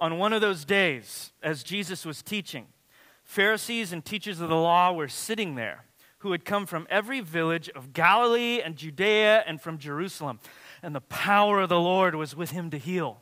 On 0.00 0.16
one 0.16 0.32
of 0.32 0.40
those 0.40 0.64
days, 0.64 1.32
as 1.42 1.62
Jesus 1.62 2.06
was 2.06 2.22
teaching, 2.22 2.66
Pharisees 3.22 3.92
and 3.92 4.02
teachers 4.02 4.40
of 4.40 4.48
the 4.48 4.56
law 4.56 4.92
were 4.92 5.08
sitting 5.08 5.56
there 5.56 5.84
who 6.20 6.32
had 6.32 6.44
come 6.44 6.66
from 6.66 6.86
every 6.90 7.20
village 7.20 7.68
of 7.70 7.92
Galilee 7.92 8.60
and 8.64 8.76
Judea 8.76 9.44
and 9.46 9.60
from 9.60 9.78
Jerusalem. 9.78 10.40
And 10.82 10.94
the 10.94 11.00
power 11.02 11.60
of 11.60 11.68
the 11.68 11.80
Lord 11.80 12.14
was 12.14 12.34
with 12.34 12.50
him 12.50 12.70
to 12.70 12.78
heal. 12.78 13.18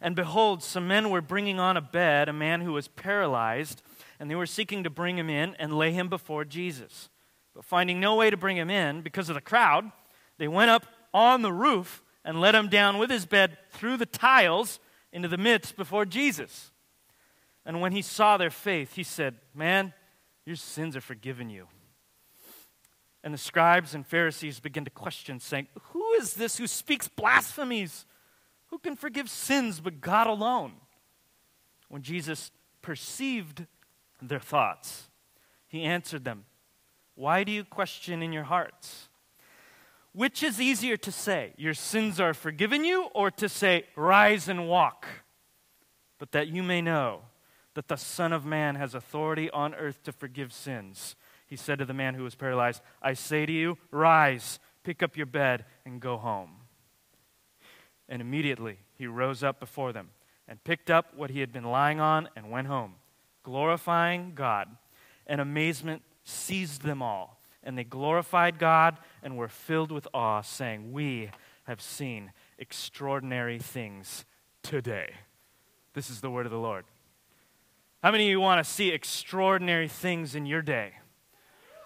And 0.00 0.16
behold, 0.16 0.62
some 0.62 0.88
men 0.88 1.10
were 1.10 1.20
bringing 1.20 1.60
on 1.60 1.76
a 1.76 1.80
bed 1.80 2.28
a 2.28 2.32
man 2.32 2.60
who 2.60 2.72
was 2.72 2.88
paralyzed, 2.88 3.82
and 4.18 4.28
they 4.28 4.34
were 4.34 4.46
seeking 4.46 4.82
to 4.82 4.90
bring 4.90 5.16
him 5.16 5.30
in 5.30 5.54
and 5.60 5.78
lay 5.78 5.92
him 5.92 6.08
before 6.08 6.44
Jesus. 6.44 7.08
But 7.54 7.64
finding 7.64 8.00
no 8.00 8.16
way 8.16 8.28
to 8.28 8.36
bring 8.36 8.56
him 8.56 8.70
in 8.70 9.02
because 9.02 9.28
of 9.28 9.36
the 9.36 9.40
crowd, 9.40 9.90
they 10.38 10.48
went 10.48 10.70
up 10.70 10.86
on 11.14 11.42
the 11.42 11.52
roof 11.52 12.02
and 12.24 12.40
let 12.40 12.54
him 12.54 12.68
down 12.68 12.98
with 12.98 13.10
his 13.10 13.26
bed 13.26 13.56
through 13.70 13.96
the 13.96 14.06
tiles 14.06 14.80
into 15.12 15.28
the 15.28 15.38
midst 15.38 15.76
before 15.76 16.04
Jesus. 16.04 16.70
And 17.64 17.80
when 17.80 17.92
he 17.92 18.02
saw 18.02 18.36
their 18.36 18.50
faith, 18.50 18.94
he 18.94 19.02
said, 19.02 19.36
Man, 19.54 19.92
your 20.44 20.56
sins 20.56 20.96
are 20.96 21.00
forgiven 21.00 21.50
you. 21.50 21.68
And 23.24 23.32
the 23.32 23.38
scribes 23.38 23.94
and 23.94 24.06
Pharisees 24.06 24.58
began 24.58 24.84
to 24.84 24.90
question, 24.90 25.38
saying, 25.38 25.68
Who 25.90 26.12
is 26.14 26.34
this 26.34 26.58
who 26.58 26.66
speaks 26.66 27.08
blasphemies? 27.08 28.06
Who 28.68 28.78
can 28.78 28.96
forgive 28.96 29.30
sins 29.30 29.80
but 29.80 30.00
God 30.00 30.26
alone? 30.26 30.72
When 31.88 32.02
Jesus 32.02 32.50
perceived 32.80 33.66
their 34.20 34.40
thoughts, 34.40 35.10
he 35.68 35.82
answered 35.82 36.24
them, 36.24 36.46
Why 37.14 37.44
do 37.44 37.52
you 37.52 37.64
question 37.64 38.22
in 38.22 38.32
your 38.32 38.44
hearts? 38.44 39.08
Which 40.12 40.42
is 40.42 40.60
easier 40.60 40.96
to 40.98 41.12
say, 41.12 41.54
Your 41.56 41.74
sins 41.74 42.20
are 42.20 42.34
forgiven 42.34 42.84
you, 42.84 43.08
or 43.14 43.30
to 43.32 43.48
say, 43.48 43.84
Rise 43.96 44.48
and 44.48 44.68
walk? 44.68 45.06
But 46.18 46.32
that 46.32 46.48
you 46.48 46.62
may 46.62 46.82
know 46.82 47.22
that 47.74 47.88
the 47.88 47.96
Son 47.96 48.32
of 48.32 48.44
Man 48.44 48.74
has 48.74 48.94
authority 48.94 49.50
on 49.50 49.74
earth 49.74 50.02
to 50.04 50.12
forgive 50.12 50.52
sins. 50.52 51.16
He 51.46 51.56
said 51.56 51.78
to 51.78 51.84
the 51.84 51.94
man 51.94 52.14
who 52.14 52.22
was 52.22 52.34
paralyzed, 52.34 52.82
I 53.02 53.14
say 53.14 53.44
to 53.44 53.52
you, 53.52 53.76
rise, 53.90 54.58
pick 54.84 55.02
up 55.02 55.16
your 55.16 55.26
bed, 55.26 55.64
and 55.84 56.00
go 56.00 56.16
home. 56.16 56.52
And 58.08 58.22
immediately 58.22 58.78
he 58.94 59.06
rose 59.06 59.42
up 59.42 59.60
before 59.60 59.92
them 59.92 60.10
and 60.48 60.64
picked 60.64 60.90
up 60.90 61.14
what 61.14 61.30
he 61.30 61.40
had 61.40 61.52
been 61.52 61.64
lying 61.64 62.00
on 62.00 62.28
and 62.36 62.50
went 62.50 62.68
home, 62.68 62.94
glorifying 63.42 64.32
God. 64.34 64.68
And 65.26 65.40
amazement 65.40 66.02
seized 66.24 66.82
them 66.82 67.02
all. 67.02 67.41
And 67.64 67.78
they 67.78 67.84
glorified 67.84 68.58
God 68.58 68.98
and 69.22 69.36
were 69.36 69.48
filled 69.48 69.92
with 69.92 70.08
awe, 70.12 70.42
saying, 70.42 70.92
We 70.92 71.30
have 71.64 71.80
seen 71.80 72.32
extraordinary 72.58 73.58
things 73.58 74.24
today. 74.62 75.12
This 75.94 76.10
is 76.10 76.20
the 76.20 76.30
word 76.30 76.46
of 76.46 76.52
the 76.52 76.58
Lord. 76.58 76.84
How 78.02 78.10
many 78.10 78.24
of 78.24 78.30
you 78.30 78.40
want 78.40 78.64
to 78.64 78.70
see 78.70 78.90
extraordinary 78.90 79.86
things 79.86 80.34
in 80.34 80.46
your 80.46 80.62
day? 80.62 80.94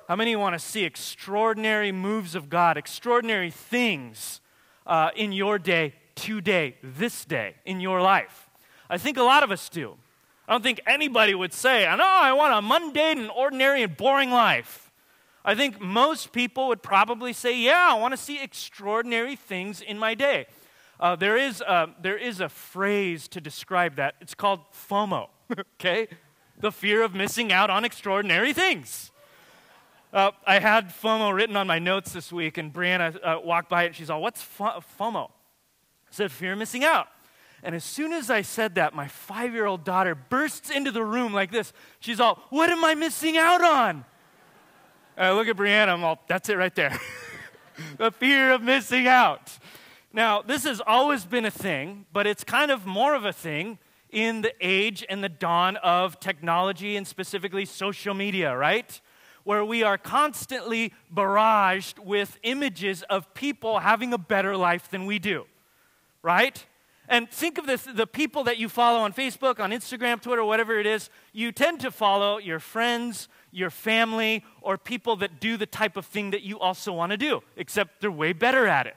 How 0.08 0.16
many 0.16 0.30
of 0.30 0.36
you 0.36 0.38
want 0.38 0.54
to 0.54 0.58
see 0.58 0.84
extraordinary 0.84 1.92
moves 1.92 2.34
of 2.34 2.48
God, 2.48 2.76
extraordinary 2.76 3.50
things 3.50 4.40
uh, 4.86 5.10
in 5.16 5.32
your 5.32 5.58
day, 5.58 5.94
today, 6.14 6.76
this 6.82 7.24
day, 7.24 7.56
in 7.64 7.80
your 7.80 8.00
life? 8.00 8.48
I 8.88 8.98
think 8.98 9.18
a 9.18 9.22
lot 9.22 9.42
of 9.42 9.50
us 9.50 9.68
do. 9.68 9.96
I 10.46 10.52
don't 10.52 10.62
think 10.62 10.80
anybody 10.86 11.34
would 11.34 11.52
say, 11.52 11.86
I 11.86 11.96
know 11.96 12.04
I 12.06 12.32
want 12.32 12.54
a 12.54 12.62
mundane 12.62 13.18
and 13.18 13.30
ordinary 13.30 13.82
and 13.82 13.96
boring 13.96 14.30
life. 14.30 14.85
I 15.46 15.54
think 15.54 15.80
most 15.80 16.32
people 16.32 16.66
would 16.68 16.82
probably 16.82 17.32
say, 17.32 17.56
Yeah, 17.56 17.86
I 17.90 17.94
want 17.94 18.12
to 18.12 18.18
see 18.18 18.42
extraordinary 18.42 19.36
things 19.36 19.80
in 19.80 19.96
my 19.96 20.14
day. 20.14 20.46
Uh, 20.98 21.14
there, 21.14 21.36
is 21.36 21.60
a, 21.60 21.88
there 22.02 22.18
is 22.18 22.40
a 22.40 22.48
phrase 22.48 23.28
to 23.28 23.40
describe 23.40 23.96
that. 23.96 24.16
It's 24.20 24.34
called 24.34 24.60
FOMO, 24.72 25.28
okay? 25.74 26.08
The 26.58 26.72
fear 26.72 27.02
of 27.02 27.14
missing 27.14 27.52
out 27.52 27.70
on 27.70 27.84
extraordinary 27.84 28.52
things. 28.52 29.12
Uh, 30.12 30.32
I 30.46 30.58
had 30.58 30.88
FOMO 30.88 31.32
written 31.32 31.56
on 31.56 31.66
my 31.66 31.78
notes 31.78 32.12
this 32.12 32.32
week, 32.32 32.58
and 32.58 32.72
Brianna 32.72 33.16
uh, 33.22 33.40
walked 33.44 33.68
by 33.68 33.84
it, 33.84 33.86
and 33.88 33.94
she's 33.94 34.10
all, 34.10 34.20
What's 34.20 34.42
FOMO? 34.42 35.28
I 35.28 36.10
said, 36.10 36.32
Fear 36.32 36.54
of 36.54 36.58
missing 36.58 36.82
out. 36.82 37.06
And 37.62 37.74
as 37.74 37.84
soon 37.84 38.12
as 38.12 38.30
I 38.30 38.42
said 38.42 38.74
that, 38.76 38.94
my 38.94 39.06
five 39.06 39.52
year 39.52 39.66
old 39.66 39.84
daughter 39.84 40.16
bursts 40.16 40.70
into 40.70 40.90
the 40.90 41.04
room 41.04 41.32
like 41.32 41.52
this. 41.52 41.72
She's 42.00 42.18
all, 42.18 42.42
What 42.50 42.68
am 42.70 42.84
I 42.84 42.96
missing 42.96 43.36
out 43.36 43.62
on? 43.62 44.04
I 45.18 45.32
look 45.32 45.48
at 45.48 45.56
Brianna, 45.56 45.88
I'm 45.88 46.04
all, 46.04 46.22
That's 46.28 46.50
it 46.50 46.58
right 46.58 46.74
there. 46.74 46.98
the 47.96 48.10
fear 48.10 48.52
of 48.52 48.62
missing 48.62 49.06
out. 49.06 49.58
Now, 50.12 50.42
this 50.42 50.64
has 50.64 50.82
always 50.86 51.24
been 51.24 51.46
a 51.46 51.50
thing, 51.50 52.04
but 52.12 52.26
it's 52.26 52.44
kind 52.44 52.70
of 52.70 52.84
more 52.84 53.14
of 53.14 53.24
a 53.24 53.32
thing 53.32 53.78
in 54.10 54.42
the 54.42 54.52
age 54.60 55.04
and 55.08 55.24
the 55.24 55.30
dawn 55.30 55.76
of 55.78 56.20
technology 56.20 56.96
and 56.96 57.06
specifically 57.06 57.64
social 57.64 58.12
media, 58.12 58.54
right? 58.54 59.00
Where 59.44 59.64
we 59.64 59.82
are 59.82 59.96
constantly 59.96 60.92
barraged 61.14 61.98
with 61.98 62.38
images 62.42 63.02
of 63.04 63.32
people 63.32 63.78
having 63.78 64.12
a 64.12 64.18
better 64.18 64.54
life 64.54 64.90
than 64.90 65.06
we 65.06 65.18
do, 65.18 65.46
right? 66.22 66.64
And 67.08 67.30
think 67.30 67.56
of 67.56 67.66
this 67.66 67.84
the 67.84 68.06
people 68.06 68.44
that 68.44 68.58
you 68.58 68.68
follow 68.68 68.98
on 68.98 69.14
Facebook, 69.14 69.60
on 69.60 69.70
Instagram, 69.70 70.20
Twitter, 70.20 70.44
whatever 70.44 70.78
it 70.78 70.86
is, 70.86 71.08
you 71.32 71.52
tend 71.52 71.80
to 71.80 71.90
follow 71.90 72.36
your 72.38 72.58
friends, 72.58 73.28
your 73.56 73.70
family, 73.70 74.44
or 74.60 74.76
people 74.76 75.16
that 75.16 75.40
do 75.40 75.56
the 75.56 75.66
type 75.66 75.96
of 75.96 76.04
thing 76.06 76.30
that 76.30 76.42
you 76.42 76.58
also 76.58 76.92
want 76.92 77.10
to 77.12 77.16
do, 77.16 77.42
except 77.56 78.00
they're 78.00 78.10
way 78.10 78.32
better 78.32 78.66
at 78.66 78.86
it. 78.86 78.96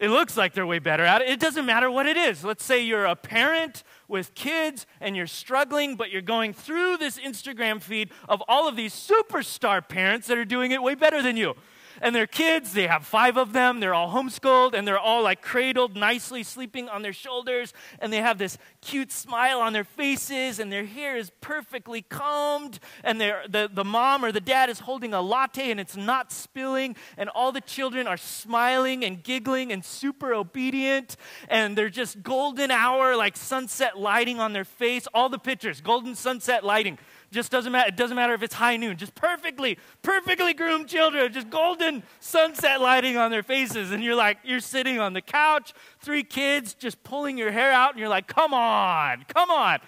It 0.00 0.08
looks 0.08 0.36
like 0.36 0.54
they're 0.54 0.66
way 0.66 0.78
better 0.78 1.04
at 1.04 1.20
it. 1.20 1.28
It 1.28 1.40
doesn't 1.40 1.66
matter 1.66 1.90
what 1.90 2.06
it 2.06 2.16
is. 2.16 2.42
Let's 2.42 2.64
say 2.64 2.82
you're 2.82 3.04
a 3.04 3.14
parent 3.14 3.84
with 4.08 4.34
kids 4.34 4.86
and 4.98 5.14
you're 5.14 5.26
struggling, 5.26 5.94
but 5.94 6.10
you're 6.10 6.22
going 6.22 6.54
through 6.54 6.96
this 6.96 7.18
Instagram 7.18 7.82
feed 7.82 8.10
of 8.26 8.42
all 8.48 8.66
of 8.66 8.76
these 8.76 8.94
superstar 8.94 9.86
parents 9.86 10.26
that 10.28 10.38
are 10.38 10.46
doing 10.46 10.72
it 10.72 10.82
way 10.82 10.94
better 10.94 11.22
than 11.22 11.36
you 11.36 11.54
and 12.00 12.14
their 12.14 12.26
kids, 12.26 12.72
they 12.72 12.86
have 12.86 13.06
five 13.06 13.36
of 13.36 13.52
them, 13.52 13.80
they're 13.80 13.94
all 13.94 14.10
homeschooled, 14.12 14.74
and 14.74 14.86
they're 14.86 14.98
all 14.98 15.22
like 15.22 15.42
cradled 15.42 15.96
nicely, 15.96 16.42
sleeping 16.42 16.88
on 16.88 17.02
their 17.02 17.12
shoulders, 17.12 17.72
and 17.98 18.12
they 18.12 18.18
have 18.18 18.38
this 18.38 18.58
cute 18.80 19.12
smile 19.12 19.60
on 19.60 19.72
their 19.72 19.84
faces, 19.84 20.58
and 20.58 20.72
their 20.72 20.84
hair 20.86 21.16
is 21.16 21.30
perfectly 21.40 22.02
combed, 22.02 22.78
and 23.04 23.20
the, 23.20 23.68
the 23.72 23.84
mom 23.84 24.24
or 24.24 24.32
the 24.32 24.40
dad 24.40 24.70
is 24.70 24.80
holding 24.80 25.14
a 25.14 25.20
latte 25.20 25.70
and 25.70 25.80
it's 25.80 25.96
not 25.96 26.32
spilling, 26.32 26.96
and 27.16 27.28
all 27.30 27.52
the 27.52 27.60
children 27.60 28.06
are 28.06 28.16
smiling 28.16 29.04
and 29.04 29.22
giggling 29.22 29.72
and 29.72 29.84
super 29.84 30.34
obedient, 30.34 31.16
and 31.48 31.76
they're 31.76 31.90
just 31.90 32.22
golden 32.22 32.70
hour, 32.70 33.16
like 33.16 33.36
sunset 33.36 33.98
lighting 33.98 34.40
on 34.40 34.52
their 34.52 34.64
face. 34.64 35.06
All 35.14 35.28
the 35.28 35.38
pictures, 35.38 35.80
golden 35.80 36.14
sunset 36.14 36.64
lighting 36.64 36.98
just 37.30 37.50
doesn't 37.52 37.70
matter. 37.70 37.88
It 37.88 37.96
doesn't 37.96 38.16
matter 38.16 38.34
if 38.34 38.42
it's 38.42 38.54
high 38.54 38.76
noon. 38.76 38.96
Just 38.96 39.14
perfectly, 39.14 39.78
perfectly 40.02 40.52
groomed 40.52 40.88
children, 40.88 41.32
just 41.32 41.50
golden 41.50 42.02
sunset 42.18 42.80
lighting 42.80 43.16
on 43.16 43.30
their 43.30 43.42
faces. 43.42 43.92
And 43.92 44.02
you're 44.02 44.16
like, 44.16 44.38
you're 44.44 44.60
sitting 44.60 44.98
on 44.98 45.12
the 45.12 45.20
couch, 45.20 45.72
three 46.00 46.24
kids 46.24 46.74
just 46.74 47.02
pulling 47.04 47.38
your 47.38 47.50
hair 47.50 47.72
out, 47.72 47.90
and 47.90 48.00
you're 48.00 48.08
like, 48.08 48.26
come 48.26 48.52
on, 48.52 49.24
come 49.28 49.50
on. 49.50 49.78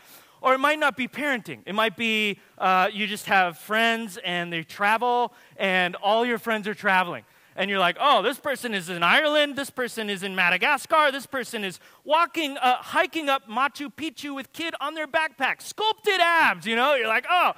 Or 0.41 0.54
it 0.54 0.58
might 0.58 0.78
not 0.78 0.97
be 0.97 1.06
parenting. 1.06 1.60
It 1.66 1.75
might 1.75 1.97
be 1.97 2.38
uh, 2.58 2.88
you 2.92 3.06
just 3.06 3.26
have 3.26 3.59
friends 3.59 4.19
and 4.24 4.53
they 4.53 4.62
travel, 4.62 5.32
and 5.56 5.97
all 5.97 6.24
your 6.26 6.38
friends 6.38 6.66
are 6.69 6.74
traveling 6.74 7.24
and 7.57 7.69
you're 7.69 7.79
like, 7.79 7.97
oh, 8.01 8.23
this 8.23 8.39
person 8.39 8.75
is 8.75 8.89
in 8.89 9.03
Ireland, 9.03 9.57
this 9.57 9.71
person 9.71 10.09
is 10.09 10.23
in 10.23 10.35
Madagascar, 10.35 11.11
this 11.13 11.27
person 11.27 11.65
is 11.65 11.79
walking, 12.05 12.57
uh, 12.59 12.77
hiking 12.77 13.29
up 13.29 13.49
Machu 13.49 13.93
Picchu 13.93 14.35
with 14.35 14.53
kid 14.53 14.75
on 14.81 14.95
their 14.95 15.07
backpack, 15.07 15.61
sculpted 15.61 16.21
abs, 16.21 16.67
you 16.67 16.77
know? 16.77 16.95
You're 16.95 17.09
like, 17.09 17.27
oh. 17.29 17.53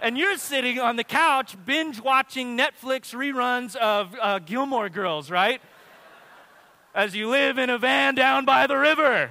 And 0.00 0.18
you're 0.18 0.36
sitting 0.36 0.78
on 0.78 0.96
the 0.96 1.04
couch 1.04 1.56
binge 1.64 2.00
watching 2.00 2.58
Netflix 2.58 3.14
reruns 3.14 3.76
of 3.76 4.14
uh, 4.20 4.40
Gilmore 4.40 4.90
Girls, 4.90 5.30
right? 5.30 5.60
As 6.94 7.14
you 7.14 7.28
live 7.28 7.58
in 7.58 7.70
a 7.70 7.78
van 7.78 8.14
down 8.14 8.44
by 8.44 8.66
the 8.66 8.76
river. 8.76 9.30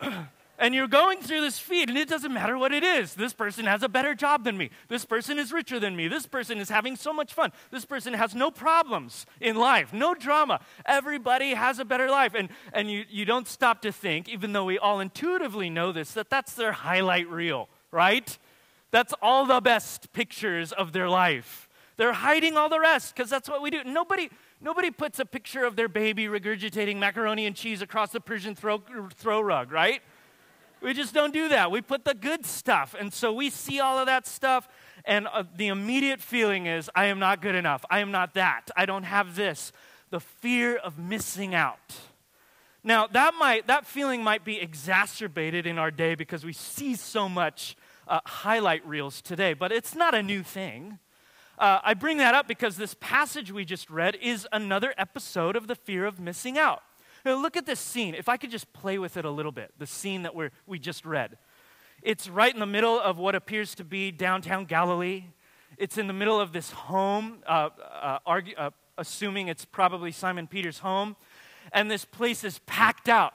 and 0.58 0.74
you're 0.74 0.88
going 0.88 1.20
through 1.20 1.40
this 1.40 1.58
feed, 1.58 1.88
and 1.88 1.98
it 1.98 2.08
doesn't 2.08 2.32
matter 2.32 2.56
what 2.56 2.72
it 2.72 2.84
is. 2.84 3.14
This 3.14 3.32
person 3.32 3.64
has 3.66 3.82
a 3.82 3.88
better 3.88 4.14
job 4.14 4.44
than 4.44 4.56
me. 4.56 4.70
This 4.88 5.04
person 5.04 5.38
is 5.38 5.52
richer 5.52 5.80
than 5.80 5.96
me. 5.96 6.06
This 6.06 6.26
person 6.26 6.58
is 6.58 6.68
having 6.68 6.96
so 6.96 7.12
much 7.12 7.34
fun. 7.34 7.52
This 7.70 7.84
person 7.84 8.14
has 8.14 8.34
no 8.34 8.50
problems 8.50 9.26
in 9.40 9.56
life, 9.56 9.92
no 9.92 10.14
drama. 10.14 10.60
Everybody 10.86 11.54
has 11.54 11.78
a 11.78 11.84
better 11.84 12.08
life. 12.08 12.34
And, 12.34 12.50
and 12.72 12.90
you, 12.90 13.04
you 13.10 13.24
don't 13.24 13.48
stop 13.48 13.82
to 13.82 13.92
think, 13.92 14.28
even 14.28 14.52
though 14.52 14.64
we 14.64 14.78
all 14.78 15.00
intuitively 15.00 15.70
know 15.70 15.90
this, 15.90 16.12
that 16.12 16.30
that's 16.30 16.54
their 16.54 16.72
highlight 16.72 17.28
reel, 17.28 17.68
right? 17.90 18.38
That's 18.92 19.12
all 19.20 19.46
the 19.46 19.60
best 19.60 20.12
pictures 20.12 20.72
of 20.72 20.92
their 20.92 21.08
life. 21.08 21.68
They're 21.96 22.12
hiding 22.12 22.56
all 22.56 22.68
the 22.68 22.80
rest 22.80 23.14
because 23.14 23.30
that's 23.30 23.48
what 23.48 23.60
we 23.60 23.70
do. 23.70 23.82
Nobody, 23.84 24.30
nobody 24.60 24.90
puts 24.90 25.18
a 25.18 25.24
picture 25.24 25.64
of 25.64 25.74
their 25.74 25.88
baby 25.88 26.26
regurgitating 26.26 26.98
macaroni 26.98 27.46
and 27.46 27.54
cheese 27.54 27.82
across 27.82 28.10
the 28.10 28.20
Persian 28.20 28.54
throw, 28.54 28.82
throw 29.14 29.40
rug, 29.40 29.72
right? 29.72 30.00
We 30.84 30.92
just 30.92 31.14
don't 31.14 31.32
do 31.32 31.48
that. 31.48 31.70
We 31.70 31.80
put 31.80 32.04
the 32.04 32.12
good 32.12 32.44
stuff. 32.44 32.94
And 32.98 33.10
so 33.10 33.32
we 33.32 33.48
see 33.48 33.80
all 33.80 33.98
of 33.98 34.04
that 34.04 34.26
stuff, 34.26 34.68
and 35.06 35.26
uh, 35.32 35.44
the 35.56 35.68
immediate 35.68 36.20
feeling 36.20 36.66
is, 36.66 36.90
I 36.94 37.06
am 37.06 37.18
not 37.18 37.40
good 37.40 37.54
enough. 37.54 37.86
I 37.88 38.00
am 38.00 38.10
not 38.10 38.34
that. 38.34 38.70
I 38.76 38.84
don't 38.84 39.04
have 39.04 39.34
this. 39.34 39.72
The 40.10 40.20
fear 40.20 40.76
of 40.76 40.98
missing 40.98 41.54
out. 41.54 41.96
Now, 42.82 43.06
that, 43.06 43.32
might, 43.38 43.66
that 43.66 43.86
feeling 43.86 44.22
might 44.22 44.44
be 44.44 44.60
exacerbated 44.60 45.66
in 45.66 45.78
our 45.78 45.90
day 45.90 46.16
because 46.16 46.44
we 46.44 46.52
see 46.52 46.96
so 46.96 47.30
much 47.30 47.76
uh, 48.06 48.20
highlight 48.26 48.86
reels 48.86 49.22
today, 49.22 49.54
but 49.54 49.72
it's 49.72 49.94
not 49.94 50.14
a 50.14 50.22
new 50.22 50.42
thing. 50.42 50.98
Uh, 51.58 51.78
I 51.82 51.94
bring 51.94 52.18
that 52.18 52.34
up 52.34 52.46
because 52.46 52.76
this 52.76 52.94
passage 53.00 53.50
we 53.50 53.64
just 53.64 53.88
read 53.88 54.16
is 54.16 54.46
another 54.52 54.92
episode 54.98 55.56
of 55.56 55.66
the 55.66 55.76
fear 55.76 56.04
of 56.04 56.20
missing 56.20 56.58
out. 56.58 56.82
Now, 57.24 57.40
look 57.40 57.56
at 57.56 57.66
this 57.66 57.80
scene. 57.80 58.14
If 58.14 58.28
I 58.28 58.36
could 58.36 58.50
just 58.50 58.72
play 58.72 58.98
with 58.98 59.16
it 59.16 59.24
a 59.24 59.30
little 59.30 59.52
bit, 59.52 59.72
the 59.78 59.86
scene 59.86 60.22
that 60.22 60.34
we 60.34 60.50
we 60.66 60.78
just 60.78 61.04
read. 61.06 61.38
It's 62.02 62.28
right 62.28 62.52
in 62.52 62.60
the 62.60 62.66
middle 62.66 63.00
of 63.00 63.18
what 63.18 63.34
appears 63.34 63.74
to 63.76 63.84
be 63.84 64.10
downtown 64.10 64.66
Galilee. 64.66 65.24
It's 65.78 65.96
in 65.96 66.06
the 66.06 66.12
middle 66.12 66.38
of 66.38 66.52
this 66.52 66.70
home, 66.70 67.38
uh, 67.46 67.70
uh, 67.80 68.18
argue, 68.26 68.54
uh, 68.56 68.70
assuming 68.98 69.48
it's 69.48 69.64
probably 69.64 70.12
Simon 70.12 70.46
Peter's 70.46 70.80
home. 70.80 71.16
And 71.72 71.90
this 71.90 72.04
place 72.04 72.44
is 72.44 72.60
packed 72.66 73.08
out. 73.08 73.32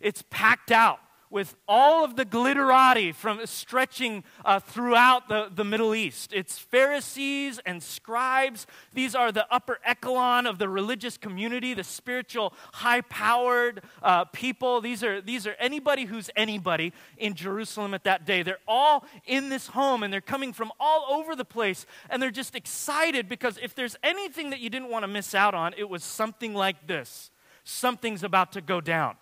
It's 0.00 0.24
packed 0.28 0.72
out 0.72 0.98
with 1.30 1.54
all 1.68 2.04
of 2.04 2.16
the 2.16 2.24
glitterati 2.24 3.14
from 3.14 3.40
stretching 3.46 4.24
uh, 4.44 4.58
throughout 4.58 5.28
the, 5.28 5.48
the 5.54 5.64
Middle 5.64 5.94
East. 5.94 6.32
It's 6.32 6.58
Pharisees 6.58 7.60
and 7.64 7.82
scribes. 7.82 8.66
These 8.92 9.14
are 9.14 9.30
the 9.30 9.46
upper 9.52 9.78
echelon 9.84 10.46
of 10.46 10.58
the 10.58 10.68
religious 10.68 11.16
community, 11.16 11.72
the 11.72 11.84
spiritual, 11.84 12.52
high-powered 12.72 13.82
uh, 14.02 14.24
people. 14.26 14.80
These 14.80 15.04
are, 15.04 15.20
these 15.20 15.46
are 15.46 15.54
anybody 15.58 16.04
who's 16.04 16.30
anybody 16.34 16.92
in 17.16 17.34
Jerusalem 17.34 17.94
at 17.94 18.04
that 18.04 18.26
day. 18.26 18.42
They're 18.42 18.58
all 18.66 19.04
in 19.24 19.48
this 19.48 19.68
home, 19.68 20.02
and 20.02 20.12
they're 20.12 20.20
coming 20.20 20.52
from 20.52 20.72
all 20.80 21.06
over 21.10 21.36
the 21.36 21.44
place, 21.44 21.86
and 22.08 22.20
they're 22.20 22.30
just 22.30 22.56
excited 22.56 23.28
because 23.28 23.56
if 23.62 23.74
there's 23.74 23.96
anything 24.02 24.50
that 24.50 24.58
you 24.58 24.68
didn't 24.68 24.90
want 24.90 25.04
to 25.04 25.08
miss 25.08 25.34
out 25.34 25.54
on, 25.54 25.74
it 25.78 25.88
was 25.88 26.02
something 26.02 26.54
like 26.54 26.88
this. 26.88 27.30
Something's 27.62 28.24
about 28.24 28.52
to 28.52 28.60
go 28.60 28.80
down. 28.80 29.16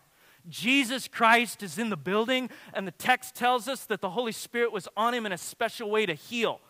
Jesus 0.48 1.08
Christ 1.08 1.62
is 1.62 1.78
in 1.78 1.90
the 1.90 1.96
building, 1.96 2.50
and 2.72 2.86
the 2.86 2.92
text 2.92 3.34
tells 3.34 3.68
us 3.68 3.84
that 3.86 4.00
the 4.00 4.10
Holy 4.10 4.32
Spirit 4.32 4.72
was 4.72 4.88
on 4.96 5.14
him 5.14 5.26
in 5.26 5.32
a 5.32 5.38
special 5.38 5.90
way 5.90 6.06
to 6.06 6.14
heal. 6.14 6.60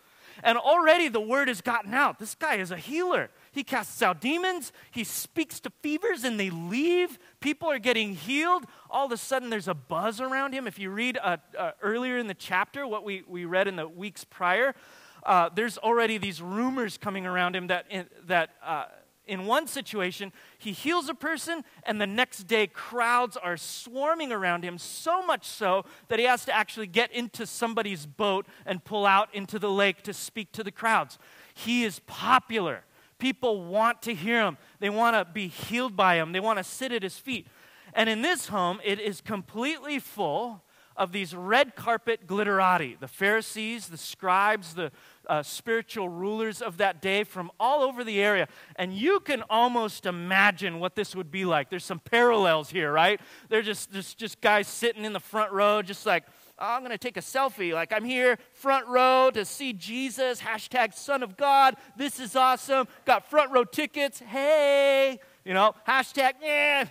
And 0.43 0.57
already 0.57 1.09
the 1.09 1.19
word 1.19 1.47
has 1.47 1.61
gotten 1.61 1.93
out. 1.93 2.19
This 2.19 2.35
guy 2.35 2.55
is 2.55 2.71
a 2.71 2.77
healer. 2.77 3.29
He 3.51 3.63
casts 3.63 4.01
out 4.01 4.21
demons, 4.21 4.71
he 4.91 5.03
speaks 5.03 5.59
to 5.61 5.71
fevers, 5.81 6.23
and 6.23 6.39
they 6.39 6.49
leave. 6.49 7.17
People 7.39 7.69
are 7.69 7.79
getting 7.79 8.15
healed. 8.15 8.65
All 8.89 9.07
of 9.07 9.11
a 9.11 9.17
sudden, 9.17 9.49
there's 9.49 9.67
a 9.67 9.73
buzz 9.73 10.21
around 10.21 10.53
him. 10.53 10.67
If 10.67 10.79
you 10.79 10.91
read 10.91 11.17
uh, 11.21 11.37
uh, 11.57 11.71
earlier 11.81 12.17
in 12.17 12.27
the 12.27 12.33
chapter, 12.33 12.87
what 12.87 13.03
we, 13.03 13.23
we 13.27 13.45
read 13.45 13.67
in 13.67 13.75
the 13.75 13.87
weeks 13.87 14.23
prior, 14.23 14.75
uh, 15.23 15.49
there's 15.53 15.77
already 15.77 16.17
these 16.17 16.41
rumors 16.41 16.97
coming 16.97 17.25
around 17.25 17.55
him 17.55 17.67
that, 17.67 17.85
that 18.27 18.51
uh, 18.63 18.85
in 19.29 19.45
one 19.45 19.67
situation, 19.67 20.33
he 20.57 20.71
heals 20.71 21.07
a 21.07 21.13
person, 21.13 21.63
and 21.83 22.01
the 22.01 22.07
next 22.07 22.47
day, 22.47 22.65
crowds 22.65 23.37
are 23.37 23.57
swarming 23.57 24.31
around 24.31 24.63
him, 24.63 24.77
so 24.77 25.25
much 25.25 25.45
so 25.45 25.85
that 26.07 26.17
he 26.17 26.25
has 26.25 26.45
to 26.45 26.53
actually 26.53 26.87
get 26.87 27.11
into 27.11 27.45
somebody's 27.45 28.05
boat 28.07 28.47
and 28.65 28.83
pull 28.83 29.05
out 29.05 29.29
into 29.33 29.59
the 29.59 29.69
lake 29.69 30.01
to 30.01 30.13
speak 30.13 30.51
to 30.53 30.63
the 30.63 30.71
crowds. 30.71 31.19
He 31.53 31.83
is 31.83 31.99
popular. 32.07 32.83
People 33.19 33.63
want 33.65 34.01
to 34.03 34.15
hear 34.15 34.41
him, 34.41 34.57
they 34.79 34.89
want 34.89 35.15
to 35.15 35.31
be 35.31 35.47
healed 35.47 35.95
by 35.95 36.15
him, 36.15 36.31
they 36.31 36.39
want 36.39 36.57
to 36.57 36.63
sit 36.63 36.91
at 36.91 37.03
his 37.03 37.17
feet. 37.17 37.47
And 37.93 38.09
in 38.09 38.21
this 38.21 38.47
home, 38.47 38.79
it 38.83 38.99
is 38.99 39.21
completely 39.21 39.99
full 39.99 40.63
of 40.95 41.13
these 41.13 41.33
red 41.33 41.75
carpet 41.75 42.27
glitterati 42.27 42.99
the 42.99 43.07
Pharisees, 43.07 43.87
the 43.87 43.97
scribes, 43.97 44.73
the 44.73 44.91
uh, 45.29 45.43
spiritual 45.43 46.09
rulers 46.09 46.61
of 46.61 46.77
that 46.77 47.01
day 47.01 47.23
from 47.23 47.51
all 47.59 47.83
over 47.83 48.03
the 48.03 48.21
area. 48.21 48.47
And 48.75 48.93
you 48.93 49.19
can 49.19 49.43
almost 49.49 50.05
imagine 50.07 50.79
what 50.79 50.95
this 50.95 51.15
would 51.15 51.31
be 51.31 51.45
like. 51.45 51.69
There's 51.69 51.85
some 51.85 51.99
parallels 51.99 52.71
here, 52.71 52.91
right? 52.91 53.21
They're 53.47 53.61
just, 53.61 53.91
just, 53.93 54.17
just 54.17 54.41
guys 54.41 54.67
sitting 54.67 55.05
in 55.05 55.13
the 55.13 55.19
front 55.19 55.51
row, 55.51 55.83
just 55.83 56.05
like, 56.05 56.25
oh, 56.57 56.65
I'm 56.65 56.81
going 56.81 56.91
to 56.91 56.97
take 56.97 57.15
a 57.15 57.21
selfie. 57.21 57.73
Like, 57.73 57.93
I'm 57.93 58.03
here, 58.03 58.39
front 58.53 58.87
row, 58.87 59.29
to 59.31 59.45
see 59.45 59.71
Jesus, 59.71 60.41
hashtag 60.41 60.95
Son 60.95 61.21
of 61.21 61.37
God. 61.37 61.75
This 61.95 62.19
is 62.19 62.35
awesome. 62.35 62.87
Got 63.05 63.29
front 63.29 63.51
row 63.51 63.63
tickets. 63.63 64.19
Hey, 64.19 65.19
you 65.45 65.53
know, 65.53 65.75
hashtag, 65.87 66.33
yeah. 66.41 66.85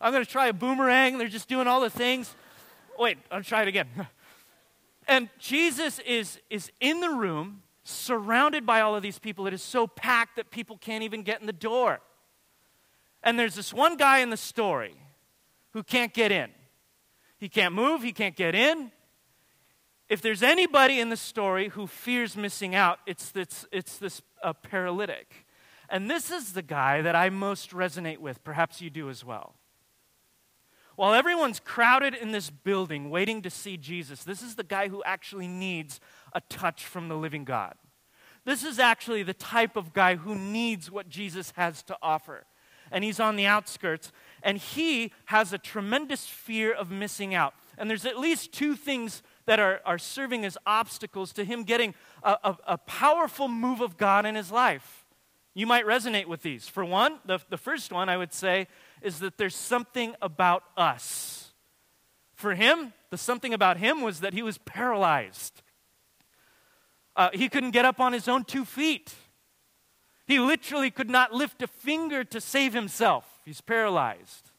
I'm 0.00 0.12
going 0.12 0.24
to 0.24 0.30
try 0.30 0.46
a 0.46 0.52
boomerang. 0.52 1.18
They're 1.18 1.28
just 1.28 1.48
doing 1.48 1.66
all 1.66 1.80
the 1.80 1.90
things. 1.90 2.34
Wait, 2.96 3.18
I'll 3.30 3.42
try 3.42 3.62
it 3.62 3.68
again. 3.68 3.88
And 5.08 5.28
Jesus 5.38 5.98
is, 5.98 6.38
is 6.48 6.70
in 6.80 7.00
the 7.00 7.10
room 7.10 7.62
surrounded 7.84 8.64
by 8.64 8.80
all 8.80 8.94
of 8.94 9.02
these 9.02 9.18
people. 9.18 9.46
It 9.46 9.54
is 9.54 9.62
so 9.62 9.86
packed 9.86 10.36
that 10.36 10.50
people 10.50 10.78
can't 10.78 11.02
even 11.02 11.22
get 11.22 11.40
in 11.40 11.46
the 11.46 11.52
door. 11.52 12.00
And 13.22 13.38
there's 13.38 13.54
this 13.54 13.72
one 13.72 13.96
guy 13.96 14.18
in 14.18 14.30
the 14.30 14.36
story 14.36 14.96
who 15.72 15.82
can't 15.82 16.12
get 16.12 16.32
in. 16.32 16.50
He 17.38 17.48
can't 17.48 17.74
move, 17.74 18.02
he 18.02 18.12
can't 18.12 18.36
get 18.36 18.54
in. 18.54 18.92
If 20.08 20.20
there's 20.20 20.42
anybody 20.42 21.00
in 21.00 21.08
the 21.08 21.16
story 21.16 21.68
who 21.68 21.86
fears 21.86 22.36
missing 22.36 22.74
out, 22.74 22.98
it's 23.06 23.30
this, 23.30 23.66
it's 23.72 23.96
this 23.98 24.22
uh, 24.42 24.52
paralytic. 24.52 25.46
And 25.88 26.10
this 26.10 26.30
is 26.30 26.52
the 26.52 26.62
guy 26.62 27.02
that 27.02 27.16
I 27.16 27.30
most 27.30 27.70
resonate 27.70 28.18
with. 28.18 28.44
Perhaps 28.44 28.80
you 28.80 28.90
do 28.90 29.08
as 29.08 29.24
well. 29.24 29.54
While 30.96 31.14
everyone's 31.14 31.60
crowded 31.60 32.14
in 32.14 32.32
this 32.32 32.50
building 32.50 33.10
waiting 33.10 33.42
to 33.42 33.50
see 33.50 33.76
Jesus, 33.76 34.24
this 34.24 34.42
is 34.42 34.56
the 34.56 34.64
guy 34.64 34.88
who 34.88 35.02
actually 35.04 35.48
needs 35.48 35.98
a 36.34 36.40
touch 36.42 36.84
from 36.84 37.08
the 37.08 37.16
living 37.16 37.44
God. 37.44 37.74
This 38.44 38.64
is 38.64 38.78
actually 38.78 39.22
the 39.22 39.34
type 39.34 39.76
of 39.76 39.92
guy 39.92 40.16
who 40.16 40.34
needs 40.34 40.90
what 40.90 41.08
Jesus 41.08 41.52
has 41.56 41.82
to 41.84 41.96
offer. 42.02 42.44
And 42.90 43.04
he's 43.04 43.20
on 43.20 43.36
the 43.36 43.46
outskirts, 43.46 44.12
and 44.42 44.58
he 44.58 45.12
has 45.26 45.52
a 45.52 45.58
tremendous 45.58 46.26
fear 46.26 46.72
of 46.72 46.90
missing 46.90 47.34
out. 47.34 47.54
And 47.78 47.88
there's 47.88 48.04
at 48.04 48.18
least 48.18 48.52
two 48.52 48.76
things 48.76 49.22
that 49.46 49.58
are, 49.58 49.80
are 49.86 49.98
serving 49.98 50.44
as 50.44 50.58
obstacles 50.66 51.32
to 51.34 51.44
him 51.44 51.64
getting 51.64 51.94
a, 52.22 52.36
a, 52.44 52.56
a 52.66 52.78
powerful 52.78 53.48
move 53.48 53.80
of 53.80 53.96
God 53.96 54.26
in 54.26 54.34
his 54.34 54.50
life. 54.50 55.06
You 55.54 55.66
might 55.66 55.86
resonate 55.86 56.26
with 56.26 56.42
these. 56.42 56.68
For 56.68 56.84
one, 56.84 57.18
the, 57.24 57.38
the 57.50 57.56
first 57.56 57.92
one 57.92 58.08
I 58.08 58.16
would 58.16 58.32
say 58.32 58.68
is 59.02 59.20
that 59.20 59.38
there's 59.38 59.56
something 59.56 60.14
about 60.20 60.64
us. 60.76 61.52
For 62.34 62.54
him, 62.54 62.92
the 63.10 63.18
something 63.18 63.54
about 63.54 63.76
him 63.76 64.00
was 64.00 64.20
that 64.20 64.32
he 64.32 64.42
was 64.42 64.58
paralyzed. 64.58 65.62
Uh, 67.14 67.30
he 67.32 67.48
couldn't 67.48 67.72
get 67.72 67.84
up 67.84 68.00
on 68.00 68.12
his 68.12 68.28
own 68.28 68.44
two 68.44 68.64
feet. 68.64 69.14
He 70.26 70.38
literally 70.38 70.90
could 70.90 71.10
not 71.10 71.32
lift 71.32 71.62
a 71.62 71.66
finger 71.66 72.24
to 72.24 72.40
save 72.40 72.72
himself. 72.72 73.40
He's 73.44 73.60
paralyzed. 73.60 74.50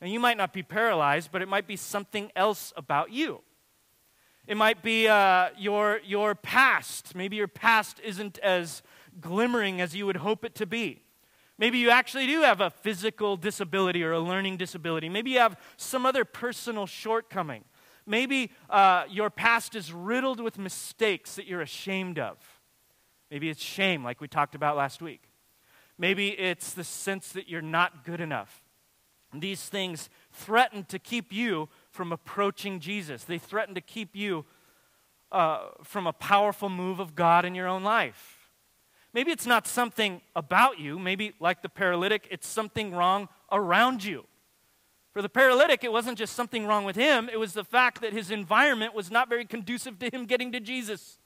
And 0.00 0.10
you 0.10 0.20
might 0.20 0.36
not 0.36 0.52
be 0.52 0.62
paralyzed, 0.62 1.30
but 1.30 1.42
it 1.42 1.48
might 1.48 1.66
be 1.66 1.76
something 1.76 2.30
else 2.34 2.72
about 2.76 3.10
you. 3.12 3.42
It 4.46 4.56
might 4.56 4.82
be 4.82 5.08
uh, 5.08 5.50
your, 5.58 6.00
your 6.04 6.34
past. 6.34 7.14
Maybe 7.14 7.36
your 7.36 7.48
past 7.48 8.00
isn't 8.02 8.38
as 8.38 8.82
glimmering 9.20 9.80
as 9.80 9.94
you 9.94 10.06
would 10.06 10.16
hope 10.16 10.44
it 10.44 10.54
to 10.56 10.66
be. 10.66 11.02
Maybe 11.58 11.76
you 11.78 11.90
actually 11.90 12.26
do 12.26 12.40
have 12.40 12.62
a 12.62 12.70
physical 12.70 13.36
disability 13.36 14.02
or 14.02 14.12
a 14.12 14.20
learning 14.20 14.56
disability. 14.56 15.10
Maybe 15.10 15.32
you 15.32 15.38
have 15.40 15.60
some 15.76 16.06
other 16.06 16.24
personal 16.24 16.86
shortcoming. 16.86 17.64
Maybe 18.06 18.50
uh, 18.68 19.04
your 19.08 19.30
past 19.30 19.74
is 19.74 19.92
riddled 19.92 20.40
with 20.40 20.58
mistakes 20.58 21.34
that 21.36 21.46
you're 21.46 21.62
ashamed 21.62 22.18
of. 22.18 22.36
Maybe 23.30 23.48
it's 23.48 23.62
shame, 23.62 24.02
like 24.02 24.20
we 24.20 24.28
talked 24.28 24.54
about 24.54 24.76
last 24.76 25.00
week. 25.00 25.22
Maybe 25.98 26.28
it's 26.28 26.72
the 26.72 26.84
sense 26.84 27.32
that 27.32 27.48
you're 27.48 27.62
not 27.62 28.04
good 28.04 28.20
enough. 28.20 28.62
These 29.32 29.62
things 29.66 30.08
threaten 30.32 30.84
to 30.86 30.98
keep 30.98 31.32
you 31.32 31.68
from 31.90 32.10
approaching 32.10 32.80
Jesus, 32.80 33.24
they 33.24 33.38
threaten 33.38 33.74
to 33.74 33.80
keep 33.80 34.16
you 34.16 34.44
uh, 35.30 35.68
from 35.84 36.06
a 36.06 36.12
powerful 36.12 36.68
move 36.68 36.98
of 36.98 37.14
God 37.14 37.44
in 37.44 37.54
your 37.54 37.68
own 37.68 37.84
life. 37.84 38.48
Maybe 39.12 39.30
it's 39.30 39.46
not 39.46 39.66
something 39.66 40.20
about 40.34 40.78
you. 40.78 40.98
Maybe, 40.98 41.34
like 41.40 41.62
the 41.62 41.68
paralytic, 41.68 42.28
it's 42.30 42.46
something 42.46 42.92
wrong 42.92 43.28
around 43.50 44.04
you. 44.04 44.24
For 45.12 45.22
the 45.22 45.28
paralytic, 45.28 45.82
it 45.82 45.92
wasn't 45.92 46.18
just 46.18 46.34
something 46.34 46.66
wrong 46.66 46.84
with 46.84 46.96
him, 46.96 47.28
it 47.28 47.38
was 47.38 47.52
the 47.52 47.64
fact 47.64 48.00
that 48.00 48.12
his 48.12 48.30
environment 48.30 48.94
was 48.94 49.10
not 49.10 49.28
very 49.28 49.44
conducive 49.44 49.98
to 49.98 50.10
him 50.10 50.26
getting 50.26 50.52
to 50.52 50.60
Jesus. 50.60 51.18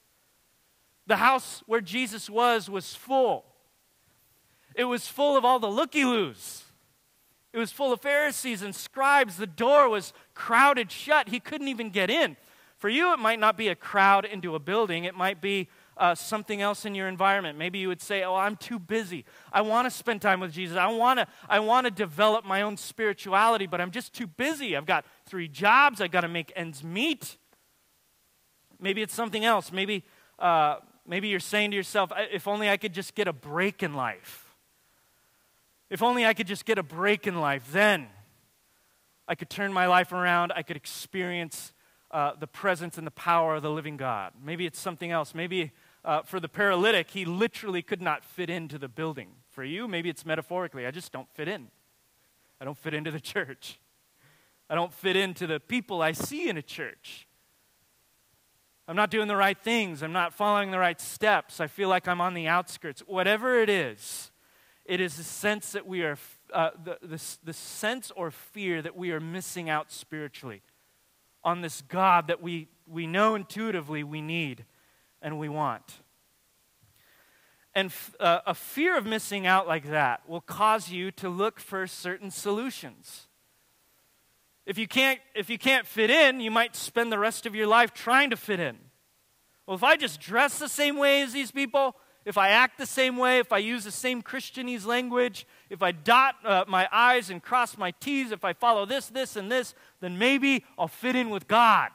The 1.06 1.16
house 1.16 1.62
where 1.66 1.82
Jesus 1.82 2.30
was 2.30 2.70
was 2.70 2.94
full. 2.94 3.44
It 4.74 4.84
was 4.84 5.06
full 5.06 5.36
of 5.36 5.44
all 5.44 5.58
the 5.58 5.68
looky 5.68 6.04
loos. 6.04 6.64
It 7.52 7.58
was 7.58 7.70
full 7.70 7.92
of 7.92 8.00
Pharisees 8.00 8.62
and 8.62 8.74
scribes. 8.74 9.36
The 9.36 9.46
door 9.46 9.88
was 9.88 10.12
crowded 10.34 10.90
shut. 10.90 11.28
He 11.28 11.38
couldn't 11.38 11.68
even 11.68 11.90
get 11.90 12.10
in. 12.10 12.36
For 12.78 12.88
you, 12.88 13.12
it 13.12 13.18
might 13.18 13.38
not 13.38 13.56
be 13.56 13.68
a 13.68 13.76
crowd 13.76 14.24
into 14.24 14.54
a 14.54 14.58
building, 14.58 15.04
it 15.04 15.14
might 15.14 15.40
be 15.40 15.68
uh, 15.96 16.14
something 16.14 16.60
else 16.60 16.84
in 16.84 16.94
your 16.94 17.08
environment. 17.08 17.58
Maybe 17.58 17.78
you 17.78 17.88
would 17.88 18.00
say, 18.00 18.24
Oh, 18.24 18.34
I'm 18.34 18.56
too 18.56 18.78
busy. 18.78 19.24
I 19.52 19.62
want 19.62 19.86
to 19.86 19.90
spend 19.90 20.22
time 20.22 20.40
with 20.40 20.52
Jesus. 20.52 20.76
I 20.76 20.88
want 20.88 21.20
to 21.20 21.26
I 21.48 21.60
wanna 21.60 21.90
develop 21.90 22.44
my 22.44 22.62
own 22.62 22.76
spirituality, 22.76 23.66
but 23.66 23.80
I'm 23.80 23.90
just 23.90 24.12
too 24.12 24.26
busy. 24.26 24.76
I've 24.76 24.86
got 24.86 25.04
three 25.26 25.48
jobs. 25.48 26.00
I've 26.00 26.10
got 26.10 26.22
to 26.22 26.28
make 26.28 26.52
ends 26.56 26.82
meet. 26.82 27.36
Maybe 28.80 29.02
it's 29.02 29.14
something 29.14 29.44
else. 29.44 29.72
Maybe, 29.72 30.04
uh, 30.38 30.76
maybe 31.06 31.28
you're 31.28 31.40
saying 31.40 31.70
to 31.70 31.76
yourself, 31.76 32.12
If 32.32 32.48
only 32.48 32.68
I 32.68 32.76
could 32.76 32.92
just 32.92 33.14
get 33.14 33.28
a 33.28 33.32
break 33.32 33.82
in 33.82 33.94
life. 33.94 34.40
If 35.90 36.02
only 36.02 36.26
I 36.26 36.34
could 36.34 36.46
just 36.46 36.64
get 36.64 36.78
a 36.78 36.82
break 36.82 37.26
in 37.26 37.40
life, 37.40 37.70
then 37.72 38.08
I 39.28 39.34
could 39.34 39.48
turn 39.48 39.72
my 39.72 39.86
life 39.86 40.12
around. 40.12 40.52
I 40.54 40.62
could 40.62 40.76
experience 40.76 41.72
uh, 42.10 42.32
the 42.38 42.46
presence 42.46 42.98
and 42.98 43.06
the 43.06 43.12
power 43.12 43.56
of 43.56 43.62
the 43.62 43.70
living 43.70 43.96
God. 43.96 44.32
Maybe 44.42 44.66
it's 44.66 44.78
something 44.78 45.10
else. 45.10 45.34
Maybe 45.34 45.72
uh, 46.04 46.22
for 46.22 46.38
the 46.38 46.48
paralytic, 46.48 47.10
he 47.10 47.24
literally 47.24 47.82
could 47.82 48.02
not 48.02 48.24
fit 48.24 48.50
into 48.50 48.78
the 48.78 48.88
building. 48.88 49.30
For 49.50 49.64
you, 49.64 49.88
maybe 49.88 50.08
it's 50.10 50.26
metaphorically. 50.26 50.86
I 50.86 50.90
just 50.90 51.12
don't 51.12 51.28
fit 51.30 51.48
in. 51.48 51.68
I 52.60 52.64
don't 52.64 52.76
fit 52.76 52.94
into 52.94 53.10
the 53.10 53.20
church. 53.20 53.78
I 54.68 54.74
don't 54.74 54.92
fit 54.92 55.16
into 55.16 55.46
the 55.46 55.60
people 55.60 56.02
I 56.02 56.12
see 56.12 56.48
in 56.48 56.56
a 56.56 56.62
church. 56.62 57.26
I'm 58.86 58.96
not 58.96 59.10
doing 59.10 59.28
the 59.28 59.36
right 59.36 59.56
things. 59.56 60.02
I'm 60.02 60.12
not 60.12 60.34
following 60.34 60.70
the 60.70 60.78
right 60.78 61.00
steps. 61.00 61.58
I 61.60 61.68
feel 61.68 61.88
like 61.88 62.06
I'm 62.06 62.20
on 62.20 62.34
the 62.34 62.48
outskirts. 62.48 63.00
Whatever 63.06 63.60
it 63.60 63.70
is, 63.70 64.30
it 64.84 65.00
is 65.00 65.16
the 65.16 65.24
sense 65.24 65.72
that 65.72 65.86
we 65.86 66.02
are, 66.02 66.18
uh, 66.52 66.70
the, 66.82 66.98
the, 67.00 67.22
the 67.44 67.52
sense 67.54 68.12
or 68.14 68.30
fear 68.30 68.82
that 68.82 68.94
we 68.94 69.10
are 69.12 69.20
missing 69.20 69.70
out 69.70 69.90
spiritually 69.90 70.62
on 71.42 71.62
this 71.62 71.82
God 71.82 72.28
that 72.28 72.42
we, 72.42 72.68
we 72.86 73.06
know 73.06 73.34
intuitively 73.34 74.04
we 74.04 74.20
need 74.20 74.66
and 75.24 75.38
we 75.38 75.48
want. 75.48 76.02
And 77.74 77.86
f- 77.86 78.14
uh, 78.20 78.40
a 78.46 78.54
fear 78.54 78.96
of 78.96 79.04
missing 79.04 79.46
out 79.46 79.66
like 79.66 79.90
that 79.90 80.28
will 80.28 80.42
cause 80.42 80.90
you 80.90 81.10
to 81.12 81.28
look 81.28 81.58
for 81.58 81.88
certain 81.88 82.30
solutions. 82.30 83.26
If 84.66 84.78
you 84.78 84.86
can't, 84.86 85.18
if 85.34 85.50
you 85.50 85.58
can't 85.58 85.86
fit 85.86 86.10
in, 86.10 86.40
you 86.40 86.52
might 86.52 86.76
spend 86.76 87.10
the 87.10 87.18
rest 87.18 87.46
of 87.46 87.54
your 87.54 87.66
life 87.66 87.92
trying 87.92 88.30
to 88.30 88.36
fit 88.36 88.60
in. 88.60 88.78
Well, 89.66 89.74
if 89.74 89.82
I 89.82 89.96
just 89.96 90.20
dress 90.20 90.58
the 90.58 90.68
same 90.68 90.98
way 90.98 91.22
as 91.22 91.32
these 91.32 91.50
people, 91.50 91.96
if 92.24 92.38
I 92.38 92.50
act 92.50 92.78
the 92.78 92.86
same 92.86 93.16
way, 93.16 93.38
if 93.38 93.52
I 93.52 93.58
use 93.58 93.84
the 93.84 93.90
same 93.90 94.22
Christianese 94.22 94.86
language, 94.86 95.46
if 95.68 95.82
I 95.82 95.92
dot 95.92 96.36
uh, 96.44 96.64
my 96.68 96.88
I's 96.92 97.28
and 97.28 97.42
cross 97.42 97.76
my 97.76 97.90
T's, 97.92 98.30
if 98.30 98.44
I 98.44 98.52
follow 98.52 98.86
this, 98.86 99.08
this, 99.08 99.36
and 99.36 99.50
this, 99.50 99.74
then 100.00 100.16
maybe 100.16 100.64
I'll 100.78 100.88
fit 100.88 101.16
in 101.16 101.28
with 101.28 101.48
God. 101.48 101.90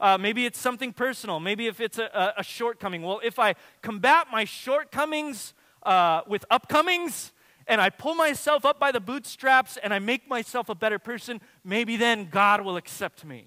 Uh, 0.00 0.16
maybe 0.16 0.46
it's 0.46 0.58
something 0.58 0.92
personal. 0.92 1.40
Maybe 1.40 1.66
if 1.66 1.80
it's 1.80 1.98
a, 1.98 2.34
a, 2.36 2.42
shortcoming. 2.42 3.02
Well, 3.02 3.20
if 3.24 3.38
I 3.38 3.54
combat 3.82 4.28
my 4.30 4.44
shortcomings 4.44 5.54
uh, 5.82 6.22
with 6.26 6.44
upcomings, 6.50 7.32
and 7.68 7.80
I 7.80 7.90
pull 7.90 8.14
myself 8.14 8.64
up 8.64 8.80
by 8.80 8.92
the 8.92 9.00
bootstraps 9.00 9.76
and 9.76 9.92
I 9.92 9.98
make 9.98 10.26
myself 10.28 10.70
a 10.70 10.74
better 10.74 10.98
person, 10.98 11.40
maybe 11.62 11.96
then 11.96 12.28
God 12.30 12.62
will 12.62 12.78
accept 12.78 13.24
me. 13.24 13.46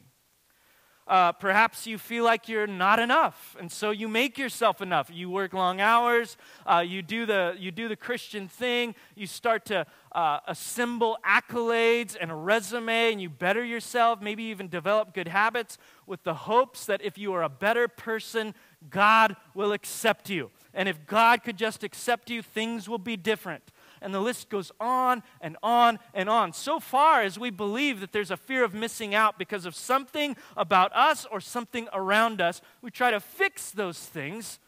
Uh, 1.12 1.34
perhaps 1.34 1.86
you 1.86 1.98
feel 1.98 2.24
like 2.24 2.48
you're 2.48 2.65
not 2.65 2.98
enough, 2.98 3.58
and 3.60 3.70
so 3.70 3.91
you 3.91 4.08
make 4.08 4.38
yourself 4.38 4.82
enough. 4.82 5.10
You 5.13 5.30
work 5.30 5.51
long 5.51 5.82
hours, 5.82 6.38
uh, 6.65 6.86
you, 6.88 7.01
do 7.01 7.25
the, 7.25 7.53
you 7.60 7.70
do 7.70 7.89
the 7.89 7.98
Christian 7.98 8.48
thing, 8.48 8.96
you 9.13 9.27
start 9.27 9.65
to 9.65 9.86
uh, 10.13 10.39
assemble 10.48 11.18
accolades 11.27 12.15
and 12.18 12.32
a 12.32 12.34
resume, 12.34 13.12
and 13.12 13.22
you 13.22 13.30
better 13.30 13.62
yourself, 13.62 14.22
maybe 14.22 14.44
even 14.44 14.70
develop 14.70 15.13
good 15.13 15.27
habits 15.27 15.77
with 16.08 16.24
the 16.24 16.34
hopes 16.34 16.86
that 16.86 17.01
if 17.01 17.18
you 17.18 17.34
are 17.34 17.44
a 17.44 17.50
better 17.50 17.89
person, 17.89 18.56
God 18.89 19.36
will 19.53 19.74
accept 19.74 20.30
you. 20.30 20.50
And 20.74 20.88
if 20.88 21.06
God 21.06 21.44
could 21.44 21.58
just 21.58 21.84
accept 21.84 22.30
you, 22.30 22.41
things 22.41 22.88
will 22.88 22.98
be 22.98 23.18
different 23.18 23.63
and 24.01 24.13
the 24.13 24.20
list 24.20 24.50
goes 24.50 24.72
on 24.79 25.24
and 25.39 25.58
on 25.62 26.00
and 26.13 26.29
on. 26.29 26.53
So 26.53 26.79
far 26.79 27.22
as 27.22 27.38
we 27.38 27.50
believe 27.50 28.00
that 28.00 28.12
there's 28.12 28.31
a 28.31 28.38
fear 28.38 28.63
of 28.63 28.74
missing 28.74 29.13
out 29.13 29.38
because 29.38 29.65
of 29.65 29.75
something 29.75 30.36
about 30.58 30.96
us 30.96 31.25
or 31.31 31.39
something 31.39 31.88
around 31.93 32.41
us, 32.41 32.62
we 32.81 32.89
try 32.91 33.12
to 33.12 33.20
fix 33.20 33.72
those 33.72 34.00
things 34.00 34.60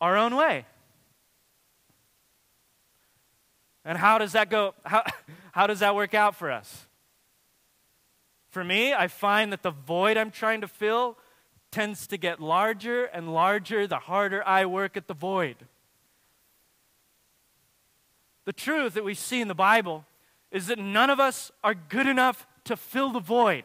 our 0.00 0.16
own 0.16 0.36
way. 0.36 0.66
And 3.84 3.96
how 3.96 4.18
does 4.18 4.32
that 4.32 4.50
go? 4.50 4.74
How, 4.84 5.04
how 5.52 5.66
does 5.66 5.80
that 5.80 5.94
work 5.94 6.12
out 6.12 6.34
for 6.34 6.50
us? 6.50 6.86
For 8.50 8.64
me, 8.64 8.92
I 8.92 9.08
find 9.08 9.52
that 9.52 9.62
the 9.62 9.70
void 9.70 10.16
I'm 10.16 10.30
trying 10.30 10.62
to 10.62 10.68
fill 10.68 11.18
tends 11.70 12.06
to 12.08 12.16
get 12.16 12.40
larger 12.40 13.04
and 13.04 13.32
larger 13.32 13.86
the 13.86 13.98
harder 13.98 14.42
I 14.46 14.66
work 14.66 14.96
at 14.96 15.08
the 15.08 15.14
void. 15.14 15.56
The 18.46 18.52
truth 18.52 18.94
that 18.94 19.04
we 19.04 19.14
see 19.14 19.40
in 19.40 19.48
the 19.48 19.54
Bible 19.54 20.06
is 20.50 20.68
that 20.68 20.78
none 20.78 21.10
of 21.10 21.20
us 21.20 21.50
are 21.62 21.74
good 21.74 22.06
enough 22.06 22.46
to 22.64 22.76
fill 22.76 23.10
the 23.10 23.20
void. 23.20 23.64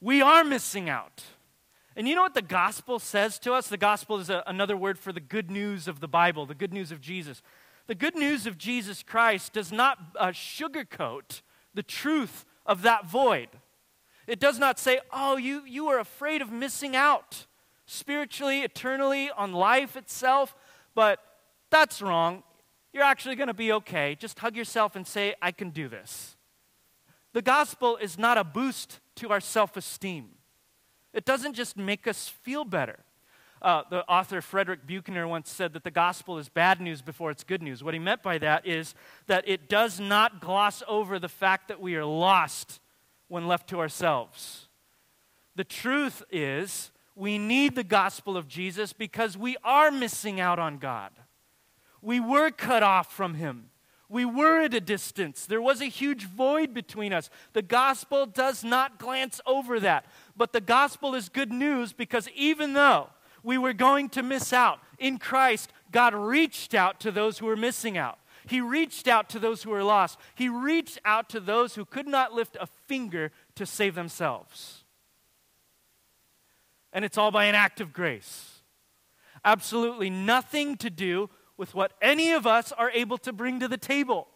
We 0.00 0.20
are 0.20 0.44
missing 0.44 0.90
out. 0.90 1.22
And 1.94 2.08
you 2.08 2.16
know 2.16 2.22
what 2.22 2.34
the 2.34 2.42
gospel 2.42 2.98
says 2.98 3.38
to 3.40 3.52
us? 3.52 3.68
The 3.68 3.76
gospel 3.76 4.18
is 4.18 4.30
a, 4.30 4.42
another 4.46 4.76
word 4.76 4.98
for 4.98 5.12
the 5.12 5.20
good 5.20 5.50
news 5.50 5.86
of 5.86 6.00
the 6.00 6.08
Bible, 6.08 6.44
the 6.44 6.54
good 6.56 6.72
news 6.72 6.90
of 6.90 7.00
Jesus. 7.00 7.40
The 7.86 7.94
good 7.94 8.16
news 8.16 8.46
of 8.46 8.58
Jesus 8.58 9.02
Christ 9.04 9.52
does 9.52 9.70
not 9.70 9.98
uh, 10.18 10.28
sugarcoat 10.28 11.42
the 11.74 11.82
truth 11.84 12.44
of 12.66 12.82
that 12.82 13.06
void. 13.06 13.48
It 14.26 14.40
does 14.40 14.58
not 14.58 14.78
say, 14.80 15.00
oh, 15.12 15.36
you, 15.36 15.62
you 15.64 15.86
are 15.88 16.00
afraid 16.00 16.42
of 16.42 16.50
missing 16.50 16.96
out 16.96 17.46
spiritually, 17.86 18.62
eternally, 18.62 19.30
on 19.30 19.52
life 19.52 19.96
itself, 19.96 20.56
but 20.94 21.20
that's 21.70 22.02
wrong 22.02 22.42
you're 22.92 23.04
actually 23.04 23.36
going 23.36 23.48
to 23.48 23.54
be 23.54 23.72
okay. 23.72 24.16
Just 24.18 24.38
hug 24.38 24.56
yourself 24.56 24.96
and 24.96 25.06
say, 25.06 25.34
I 25.40 25.50
can 25.50 25.70
do 25.70 25.88
this. 25.88 26.36
The 27.32 27.42
gospel 27.42 27.96
is 27.96 28.18
not 28.18 28.36
a 28.36 28.44
boost 28.44 29.00
to 29.16 29.30
our 29.30 29.40
self 29.40 29.76
esteem, 29.76 30.30
it 31.12 31.24
doesn't 31.24 31.54
just 31.54 31.76
make 31.76 32.06
us 32.06 32.28
feel 32.28 32.64
better. 32.64 33.00
Uh, 33.60 33.82
the 33.90 34.04
author 34.08 34.40
Frederick 34.40 34.88
Buechner 34.88 35.28
once 35.28 35.48
said 35.48 35.72
that 35.74 35.84
the 35.84 35.90
gospel 35.92 36.36
is 36.36 36.48
bad 36.48 36.80
news 36.80 37.00
before 37.00 37.30
it's 37.30 37.44
good 37.44 37.62
news. 37.62 37.84
What 37.84 37.94
he 37.94 38.00
meant 38.00 38.20
by 38.20 38.38
that 38.38 38.66
is 38.66 38.92
that 39.28 39.44
it 39.46 39.68
does 39.68 40.00
not 40.00 40.40
gloss 40.40 40.82
over 40.88 41.20
the 41.20 41.28
fact 41.28 41.68
that 41.68 41.80
we 41.80 41.94
are 41.94 42.04
lost 42.04 42.80
when 43.28 43.46
left 43.46 43.68
to 43.68 43.78
ourselves. 43.78 44.68
The 45.54 45.62
truth 45.62 46.24
is, 46.28 46.90
we 47.14 47.38
need 47.38 47.76
the 47.76 47.84
gospel 47.84 48.36
of 48.36 48.48
Jesus 48.48 48.92
because 48.92 49.38
we 49.38 49.56
are 49.62 49.92
missing 49.92 50.40
out 50.40 50.58
on 50.58 50.78
God. 50.78 51.12
We 52.02 52.20
were 52.20 52.50
cut 52.50 52.82
off 52.82 53.12
from 53.12 53.34
him. 53.34 53.70
We 54.08 54.26
were 54.26 54.60
at 54.60 54.74
a 54.74 54.80
distance. 54.80 55.46
There 55.46 55.62
was 55.62 55.80
a 55.80 55.86
huge 55.86 56.26
void 56.26 56.74
between 56.74 57.14
us. 57.14 57.30
The 57.54 57.62
gospel 57.62 58.26
does 58.26 58.62
not 58.62 58.98
glance 58.98 59.40
over 59.46 59.80
that. 59.80 60.04
But 60.36 60.52
the 60.52 60.60
gospel 60.60 61.14
is 61.14 61.30
good 61.30 61.50
news 61.50 61.94
because 61.94 62.28
even 62.34 62.74
though 62.74 63.08
we 63.42 63.56
were 63.56 63.72
going 63.72 64.10
to 64.10 64.22
miss 64.22 64.52
out, 64.52 64.80
in 64.98 65.18
Christ, 65.18 65.72
God 65.90 66.14
reached 66.14 66.74
out 66.74 67.00
to 67.00 67.10
those 67.10 67.38
who 67.38 67.46
were 67.46 67.56
missing 67.56 67.96
out. 67.96 68.18
He 68.46 68.60
reached 68.60 69.08
out 69.08 69.28
to 69.30 69.38
those 69.38 69.62
who 69.62 69.70
were 69.70 69.84
lost. 69.84 70.18
He 70.34 70.48
reached 70.48 70.98
out 71.04 71.28
to 71.30 71.40
those 71.40 71.74
who 71.74 71.84
could 71.84 72.06
not 72.06 72.34
lift 72.34 72.56
a 72.60 72.66
finger 72.66 73.30
to 73.54 73.64
save 73.64 73.94
themselves. 73.94 74.84
And 76.92 77.04
it's 77.04 77.16
all 77.16 77.30
by 77.30 77.46
an 77.46 77.54
act 77.54 77.80
of 77.80 77.92
grace. 77.92 78.60
Absolutely 79.44 80.10
nothing 80.10 80.76
to 80.76 80.90
do 80.90 81.30
with 81.62 81.76
what 81.76 81.92
any 82.02 82.32
of 82.32 82.44
us 82.44 82.72
are 82.72 82.90
able 82.90 83.16
to 83.16 83.32
bring 83.32 83.60
to 83.60 83.68
the 83.68 83.76
table. 83.76 84.26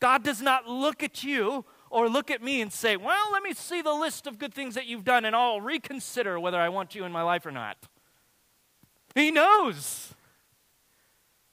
God 0.00 0.24
does 0.24 0.40
not 0.40 0.66
look 0.66 1.02
at 1.02 1.22
you 1.22 1.66
or 1.90 2.08
look 2.08 2.30
at 2.30 2.42
me 2.42 2.62
and 2.62 2.72
say, 2.72 2.96
Well, 2.96 3.30
let 3.30 3.42
me 3.42 3.52
see 3.52 3.82
the 3.82 3.92
list 3.92 4.26
of 4.26 4.38
good 4.38 4.54
things 4.54 4.74
that 4.74 4.86
you've 4.86 5.04
done 5.04 5.26
and 5.26 5.36
I'll 5.36 5.60
reconsider 5.60 6.40
whether 6.40 6.58
I 6.58 6.70
want 6.70 6.94
you 6.94 7.04
in 7.04 7.12
my 7.12 7.20
life 7.20 7.44
or 7.44 7.50
not. 7.50 7.76
He 9.14 9.30
knows. 9.30 10.14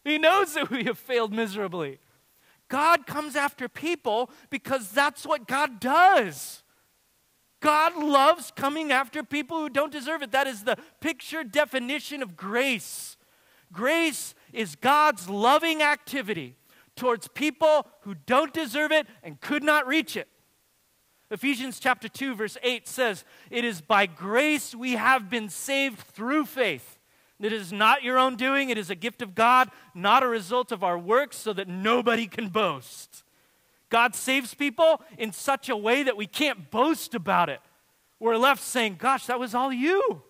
He 0.05 0.17
knows 0.17 0.53
that 0.53 0.69
we 0.69 0.85
have 0.85 0.97
failed 0.97 1.33
miserably. 1.33 1.99
God 2.69 3.05
comes 3.05 3.35
after 3.35 3.67
people 3.67 4.31
because 4.49 4.89
that's 4.89 5.25
what 5.25 5.49
God 5.49 5.81
does. 5.81 6.63
God 7.59 8.01
loves 8.01 8.53
coming 8.55 8.93
after 8.93 9.21
people 9.21 9.59
who 9.59 9.67
don't 9.67 9.91
deserve 9.91 10.21
it. 10.21 10.31
That 10.31 10.47
is 10.47 10.63
the 10.63 10.77
picture 11.01 11.43
definition 11.43 12.23
of 12.23 12.37
grace. 12.37 13.17
Grace 13.71 14.33
is 14.51 14.75
God's 14.75 15.29
loving 15.29 15.81
activity 15.81 16.55
towards 16.95 17.27
people 17.29 17.87
who 18.01 18.15
don't 18.15 18.53
deserve 18.53 18.91
it 18.91 19.07
and 19.23 19.39
could 19.39 19.63
not 19.63 19.87
reach 19.87 20.17
it. 20.17 20.27
Ephesians 21.31 21.79
chapter 21.79 22.09
2 22.09 22.33
verse 22.33 22.57
8 22.63 22.87
says, 22.87 23.23
"It 23.51 23.63
is 23.63 23.81
by 23.81 24.05
grace 24.07 24.73
we 24.73 24.93
have 24.93 25.29
been 25.29 25.49
saved 25.49 25.99
through 25.99 26.45
faith." 26.45 26.97
It 27.39 27.53
is 27.53 27.71
not 27.71 28.03
your 28.03 28.17
own 28.17 28.35
doing, 28.35 28.69
it 28.69 28.77
is 28.77 28.89
a 28.89 28.95
gift 28.95 29.21
of 29.21 29.33
God, 29.33 29.71
not 29.93 30.23
a 30.23 30.27
result 30.27 30.71
of 30.73 30.83
our 30.83 30.97
works 30.97 31.37
so 31.37 31.53
that 31.53 31.69
nobody 31.69 32.27
can 32.27 32.49
boast. 32.49 33.23
God 33.89 34.13
saves 34.13 34.53
people 34.53 35.01
in 35.17 35.31
such 35.31 35.69
a 35.69 35.77
way 35.77 36.03
that 36.03 36.17
we 36.17 36.27
can't 36.27 36.69
boast 36.69 37.15
about 37.15 37.49
it. 37.49 37.61
We're 38.19 38.35
left 38.35 38.61
saying, 38.61 38.97
"Gosh, 38.97 39.25
that 39.27 39.39
was 39.39 39.55
all 39.55 39.71
you." 39.71 40.23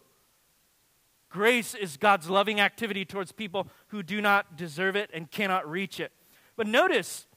Grace 1.30 1.76
is 1.76 1.98
God's 1.98 2.30
loving 2.30 2.60
activity 2.60 3.06
towards 3.06 3.32
people 3.32 3.68
who 3.88 4.02
do 4.02 4.20
not 4.20 4.58
deserve 4.58 4.96
it 4.96 5.10
and 5.14 5.30
cannot 5.30 5.70
reach 5.70 6.00
it. 6.00 6.12
But 6.56 6.68
notice, 6.68 7.28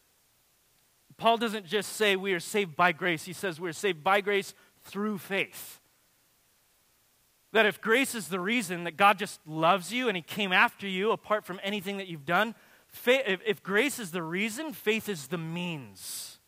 Paul 1.19 1.37
doesn't 1.37 1.67
just 1.67 1.93
say 1.93 2.17
we 2.17 2.33
are 2.33 2.41
saved 2.41 2.75
by 2.75 2.93
grace, 2.93 3.25
he 3.25 3.33
says 3.33 3.61
we're 3.61 3.73
saved 3.73 4.03
by 4.03 4.21
grace 4.21 4.55
through 4.83 5.19
faith. 5.19 5.81
That 7.53 7.67
if 7.67 7.83
grace 7.83 8.15
is 8.15 8.29
the 8.29 8.41
reason 8.41 8.85
that 8.85 8.97
God 8.97 9.19
just 9.19 9.39
loves 9.47 9.93
you 9.93 10.09
and 10.09 10.17
he 10.17 10.23
came 10.23 10.53
after 10.53 10.89
you 10.89 11.13
apart 11.13 11.45
from 11.45 11.61
anything 11.63 11.99
that 11.99 12.09
you've 12.09 12.25
done, 12.25 12.55
if, 13.07 13.41
if 13.47 13.63
grace 13.63 13.99
is 13.99 14.11
the 14.11 14.23
reason, 14.23 14.73
faith 14.73 15.09
is 15.09 15.27
the 15.27 15.39
means. 15.39 16.39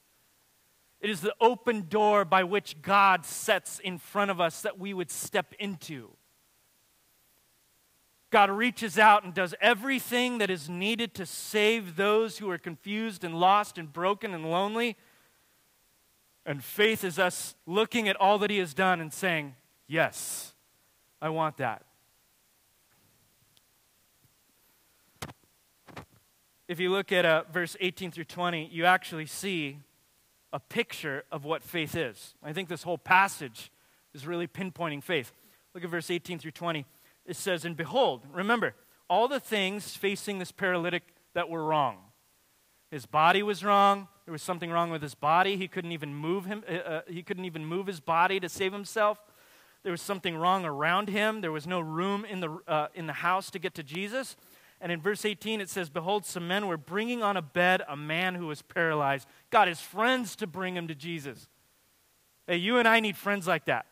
It 1.01 1.11
is 1.11 1.21
the 1.21 1.35
open 1.41 1.89
door 1.91 2.25
by 2.25 2.45
which 2.45 2.81
God 2.81 3.27
sets 3.27 3.79
in 3.79 3.99
front 3.99 4.31
of 4.31 4.41
us 4.41 4.63
that 4.63 4.79
we 4.79 4.95
would 4.95 5.11
step 5.11 5.55
into. 5.59 6.17
God 8.35 8.51
reaches 8.51 8.99
out 8.99 9.23
and 9.23 9.33
does 9.33 9.55
everything 9.61 10.39
that 10.39 10.51
is 10.51 10.69
needed 10.69 11.15
to 11.15 11.25
save 11.25 11.95
those 11.95 12.39
who 12.39 12.51
are 12.51 12.59
confused 12.59 13.23
and 13.23 13.39
lost 13.39 13.79
and 13.79 13.93
broken 13.93 14.35
and 14.35 14.51
lonely. 14.51 14.97
And 16.45 16.65
faith 16.65 17.05
is 17.05 17.17
us 17.17 17.55
looking 17.65 18.09
at 18.09 18.17
all 18.17 18.39
that 18.39 18.51
He 18.51 18.59
has 18.59 18.75
done 18.75 19.01
and 19.01 19.13
saying, 19.13 19.55
Yes, 19.87 20.53
I 21.23 21.29
want 21.29 21.59
that. 21.59 21.85
If 26.67 26.81
you 26.81 26.91
look 26.91 27.13
at 27.13 27.25
uh, 27.25 27.45
verse 27.53 27.77
18 27.79 28.11
through 28.11 28.25
20, 28.25 28.69
you 28.73 28.85
actually 28.85 29.27
see 29.27 29.79
a 30.53 30.59
picture 30.59 31.23
of 31.31 31.45
what 31.45 31.63
faith 31.63 31.95
is. 31.95 32.35
I 32.43 32.53
think 32.53 32.69
this 32.69 32.83
whole 32.83 32.99
passage 32.99 33.71
is 34.13 34.27
really 34.27 34.49
pinpointing 34.49 35.05
faith. 35.05 35.33
Look 35.73 35.85
at 35.85 35.91
verse 35.91 36.11
18 36.11 36.41
through 36.41 36.51
20. 36.51 36.85
It 37.27 37.37
says, 37.37 37.65
And 37.65 37.77
behold, 37.77 38.23
remember, 38.33 38.75
all 39.09 39.29
the 39.29 39.41
things 39.41 39.97
facing 39.97 40.39
this 40.39 40.53
paralytic 40.53 41.03
that 41.35 41.49
were 41.49 41.65
wrong. 41.65 41.99
His 42.91 43.07
body 43.07 43.43
was 43.43 43.65
wrong. 43.65 44.09
There 44.25 44.33
was 44.33 44.43
something 44.43 44.71
wrong 44.71 44.91
with 44.91 45.03
his 45.03 45.15
body. 45.15 45.57
He 45.57 45.69
couldn't 45.69 45.93
even 45.93 46.15
move 46.15 46.45
him. 46.47 46.65
Uh, 46.69 46.73
uh 46.73 47.01
he 47.09 47.23
couldn't 47.23 47.45
even 47.45 47.65
move 47.65 47.87
his 47.87 48.01
body 48.01 48.41
to 48.41 48.49
save 48.49 48.73
himself. 48.73 49.19
There 49.83 49.93
was 49.93 50.01
something 50.01 50.37
wrong 50.37 50.65
around 50.65 51.11
him. 51.11 51.43
There 51.43 51.53
was 51.53 51.67
no 51.67 51.81
room 51.81 52.25
in 52.25 52.41
the, 52.41 52.59
uh, 52.67 52.89
in 52.95 53.07
the 53.07 53.13
house 53.13 53.51
to 53.51 53.59
get 53.59 53.75
to 53.75 53.83
Jesus. 53.83 54.35
And 54.81 54.91
in 54.91 55.01
verse 55.01 55.25
18, 55.25 55.61
it 55.61 55.69
says, 55.69 55.91
Behold, 55.91 56.25
some 56.25 56.49
men 56.49 56.67
were 56.67 56.77
bringing 56.77 57.23
on 57.23 57.37
a 57.37 57.43
bed 57.43 57.83
a 57.89 57.97
man 57.97 58.35
who 58.35 58.47
was 58.47 58.63
paralyzed. 58.63 59.29
Got 59.51 59.69
his 59.69 59.81
friends 59.81 60.37
to 60.37 60.47
bring 60.47 60.77
him 60.77 60.89
to 60.89 60.95
Jesus. 60.95 61.49
Hey, 62.47 62.57
you 62.57 62.79
and 62.79 62.89
I 62.89 63.01
need 63.01 63.17
friends 63.17 63.47
like 63.47 63.67
that. 63.67 63.87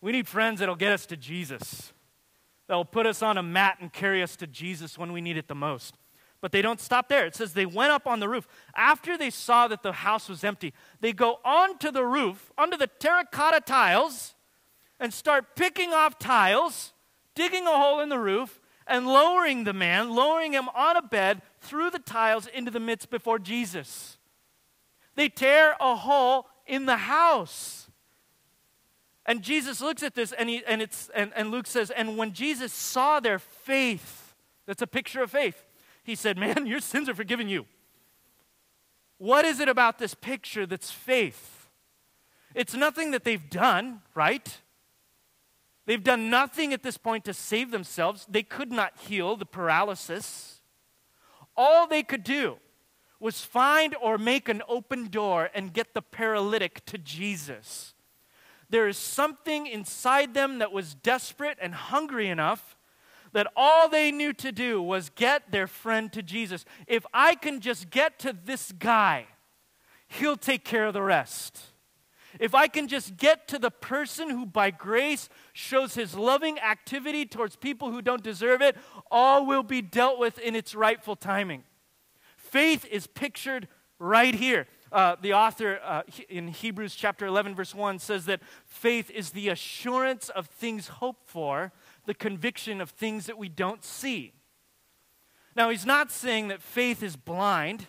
We 0.00 0.12
need 0.12 0.26
friends 0.26 0.60
that'll 0.60 0.76
get 0.76 0.92
us 0.92 1.06
to 1.06 1.16
Jesus, 1.16 1.92
that'll 2.70 2.84
put 2.84 3.04
us 3.04 3.20
on 3.20 3.36
a 3.36 3.42
mat 3.42 3.78
and 3.80 3.92
carry 3.92 4.22
us 4.22 4.36
to 4.36 4.46
Jesus 4.46 4.96
when 4.96 5.12
we 5.12 5.20
need 5.20 5.36
it 5.36 5.48
the 5.48 5.56
most. 5.56 5.96
But 6.40 6.52
they 6.52 6.62
don't 6.62 6.78
stop 6.78 7.08
there. 7.08 7.26
It 7.26 7.34
says 7.34 7.52
they 7.52 7.66
went 7.66 7.90
up 7.90 8.06
on 8.06 8.20
the 8.20 8.28
roof. 8.28 8.46
After 8.76 9.18
they 9.18 9.30
saw 9.30 9.66
that 9.66 9.82
the 9.82 9.90
house 9.90 10.28
was 10.28 10.44
empty, 10.44 10.72
they 11.00 11.12
go 11.12 11.40
onto 11.44 11.90
the 11.90 12.04
roof, 12.04 12.52
under 12.56 12.76
the 12.76 12.86
terracotta 12.86 13.60
tiles, 13.60 14.36
and 15.00 15.12
start 15.12 15.56
picking 15.56 15.92
off 15.92 16.16
tiles, 16.20 16.92
digging 17.34 17.66
a 17.66 17.76
hole 17.76 17.98
in 17.98 18.08
the 18.08 18.20
roof, 18.20 18.60
and 18.86 19.04
lowering 19.04 19.64
the 19.64 19.72
man, 19.72 20.14
lowering 20.14 20.52
him 20.52 20.68
on 20.68 20.96
a 20.96 21.02
bed 21.02 21.42
through 21.60 21.90
the 21.90 21.98
tiles 21.98 22.46
into 22.46 22.70
the 22.70 22.78
midst 22.78 23.10
before 23.10 23.40
Jesus. 23.40 24.16
They 25.16 25.28
tear 25.28 25.74
a 25.80 25.96
hole 25.96 26.46
in 26.68 26.86
the 26.86 26.98
house. 26.98 27.89
And 29.30 29.42
Jesus 29.42 29.80
looks 29.80 30.02
at 30.02 30.16
this 30.16 30.32
and, 30.32 30.48
he, 30.48 30.64
and, 30.66 30.82
it's, 30.82 31.08
and, 31.14 31.30
and 31.36 31.52
Luke 31.52 31.68
says, 31.68 31.92
and 31.92 32.16
when 32.16 32.32
Jesus 32.32 32.72
saw 32.72 33.20
their 33.20 33.38
faith, 33.38 34.34
that's 34.66 34.82
a 34.82 34.88
picture 34.88 35.22
of 35.22 35.30
faith, 35.30 35.64
he 36.02 36.16
said, 36.16 36.36
Man, 36.36 36.66
your 36.66 36.80
sins 36.80 37.08
are 37.08 37.14
forgiven 37.14 37.48
you. 37.48 37.66
What 39.18 39.44
is 39.44 39.60
it 39.60 39.68
about 39.68 40.00
this 40.00 40.14
picture 40.14 40.66
that's 40.66 40.90
faith? 40.90 41.68
It's 42.56 42.74
nothing 42.74 43.12
that 43.12 43.22
they've 43.22 43.48
done, 43.48 44.00
right? 44.16 44.58
They've 45.86 46.02
done 46.02 46.28
nothing 46.28 46.72
at 46.72 46.82
this 46.82 46.96
point 46.96 47.24
to 47.26 47.32
save 47.32 47.70
themselves. 47.70 48.26
They 48.28 48.42
could 48.42 48.72
not 48.72 48.94
heal 48.98 49.36
the 49.36 49.46
paralysis. 49.46 50.60
All 51.56 51.86
they 51.86 52.02
could 52.02 52.24
do 52.24 52.56
was 53.20 53.42
find 53.42 53.94
or 54.02 54.18
make 54.18 54.48
an 54.48 54.62
open 54.68 55.06
door 55.06 55.50
and 55.54 55.72
get 55.72 55.94
the 55.94 56.02
paralytic 56.02 56.84
to 56.86 56.98
Jesus. 56.98 57.94
There 58.70 58.88
is 58.88 58.96
something 58.96 59.66
inside 59.66 60.32
them 60.32 60.60
that 60.60 60.72
was 60.72 60.94
desperate 60.94 61.58
and 61.60 61.74
hungry 61.74 62.28
enough 62.28 62.76
that 63.32 63.46
all 63.56 63.88
they 63.88 64.10
knew 64.10 64.32
to 64.34 64.52
do 64.52 64.82
was 64.82 65.10
get 65.10 65.50
their 65.52 65.66
friend 65.66 66.12
to 66.12 66.22
Jesus. 66.22 66.64
If 66.86 67.04
I 67.12 67.34
can 67.34 67.60
just 67.60 67.90
get 67.90 68.18
to 68.20 68.32
this 68.32 68.72
guy, 68.72 69.26
he'll 70.08 70.36
take 70.36 70.64
care 70.64 70.86
of 70.86 70.94
the 70.94 71.02
rest. 71.02 71.60
If 72.38 72.54
I 72.54 72.68
can 72.68 72.86
just 72.86 73.16
get 73.16 73.48
to 73.48 73.58
the 73.58 73.70
person 73.70 74.30
who, 74.30 74.46
by 74.46 74.70
grace, 74.70 75.28
shows 75.52 75.94
his 75.94 76.14
loving 76.14 76.58
activity 76.60 77.26
towards 77.26 77.56
people 77.56 77.90
who 77.90 78.02
don't 78.02 78.22
deserve 78.22 78.62
it, 78.62 78.76
all 79.10 79.46
will 79.46 79.64
be 79.64 79.82
dealt 79.82 80.18
with 80.18 80.38
in 80.38 80.54
its 80.54 80.74
rightful 80.74 81.16
timing. 81.16 81.64
Faith 82.36 82.84
is 82.90 83.08
pictured 83.08 83.66
right 83.98 84.34
here. 84.34 84.66
Uh, 84.92 85.14
the 85.20 85.32
author 85.32 85.78
uh, 85.84 86.02
in 86.28 86.48
Hebrews 86.48 86.96
chapter 86.96 87.26
11, 87.26 87.54
verse 87.54 87.74
1 87.74 88.00
says 88.00 88.24
that 88.24 88.40
faith 88.66 89.10
is 89.10 89.30
the 89.30 89.48
assurance 89.48 90.28
of 90.30 90.46
things 90.46 90.88
hoped 90.88 91.28
for, 91.28 91.72
the 92.06 92.14
conviction 92.14 92.80
of 92.80 92.90
things 92.90 93.26
that 93.26 93.38
we 93.38 93.48
don't 93.48 93.84
see. 93.84 94.32
Now, 95.54 95.70
he's 95.70 95.86
not 95.86 96.10
saying 96.10 96.48
that 96.48 96.60
faith 96.60 97.02
is 97.02 97.14
blind. 97.14 97.86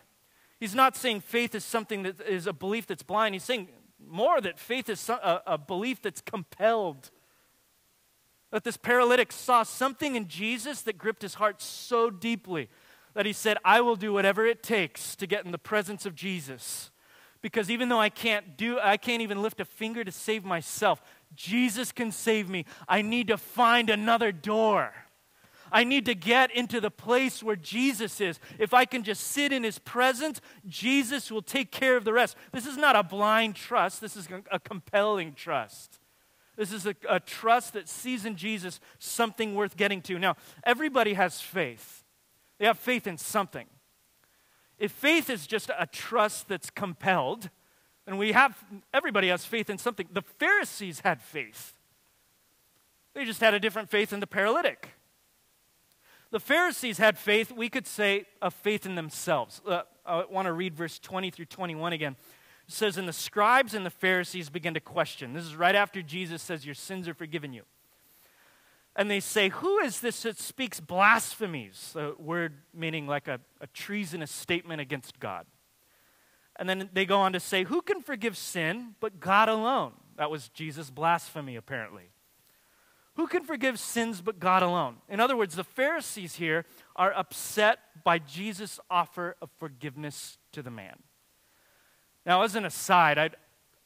He's 0.59 0.75
not 0.75 0.95
saying 0.95 1.21
faith 1.21 1.55
is 1.55 1.65
something 1.65 2.03
that 2.03 2.21
is 2.21 2.45
a 2.45 2.53
belief 2.53 2.85
that's 2.85 3.03
blind. 3.03 3.33
He's 3.33 3.43
saying 3.43 3.69
more 3.99 4.39
that 4.39 4.59
faith 4.59 4.89
is 4.89 5.09
a, 5.09 5.41
a 5.47 5.57
belief 5.57 6.01
that's 6.03 6.21
compelled. 6.21 7.09
That 8.51 8.63
this 8.63 8.77
paralytic 8.77 9.31
saw 9.31 9.63
something 9.63 10.15
in 10.15 10.27
Jesus 10.27 10.81
that 10.83 10.99
gripped 10.99 11.23
his 11.23 11.35
heart 11.35 11.61
so 11.63 12.11
deeply 12.11 12.69
that 13.13 13.25
he 13.25 13.33
said, 13.33 13.57
I 13.65 13.81
will 13.81 13.95
do 13.95 14.13
whatever 14.13 14.45
it 14.45 14.63
takes 14.63 15.15
to 15.17 15.27
get 15.27 15.45
in 15.45 15.51
the 15.51 15.57
presence 15.57 16.05
of 16.05 16.15
Jesus. 16.15 16.90
Because 17.41 17.71
even 17.71 17.89
though 17.89 17.99
I 17.99 18.09
can't 18.09 18.55
do, 18.55 18.79
I 18.79 18.97
can't 18.97 19.21
even 19.21 19.41
lift 19.41 19.59
a 19.59 19.65
finger 19.65 20.03
to 20.03 20.11
save 20.11 20.45
myself, 20.45 21.01
Jesus 21.35 21.91
can 21.91 22.11
save 22.11 22.49
me. 22.49 22.65
I 22.87 23.01
need 23.01 23.27
to 23.27 23.37
find 23.37 23.89
another 23.89 24.31
door. 24.31 24.93
I 25.71 25.83
need 25.85 26.05
to 26.05 26.15
get 26.15 26.51
into 26.51 26.81
the 26.81 26.91
place 26.91 27.41
where 27.41 27.55
Jesus 27.55 28.19
is. 28.19 28.39
If 28.59 28.73
I 28.73 28.85
can 28.85 29.03
just 29.03 29.23
sit 29.23 29.53
in 29.53 29.63
his 29.63 29.79
presence, 29.79 30.41
Jesus 30.67 31.31
will 31.31 31.41
take 31.41 31.71
care 31.71 31.95
of 31.95 32.03
the 32.03 32.13
rest. 32.13 32.35
This 32.51 32.65
is 32.65 32.75
not 32.75 32.95
a 32.95 33.03
blind 33.03 33.55
trust, 33.55 34.01
this 34.01 34.17
is 34.17 34.27
a 34.51 34.59
compelling 34.59 35.33
trust. 35.33 35.99
This 36.57 36.73
is 36.73 36.85
a, 36.85 36.95
a 37.09 37.19
trust 37.19 37.73
that 37.73 37.87
sees 37.87 38.25
in 38.25 38.35
Jesus 38.35 38.79
something 38.99 39.55
worth 39.55 39.77
getting 39.77 40.01
to. 40.03 40.19
Now, 40.19 40.35
everybody 40.63 41.13
has 41.13 41.39
faith, 41.39 42.03
they 42.59 42.65
have 42.65 42.77
faith 42.77 43.07
in 43.07 43.17
something. 43.17 43.67
If 44.81 44.91
faith 44.91 45.29
is 45.29 45.45
just 45.45 45.69
a 45.69 45.85
trust 45.85 46.47
that's 46.47 46.71
compelled, 46.71 47.51
and 48.07 48.17
we 48.17 48.31
have, 48.31 48.57
everybody 48.91 49.27
has 49.27 49.45
faith 49.45 49.69
in 49.69 49.77
something. 49.77 50.07
The 50.11 50.23
Pharisees 50.23 51.01
had 51.01 51.21
faith. 51.21 51.75
They 53.13 53.23
just 53.23 53.41
had 53.41 53.53
a 53.53 53.59
different 53.59 53.91
faith 53.91 54.11
in 54.11 54.21
the 54.21 54.25
paralytic. 54.25 54.89
The 56.31 56.39
Pharisees 56.39 56.97
had 56.97 57.19
faith, 57.19 57.51
we 57.51 57.69
could 57.69 57.85
say, 57.85 58.25
a 58.41 58.49
faith 58.49 58.87
in 58.87 58.95
themselves. 58.95 59.61
Uh, 59.67 59.83
I 60.03 60.25
want 60.25 60.47
to 60.47 60.53
read 60.53 60.73
verse 60.73 60.97
20 60.97 61.29
through 61.29 61.45
21 61.45 61.93
again. 61.93 62.15
It 62.67 62.73
says, 62.73 62.97
And 62.97 63.07
the 63.07 63.13
scribes 63.13 63.75
and 63.75 63.85
the 63.85 63.91
Pharisees 63.91 64.49
began 64.49 64.73
to 64.73 64.79
question. 64.79 65.33
This 65.33 65.45
is 65.45 65.55
right 65.55 65.75
after 65.75 66.01
Jesus 66.01 66.41
says, 66.41 66.65
Your 66.65 66.73
sins 66.73 67.07
are 67.07 67.13
forgiven 67.13 67.53
you. 67.53 67.65
And 68.95 69.09
they 69.09 69.19
say, 69.19 69.49
Who 69.49 69.79
is 69.79 70.01
this 70.01 70.23
that 70.23 70.37
speaks 70.37 70.79
blasphemies? 70.79 71.95
A 71.95 72.13
word 72.17 72.55
meaning 72.73 73.07
like 73.07 73.27
a, 73.27 73.39
a 73.59 73.67
treasonous 73.67 74.31
statement 74.31 74.81
against 74.81 75.19
God. 75.19 75.45
And 76.57 76.69
then 76.69 76.89
they 76.93 77.05
go 77.05 77.17
on 77.17 77.33
to 77.33 77.39
say, 77.39 77.63
Who 77.63 77.81
can 77.81 78.01
forgive 78.01 78.37
sin 78.37 78.95
but 78.99 79.19
God 79.19 79.49
alone? 79.49 79.93
That 80.17 80.29
was 80.29 80.49
Jesus' 80.49 80.89
blasphemy, 80.89 81.55
apparently. 81.55 82.11
Who 83.15 83.27
can 83.27 83.43
forgive 83.43 83.79
sins 83.79 84.21
but 84.21 84.39
God 84.39 84.63
alone? 84.63 84.97
In 85.09 85.19
other 85.19 85.35
words, 85.35 85.55
the 85.55 85.63
Pharisees 85.63 86.35
here 86.35 86.65
are 86.95 87.13
upset 87.13 87.79
by 88.03 88.19
Jesus' 88.19 88.79
offer 88.89 89.35
of 89.41 89.49
forgiveness 89.57 90.37
to 90.53 90.61
the 90.61 90.71
man. 90.71 90.95
Now, 92.25 92.43
as 92.43 92.55
an 92.55 92.65
aside, 92.65 93.17
I'd, 93.17 93.35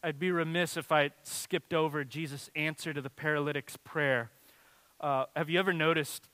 I'd 0.04 0.20
be 0.20 0.32
remiss 0.32 0.78
if 0.78 0.92
I 0.92 1.12
skipped 1.24 1.74
over 1.74 2.04
Jesus' 2.04 2.50
answer 2.56 2.94
to 2.94 3.02
the 3.02 3.10
paralytic's 3.10 3.78
prayer. 3.78 4.32
Uh, 5.06 5.26
have 5.36 5.52
you 5.52 5.60
ever 5.60 5.72
noticed 5.72 6.28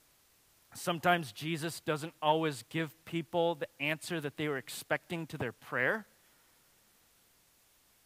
sometimes 0.74 1.34
Jesus 1.34 1.82
doesn't 1.82 2.14
always 2.22 2.64
give 2.70 2.96
people 3.04 3.56
the 3.56 3.68
answer 3.82 4.22
that 4.22 4.38
they 4.38 4.48
were 4.48 4.56
expecting 4.56 5.28
to 5.28 5.38
their 5.38 5.52
prayer? 5.52 6.06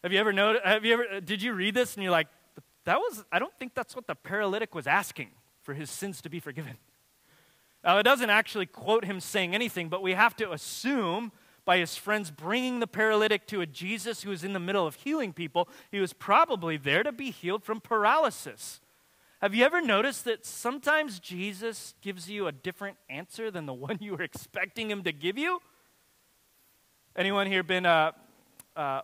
Have 0.02 0.12
you 0.12 0.18
ever 0.18 0.32
noticed? 0.32 0.66
Have 0.66 0.84
you 0.84 0.94
ever? 0.94 1.20
Did 1.20 1.40
you 1.40 1.52
read 1.52 1.74
this 1.74 1.94
and 1.94 2.02
you're 2.02 2.10
like, 2.10 2.26
that 2.84 2.98
was, 2.98 3.24
I 3.30 3.38
don't 3.38 3.56
think 3.60 3.76
that's 3.76 3.94
what 3.94 4.08
the 4.08 4.16
paralytic 4.16 4.74
was 4.74 4.88
asking 4.88 5.28
for 5.62 5.72
his 5.72 5.88
sins 5.88 6.20
to 6.22 6.28
be 6.28 6.40
forgiven. 6.40 6.78
Now, 7.84 7.98
it 7.98 8.02
doesn't 8.02 8.30
actually 8.30 8.66
quote 8.66 9.04
him 9.04 9.20
saying 9.20 9.54
anything, 9.54 9.88
but 9.88 10.02
we 10.02 10.14
have 10.14 10.34
to 10.34 10.50
assume 10.50 11.30
by 11.64 11.78
his 11.78 11.94
friends 11.94 12.32
bringing 12.32 12.80
the 12.80 12.88
paralytic 12.88 13.46
to 13.46 13.60
a 13.60 13.66
Jesus 13.66 14.24
who 14.24 14.30
was 14.30 14.42
in 14.42 14.52
the 14.52 14.58
middle 14.58 14.84
of 14.84 14.96
healing 14.96 15.32
people, 15.32 15.68
he 15.92 16.00
was 16.00 16.12
probably 16.12 16.76
there 16.76 17.04
to 17.04 17.12
be 17.12 17.30
healed 17.30 17.62
from 17.62 17.80
paralysis. 17.80 18.80
Have 19.46 19.54
you 19.54 19.64
ever 19.64 19.80
noticed 19.80 20.24
that 20.24 20.44
sometimes 20.44 21.20
Jesus 21.20 21.94
gives 22.02 22.28
you 22.28 22.48
a 22.48 22.52
different 22.52 22.96
answer 23.08 23.48
than 23.48 23.64
the 23.64 23.72
one 23.88 23.98
you 24.00 24.16
were 24.16 24.22
expecting 24.24 24.90
him 24.90 25.04
to 25.04 25.12
give 25.12 25.38
you? 25.38 25.60
Anyone 27.14 27.46
here 27.46 27.62
been 27.62 27.86
uh, 27.86 28.10
uh, 28.74 29.02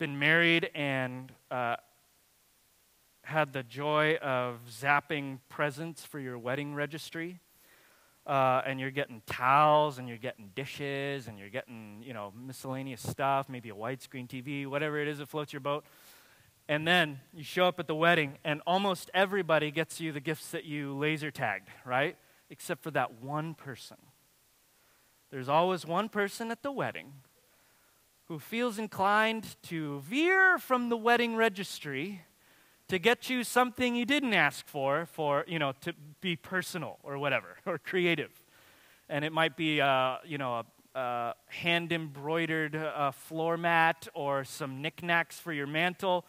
been 0.00 0.18
married 0.18 0.70
and 0.74 1.30
uh, 1.52 1.76
had 3.22 3.52
the 3.52 3.62
joy 3.62 4.16
of 4.16 4.58
zapping 4.68 5.38
presents 5.48 6.04
for 6.04 6.18
your 6.18 6.36
wedding 6.36 6.74
registry, 6.74 7.38
uh, 8.26 8.62
and 8.66 8.80
you're 8.80 8.90
getting 8.90 9.22
towels 9.24 9.98
and 9.98 10.08
you're 10.08 10.18
getting 10.18 10.50
dishes 10.56 11.28
and 11.28 11.38
you're 11.38 11.48
getting, 11.48 12.02
you 12.04 12.12
know, 12.12 12.32
miscellaneous 12.36 13.08
stuff, 13.08 13.48
maybe 13.48 13.68
a 13.68 13.74
widescreen 13.74 14.26
TV, 14.26 14.66
whatever 14.66 14.98
it 14.98 15.06
is 15.06 15.18
that 15.18 15.28
floats 15.28 15.52
your 15.52 15.60
boat. 15.60 15.84
And 16.70 16.86
then 16.86 17.18
you 17.34 17.42
show 17.42 17.66
up 17.66 17.80
at 17.80 17.88
the 17.88 17.96
wedding, 17.96 18.38
and 18.44 18.62
almost 18.64 19.10
everybody 19.12 19.72
gets 19.72 20.00
you 20.00 20.12
the 20.12 20.20
gifts 20.20 20.52
that 20.52 20.64
you 20.64 20.96
laser 20.96 21.32
tagged, 21.32 21.68
right? 21.84 22.16
Except 22.48 22.80
for 22.84 22.92
that 22.92 23.20
one 23.20 23.54
person. 23.54 23.96
There's 25.32 25.48
always 25.48 25.84
one 25.84 26.08
person 26.08 26.52
at 26.52 26.62
the 26.62 26.70
wedding 26.70 27.12
who 28.26 28.38
feels 28.38 28.78
inclined 28.78 29.56
to 29.64 29.98
veer 30.02 30.58
from 30.58 30.90
the 30.90 30.96
wedding 30.96 31.34
registry 31.34 32.20
to 32.86 33.00
get 33.00 33.28
you 33.28 33.42
something 33.42 33.96
you 33.96 34.06
didn't 34.06 34.34
ask 34.34 34.64
for, 34.68 35.06
for, 35.06 35.44
you 35.48 35.58
know, 35.58 35.72
to 35.80 35.92
be 36.20 36.36
personal 36.36 36.98
or 37.02 37.18
whatever, 37.18 37.56
or 37.66 37.78
creative. 37.78 38.30
And 39.08 39.24
it 39.24 39.32
might 39.32 39.56
be, 39.56 39.80
uh, 39.80 40.18
you 40.24 40.38
know, 40.38 40.62
a, 40.94 40.98
a 41.00 41.34
hand 41.48 41.90
embroidered 41.90 42.76
uh, 42.76 43.10
floor 43.10 43.56
mat 43.56 44.06
or 44.14 44.44
some 44.44 44.80
knickknacks 44.80 45.36
for 45.40 45.52
your 45.52 45.66
mantle. 45.66 46.24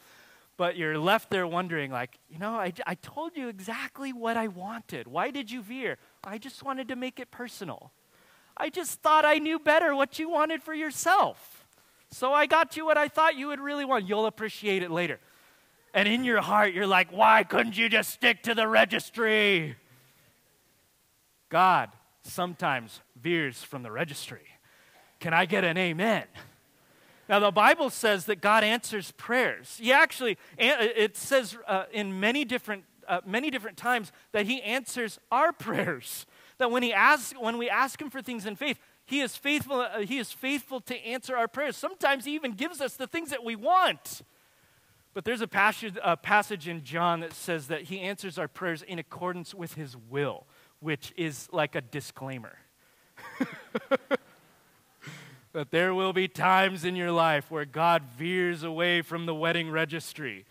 But 0.57 0.77
you're 0.77 0.97
left 0.97 1.29
there 1.29 1.47
wondering, 1.47 1.91
like, 1.91 2.19
you 2.29 2.37
know, 2.37 2.51
I, 2.51 2.73
I 2.85 2.95
told 2.95 3.35
you 3.35 3.47
exactly 3.47 4.13
what 4.13 4.37
I 4.37 4.47
wanted. 4.47 5.07
Why 5.07 5.31
did 5.31 5.49
you 5.49 5.61
veer? 5.61 5.97
I 6.23 6.37
just 6.37 6.63
wanted 6.63 6.87
to 6.89 6.95
make 6.95 7.19
it 7.19 7.31
personal. 7.31 7.91
I 8.55 8.69
just 8.69 9.01
thought 9.01 9.25
I 9.25 9.39
knew 9.39 9.57
better 9.57 9.95
what 9.95 10.19
you 10.19 10.29
wanted 10.29 10.61
for 10.61 10.73
yourself. 10.73 11.65
So 12.11 12.33
I 12.33 12.45
got 12.45 12.77
you 12.77 12.85
what 12.85 12.97
I 12.97 13.07
thought 13.07 13.35
you 13.35 13.47
would 13.47 13.59
really 13.59 13.85
want. 13.85 14.07
You'll 14.07 14.25
appreciate 14.25 14.83
it 14.83 14.91
later. 14.91 15.19
And 15.93 16.07
in 16.07 16.23
your 16.23 16.41
heart, 16.41 16.73
you're 16.73 16.87
like, 16.87 17.11
why 17.11 17.43
couldn't 17.43 17.77
you 17.77 17.89
just 17.89 18.11
stick 18.11 18.43
to 18.43 18.53
the 18.53 18.67
registry? 18.67 19.75
God 21.49 21.89
sometimes 22.23 23.01
veers 23.19 23.63
from 23.63 23.83
the 23.83 23.91
registry. 23.91 24.47
Can 25.19 25.33
I 25.33 25.45
get 25.45 25.63
an 25.63 25.77
amen? 25.77 26.23
Now, 27.31 27.39
the 27.39 27.49
Bible 27.49 27.89
says 27.89 28.25
that 28.25 28.41
God 28.41 28.65
answers 28.65 29.11
prayers. 29.11 29.77
He 29.79 29.93
actually, 29.93 30.37
it 30.57 31.15
says 31.15 31.57
uh, 31.65 31.85
in 31.93 32.19
many 32.19 32.43
different, 32.43 32.83
uh, 33.07 33.21
many 33.25 33.49
different 33.49 33.77
times 33.77 34.11
that 34.33 34.45
He 34.45 34.61
answers 34.61 35.17
our 35.31 35.53
prayers. 35.67 36.25
That 36.57 36.71
when, 36.71 36.83
he 36.83 36.91
asks, 36.91 37.33
when 37.39 37.57
we 37.57 37.69
ask 37.69 38.01
Him 38.01 38.09
for 38.09 38.21
things 38.21 38.45
in 38.45 38.57
faith, 38.57 38.77
He 39.05 39.21
is 39.21 39.37
faithful, 39.37 39.79
uh, 39.79 39.99
he 39.99 40.17
is 40.17 40.33
faithful 40.33 40.81
to 40.81 40.95
answer 41.05 41.37
our 41.37 41.47
prayers. 41.47 41.77
Sometimes 41.77 42.25
He 42.25 42.35
even 42.35 42.51
gives 42.51 42.81
us 42.81 42.97
the 42.97 43.07
things 43.07 43.29
that 43.29 43.45
we 43.45 43.55
want. 43.55 44.23
But 45.13 45.23
there's 45.23 45.39
a 45.39 45.47
passage, 45.47 45.95
a 46.03 46.17
passage 46.17 46.67
in 46.67 46.83
John 46.83 47.21
that 47.21 47.31
says 47.31 47.67
that 47.67 47.83
he 47.83 47.99
answers 47.99 48.37
our 48.37 48.47
prayers 48.47 48.81
in 48.81 48.97
accordance 48.99 49.53
with 49.53 49.73
his 49.73 49.97
will, 49.97 50.47
which 50.79 51.13
is 51.17 51.49
like 51.51 51.75
a 51.75 51.81
disclaimer. 51.81 52.57
that 55.53 55.71
there 55.71 55.93
will 55.93 56.13
be 56.13 56.27
times 56.27 56.85
in 56.85 56.95
your 56.95 57.11
life 57.11 57.51
where 57.51 57.65
God 57.65 58.03
veers 58.17 58.63
away 58.63 59.01
from 59.01 59.25
the 59.25 59.35
wedding 59.35 59.69
registry. 59.69 60.45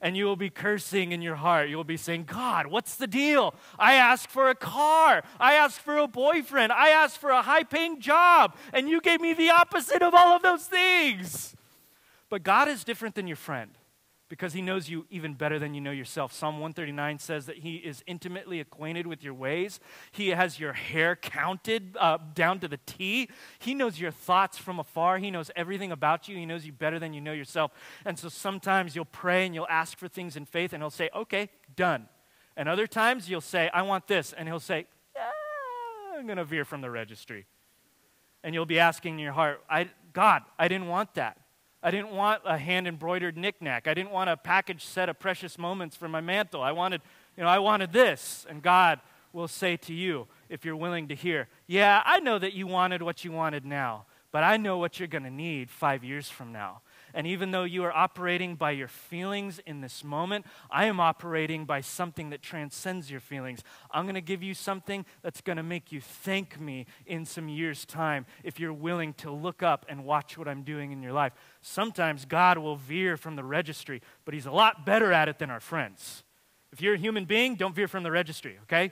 And 0.00 0.16
you 0.16 0.26
will 0.26 0.36
be 0.36 0.50
cursing 0.50 1.12
in 1.12 1.22
your 1.22 1.36
heart. 1.36 1.70
You 1.70 1.76
will 1.76 1.84
be 1.84 1.96
saying, 1.96 2.24
God, 2.24 2.66
what's 2.66 2.96
the 2.96 3.06
deal? 3.06 3.54
I 3.78 3.94
asked 3.94 4.28
for 4.28 4.50
a 4.50 4.54
car. 4.54 5.22
I 5.40 5.54
asked 5.54 5.80
for 5.80 5.96
a 5.96 6.06
boyfriend. 6.06 6.72
I 6.72 6.90
asked 6.90 7.18
for 7.18 7.30
a 7.30 7.42
high 7.42 7.62
paying 7.62 8.00
job. 8.00 8.54
And 8.72 8.88
you 8.88 9.00
gave 9.00 9.20
me 9.20 9.32
the 9.32 9.50
opposite 9.50 10.02
of 10.02 10.14
all 10.14 10.36
of 10.36 10.42
those 10.42 10.66
things. 10.66 11.56
But 12.28 12.42
God 12.42 12.68
is 12.68 12.84
different 12.84 13.14
than 13.14 13.26
your 13.26 13.36
friend 13.36 13.70
because 14.34 14.52
he 14.52 14.60
knows 14.60 14.88
you 14.88 15.06
even 15.10 15.34
better 15.34 15.60
than 15.60 15.74
you 15.74 15.80
know 15.80 15.92
yourself. 15.92 16.32
Psalm 16.32 16.54
139 16.54 17.20
says 17.20 17.46
that 17.46 17.58
he 17.58 17.76
is 17.76 18.02
intimately 18.04 18.58
acquainted 18.58 19.06
with 19.06 19.22
your 19.22 19.32
ways. 19.32 19.78
He 20.10 20.30
has 20.30 20.58
your 20.58 20.72
hair 20.72 21.14
counted 21.14 21.96
uh, 22.00 22.18
down 22.34 22.58
to 22.58 22.66
the 22.66 22.80
T. 22.84 23.30
He 23.60 23.74
knows 23.74 24.00
your 24.00 24.10
thoughts 24.10 24.58
from 24.58 24.80
afar. 24.80 25.18
He 25.18 25.30
knows 25.30 25.52
everything 25.54 25.92
about 25.92 26.26
you. 26.26 26.34
He 26.34 26.46
knows 26.46 26.66
you 26.66 26.72
better 26.72 26.98
than 26.98 27.12
you 27.12 27.20
know 27.20 27.32
yourself. 27.32 27.70
And 28.04 28.18
so 28.18 28.28
sometimes 28.28 28.96
you'll 28.96 29.04
pray 29.04 29.46
and 29.46 29.54
you'll 29.54 29.68
ask 29.68 29.96
for 29.96 30.08
things 30.08 30.34
in 30.34 30.46
faith, 30.46 30.72
and 30.72 30.82
he'll 30.82 30.90
say, 30.90 31.10
Okay, 31.14 31.48
done. 31.76 32.08
And 32.56 32.68
other 32.68 32.88
times 32.88 33.30
you'll 33.30 33.40
say, 33.40 33.70
I 33.72 33.82
want 33.82 34.08
this. 34.08 34.32
And 34.32 34.48
he'll 34.48 34.58
say, 34.58 34.86
I'm 36.18 36.26
going 36.26 36.38
to 36.38 36.44
veer 36.44 36.64
from 36.64 36.80
the 36.80 36.90
registry. 36.90 37.46
And 38.42 38.52
you'll 38.52 38.66
be 38.66 38.80
asking 38.80 39.14
in 39.14 39.20
your 39.20 39.32
heart, 39.32 39.62
I, 39.70 39.90
God, 40.12 40.42
I 40.58 40.66
didn't 40.66 40.88
want 40.88 41.14
that. 41.14 41.38
I 41.84 41.90
didn't 41.90 42.12
want 42.12 42.40
a 42.46 42.56
hand 42.56 42.88
embroidered 42.88 43.36
knickknack. 43.36 43.86
I 43.86 43.92
didn't 43.92 44.10
want 44.10 44.30
a 44.30 44.38
package 44.38 44.82
set 44.82 45.10
of 45.10 45.18
precious 45.18 45.58
moments 45.58 45.94
for 45.94 46.08
my 46.08 46.22
mantle. 46.22 46.62
I 46.62 46.72
wanted, 46.72 47.02
you 47.36 47.42
know, 47.42 47.48
I 47.48 47.58
wanted 47.58 47.92
this. 47.92 48.46
And 48.48 48.62
God 48.62 49.00
will 49.34 49.48
say 49.48 49.76
to 49.76 49.92
you, 49.92 50.26
if 50.48 50.64
you're 50.64 50.76
willing 50.76 51.08
to 51.08 51.14
hear, 51.14 51.46
Yeah, 51.66 52.02
I 52.06 52.20
know 52.20 52.38
that 52.38 52.54
you 52.54 52.66
wanted 52.66 53.02
what 53.02 53.22
you 53.22 53.32
wanted 53.32 53.66
now, 53.66 54.06
but 54.32 54.42
I 54.42 54.56
know 54.56 54.78
what 54.78 54.98
you're 54.98 55.08
going 55.08 55.24
to 55.24 55.30
need 55.30 55.70
five 55.70 56.02
years 56.02 56.30
from 56.30 56.52
now. 56.52 56.80
And 57.14 57.26
even 57.26 57.52
though 57.52 57.64
you 57.64 57.84
are 57.84 57.92
operating 57.92 58.56
by 58.56 58.72
your 58.72 58.88
feelings 58.88 59.60
in 59.60 59.80
this 59.80 60.02
moment, 60.02 60.44
I 60.70 60.86
am 60.86 60.98
operating 60.98 61.64
by 61.64 61.80
something 61.80 62.30
that 62.30 62.42
transcends 62.42 63.10
your 63.10 63.20
feelings. 63.20 63.62
I'm 63.90 64.04
going 64.04 64.16
to 64.16 64.20
give 64.20 64.42
you 64.42 64.52
something 64.52 65.06
that's 65.22 65.40
going 65.40 65.56
to 65.56 65.62
make 65.62 65.92
you 65.92 66.00
thank 66.00 66.60
me 66.60 66.86
in 67.06 67.24
some 67.24 67.48
years' 67.48 67.84
time 67.84 68.26
if 68.42 68.58
you're 68.58 68.72
willing 68.72 69.14
to 69.14 69.30
look 69.30 69.62
up 69.62 69.86
and 69.88 70.04
watch 70.04 70.36
what 70.36 70.48
I'm 70.48 70.64
doing 70.64 70.90
in 70.90 71.02
your 71.02 71.12
life. 71.12 71.32
Sometimes 71.62 72.24
God 72.24 72.58
will 72.58 72.76
veer 72.76 73.16
from 73.16 73.36
the 73.36 73.44
registry, 73.44 74.02
but 74.24 74.34
He's 74.34 74.46
a 74.46 74.52
lot 74.52 74.84
better 74.84 75.12
at 75.12 75.28
it 75.28 75.38
than 75.38 75.50
our 75.50 75.60
friends. 75.60 76.24
If 76.72 76.82
you're 76.82 76.94
a 76.94 76.98
human 76.98 77.24
being, 77.24 77.54
don't 77.54 77.74
veer 77.74 77.86
from 77.86 78.02
the 78.02 78.10
registry, 78.10 78.58
okay? 78.64 78.90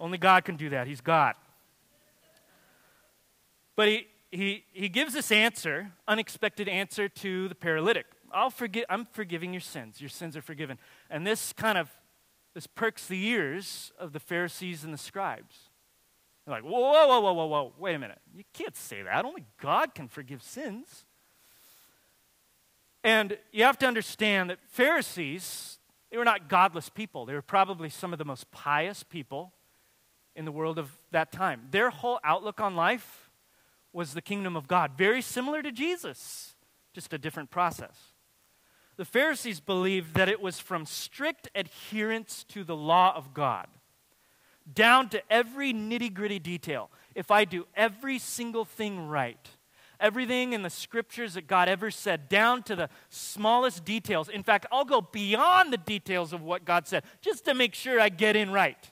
Only 0.00 0.16
God 0.16 0.46
can 0.46 0.56
do 0.56 0.70
that. 0.70 0.86
He's 0.86 1.02
God. 1.02 1.34
But 3.76 3.88
he, 3.88 4.06
he, 4.30 4.64
he 4.72 4.88
gives 4.88 5.12
this 5.12 5.32
answer, 5.32 5.92
unexpected 6.06 6.68
answer 6.68 7.08
to 7.08 7.48
the 7.48 7.54
paralytic. 7.54 8.06
I'll 8.32 8.50
forgive, 8.50 8.84
I'm 8.88 9.06
forgiving 9.06 9.52
your 9.52 9.60
sins. 9.60 10.00
Your 10.00 10.08
sins 10.10 10.36
are 10.36 10.42
forgiven. 10.42 10.78
And 11.10 11.26
this 11.26 11.52
kind 11.52 11.76
of, 11.76 11.90
this 12.54 12.66
perks 12.66 13.06
the 13.06 13.24
ears 13.26 13.92
of 13.98 14.12
the 14.12 14.20
Pharisees 14.20 14.84
and 14.84 14.94
the 14.94 14.98
scribes. 14.98 15.56
They're 16.44 16.54
like, 16.54 16.62
whoa, 16.62 16.80
whoa, 16.80 17.08
whoa, 17.08 17.20
whoa, 17.20 17.32
whoa, 17.32 17.46
whoa, 17.46 17.72
wait 17.78 17.94
a 17.94 17.98
minute. 17.98 18.18
You 18.36 18.44
can't 18.52 18.76
say 18.76 19.02
that. 19.02 19.24
Only 19.24 19.44
God 19.60 19.94
can 19.94 20.08
forgive 20.08 20.42
sins. 20.42 21.04
And 23.02 23.36
you 23.50 23.64
have 23.64 23.78
to 23.78 23.86
understand 23.86 24.50
that 24.50 24.58
Pharisees, 24.68 25.78
they 26.10 26.18
were 26.18 26.24
not 26.24 26.48
godless 26.48 26.88
people. 26.88 27.26
They 27.26 27.34
were 27.34 27.42
probably 27.42 27.88
some 27.88 28.12
of 28.12 28.18
the 28.18 28.24
most 28.24 28.50
pious 28.52 29.02
people 29.02 29.52
in 30.36 30.44
the 30.44 30.52
world 30.52 30.78
of 30.78 30.90
that 31.10 31.32
time. 31.32 31.62
Their 31.70 31.90
whole 31.90 32.20
outlook 32.22 32.60
on 32.60 32.76
life 32.76 33.29
was 33.92 34.14
the 34.14 34.22
kingdom 34.22 34.56
of 34.56 34.68
God, 34.68 34.92
very 34.96 35.22
similar 35.22 35.62
to 35.62 35.72
Jesus, 35.72 36.54
just 36.92 37.12
a 37.12 37.18
different 37.18 37.50
process. 37.50 37.96
The 38.96 39.04
Pharisees 39.04 39.60
believed 39.60 40.14
that 40.14 40.28
it 40.28 40.40
was 40.40 40.58
from 40.58 40.84
strict 40.86 41.48
adherence 41.54 42.44
to 42.48 42.64
the 42.64 42.76
law 42.76 43.14
of 43.16 43.32
God, 43.32 43.66
down 44.72 45.08
to 45.10 45.22
every 45.32 45.72
nitty 45.72 46.12
gritty 46.12 46.38
detail. 46.38 46.90
If 47.14 47.30
I 47.30 47.44
do 47.44 47.66
every 47.74 48.18
single 48.18 48.64
thing 48.64 49.08
right, 49.08 49.48
everything 49.98 50.52
in 50.52 50.62
the 50.62 50.70
scriptures 50.70 51.34
that 51.34 51.46
God 51.46 51.68
ever 51.68 51.90
said, 51.90 52.28
down 52.28 52.62
to 52.64 52.76
the 52.76 52.88
smallest 53.08 53.84
details. 53.84 54.28
In 54.28 54.42
fact, 54.42 54.66
I'll 54.70 54.84
go 54.84 55.00
beyond 55.00 55.72
the 55.72 55.78
details 55.78 56.32
of 56.32 56.42
what 56.42 56.64
God 56.64 56.86
said 56.86 57.04
just 57.20 57.44
to 57.46 57.54
make 57.54 57.74
sure 57.74 58.00
I 58.00 58.08
get 58.08 58.36
in 58.36 58.50
right 58.50 58.90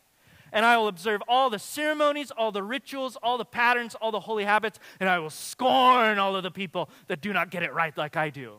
and 0.53 0.65
I 0.65 0.77
will 0.77 0.89
observe 0.89 1.23
all 1.29 1.51
the 1.51 1.59
ceremonies, 1.59 2.31
all 2.31 2.53
the 2.53 2.63
rituals, 2.63 3.17
all 3.23 3.39
the 3.39 3.45
patterns, 3.45 3.95
all 3.95 4.11
the 4.11 4.21
holy 4.21 4.45
habits, 4.45 4.79
and 5.01 5.09
I 5.09 5.19
will 5.19 5.31
scorn 5.31 6.19
all 6.19 6.37
of 6.37 6.43
the 6.43 6.51
people 6.51 6.91
that 7.07 7.21
do 7.21 7.33
not 7.33 7.51
get 7.51 7.63
it 7.63 7.73
right 7.73 7.97
like 7.97 8.17
I 8.17 8.31
do. 8.31 8.55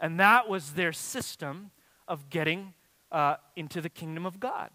And 0.00 0.18
that 0.20 0.48
was 0.48 0.72
their 0.72 0.92
system 0.92 1.70
of 2.08 2.28
getting 2.28 2.74
uh, 3.10 3.36
into 3.56 3.80
the 3.80 3.88
kingdom 3.88 4.26
of 4.26 4.40
God. 4.40 4.70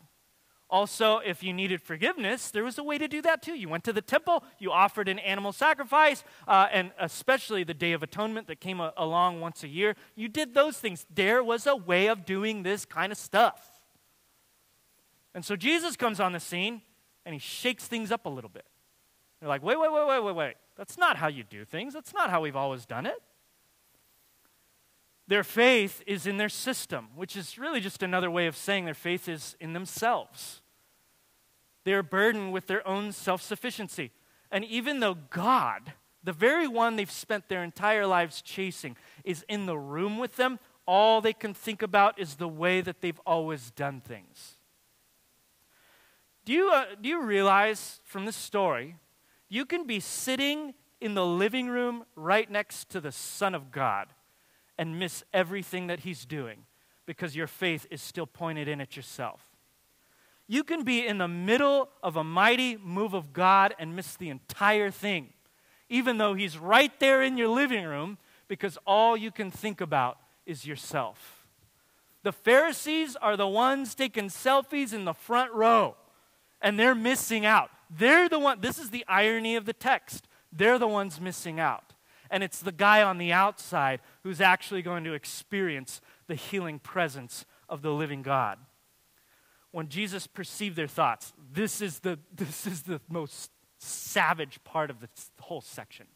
Also, 0.70 1.20
if 1.20 1.44
you 1.44 1.54
needed 1.54 1.82
forgiveness, 1.82 2.52
there 2.52 2.64
was 2.64 2.78
a 2.78 2.84
way 2.84 2.98
to 2.98 3.08
do 3.08 3.22
that 3.22 3.42
too. 3.42 3.54
You 3.54 3.70
went 3.70 3.86
to 3.86 3.94
the 3.94 4.02
temple, 4.02 4.44
you 4.60 4.72
offered 4.72 5.08
an 5.08 5.18
animal 5.20 5.54
sacrifice, 5.54 6.26
uh, 6.46 6.68
and 6.72 6.92
especially 7.00 7.64
the 7.64 7.74
Day 7.74 7.94
of 7.94 8.04
Atonement 8.04 8.48
that 8.48 8.60
came 8.60 8.82
a- 8.82 8.94
along 8.98 9.40
once 9.40 9.64
a 9.64 9.70
year. 9.70 9.96
You 10.16 10.28
did 10.28 10.54
those 10.54 10.78
things. 10.78 11.06
There 11.14 11.42
was 11.42 11.68
a 11.68 11.76
way 11.76 12.08
of 12.08 12.26
doing 12.26 12.64
this 12.64 12.84
kind 12.84 13.14
of 13.14 13.18
stuff. 13.18 13.77
And 15.38 15.46
so 15.46 15.56
Jesus 15.56 15.96
comes 15.96 16.20
on 16.20 16.32
the 16.32 16.40
scene 16.40 16.82
and 17.24 17.32
he 17.32 17.38
shakes 17.38 17.86
things 17.86 18.12
up 18.12 18.26
a 18.26 18.30
little 18.30 18.50
bit. 18.50 18.66
They're 19.40 19.48
like, 19.48 19.62
wait, 19.62 19.80
wait, 19.80 19.94
wait, 19.94 20.08
wait, 20.08 20.24
wait, 20.24 20.36
wait. 20.36 20.54
That's 20.76 20.98
not 20.98 21.16
how 21.16 21.28
you 21.28 21.44
do 21.44 21.64
things. 21.64 21.94
That's 21.94 22.12
not 22.12 22.32
how 22.32 22.42
we've 22.42 22.56
always 22.56 22.88
done 22.88 23.06
it. 23.06 23.22
Their 25.28 25.44
faith 25.44 26.02
is 26.08 26.26
in 26.26 26.38
their 26.38 26.50
system, 26.50 27.10
which 27.16 27.36
is 27.36 27.60
really 27.60 27.80
just 27.80 28.02
another 28.02 28.32
way 28.32 28.48
of 28.48 28.58
saying 28.58 28.86
their 28.86 28.96
faith 28.96 29.30
is 29.30 29.56
in 29.60 29.74
themselves. 29.74 30.64
They 31.84 31.94
are 31.94 32.02
burdened 32.02 32.52
with 32.52 32.66
their 32.66 32.86
own 32.88 33.12
self 33.12 33.44
sufficiency. 33.44 34.10
And 34.50 34.66
even 34.66 35.02
though 35.02 35.18
God, 35.30 35.94
the 36.24 36.34
very 36.34 36.68
one 36.68 36.96
they've 36.96 37.12
spent 37.12 37.48
their 37.48 37.64
entire 37.64 38.08
lives 38.08 38.42
chasing, 38.42 38.98
is 39.24 39.46
in 39.48 39.68
the 39.68 39.78
room 39.78 40.18
with 40.18 40.36
them. 40.36 40.58
All 40.88 41.22
they 41.22 41.34
can 41.34 41.54
think 41.54 41.84
about 41.84 42.20
is 42.20 42.38
the 42.38 42.48
way 42.48 42.82
that 42.82 43.02
they've 43.02 43.22
always 43.24 43.70
done 43.70 44.02
things. 44.02 44.57
Do 46.48 46.54
you, 46.54 46.72
uh, 46.72 46.86
do 47.02 47.10
you 47.10 47.24
realize 47.24 48.00
from 48.06 48.26
this 48.26 48.38
story, 48.38 48.96
you 49.50 49.66
can 49.66 49.86
be 49.86 50.00
sitting 50.00 50.76
in 51.02 51.14
the 51.14 51.26
living 51.26 51.68
room 51.68 52.06
right 52.16 52.50
next 52.50 52.90
to 52.92 53.02
the 53.02 53.12
Son 53.12 53.54
of 53.54 53.70
God 53.70 54.08
and 54.78 54.98
miss 54.98 55.26
everything 55.34 55.88
that 55.88 56.00
He's 56.00 56.24
doing 56.26 56.60
because 57.06 57.36
your 57.36 57.48
faith 57.48 57.86
is 57.92 58.02
still 58.02 58.26
pointed 58.26 58.70
in 58.70 58.80
at 58.80 58.96
yourself. 58.96 59.42
You 60.48 60.64
can 60.64 60.84
be 60.84 61.06
in 61.06 61.18
the 61.18 61.28
middle 61.28 61.90
of 62.02 62.16
a 62.16 62.24
mighty 62.24 62.78
move 62.78 63.14
of 63.14 63.34
God 63.34 63.76
and 63.78 63.94
miss 63.94 64.16
the 64.16 64.30
entire 64.30 64.90
thing, 64.90 65.34
even 65.90 66.18
though 66.18 66.34
He's 66.34 66.58
right 66.58 66.98
there 67.02 67.22
in 67.22 67.38
your 67.38 67.50
living 67.50 67.84
room 67.84 68.20
because 68.48 68.78
all 68.88 69.18
you 69.18 69.32
can 69.32 69.52
think 69.52 69.82
about 69.82 70.18
is 70.46 70.66
yourself. 70.66 71.46
The 72.24 72.32
Pharisees 72.32 73.18
are 73.18 73.36
the 73.36 73.50
ones 73.50 73.94
taking 73.94 74.30
selfies 74.30 74.94
in 74.94 75.04
the 75.04 75.14
front 75.14 75.52
row 75.52 75.98
and 76.62 76.78
they're 76.80 76.96
missing 76.96 77.46
out. 77.46 77.70
They're 77.90 78.30
the 78.30 78.40
one, 78.40 78.62
this 78.62 78.80
is 78.80 78.90
the 78.90 79.06
irony 79.08 79.56
of 79.56 79.66
the 79.66 79.74
text. 79.74 80.28
They're 80.52 80.80
the 80.80 80.88
ones 80.88 81.22
missing 81.22 81.60
out. 81.60 81.94
And 82.30 82.44
it's 82.44 82.60
the 82.60 82.72
guy 82.72 83.02
on 83.02 83.18
the 83.18 83.32
outside 83.32 84.02
who's 84.24 84.42
actually 84.42 84.82
going 84.82 85.04
to 85.06 85.14
experience 85.14 86.02
the 86.28 86.36
healing 86.36 86.80
presence 86.80 87.46
of 87.70 87.82
the 87.82 87.92
living 87.92 88.22
God. 88.22 88.60
When 89.72 89.88
Jesus 89.88 90.28
perceived 90.28 90.76
their 90.76 90.88
thoughts, 90.88 91.34
this 91.54 91.82
is 91.82 92.00
the, 92.00 92.20
this 92.36 92.68
is 92.68 92.84
the 92.84 93.02
most 93.10 93.52
savage 93.78 94.60
part 94.64 94.90
of 94.90 95.00
the 95.00 95.10
whole 95.40 95.62
section. 95.62 96.08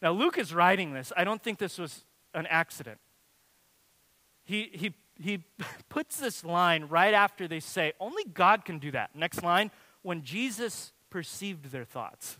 Now, 0.00 0.12
Luke 0.12 0.38
is 0.38 0.52
writing 0.52 0.92
this. 0.92 1.12
I 1.16 1.22
don't 1.22 1.42
think 1.42 1.58
this 1.58 1.78
was 1.78 2.04
an 2.34 2.46
accident. 2.46 2.98
He, 4.42 4.70
he 4.72 4.94
he 5.24 5.44
puts 5.88 6.16
this 6.18 6.44
line 6.44 6.84
right 6.84 7.14
after 7.14 7.48
they 7.48 7.60
say, 7.60 7.92
Only 8.00 8.24
God 8.24 8.64
can 8.64 8.78
do 8.78 8.90
that. 8.92 9.14
Next 9.14 9.42
line, 9.42 9.70
when 10.02 10.22
Jesus 10.22 10.92
perceived 11.10 11.70
their 11.70 11.84
thoughts. 11.84 12.38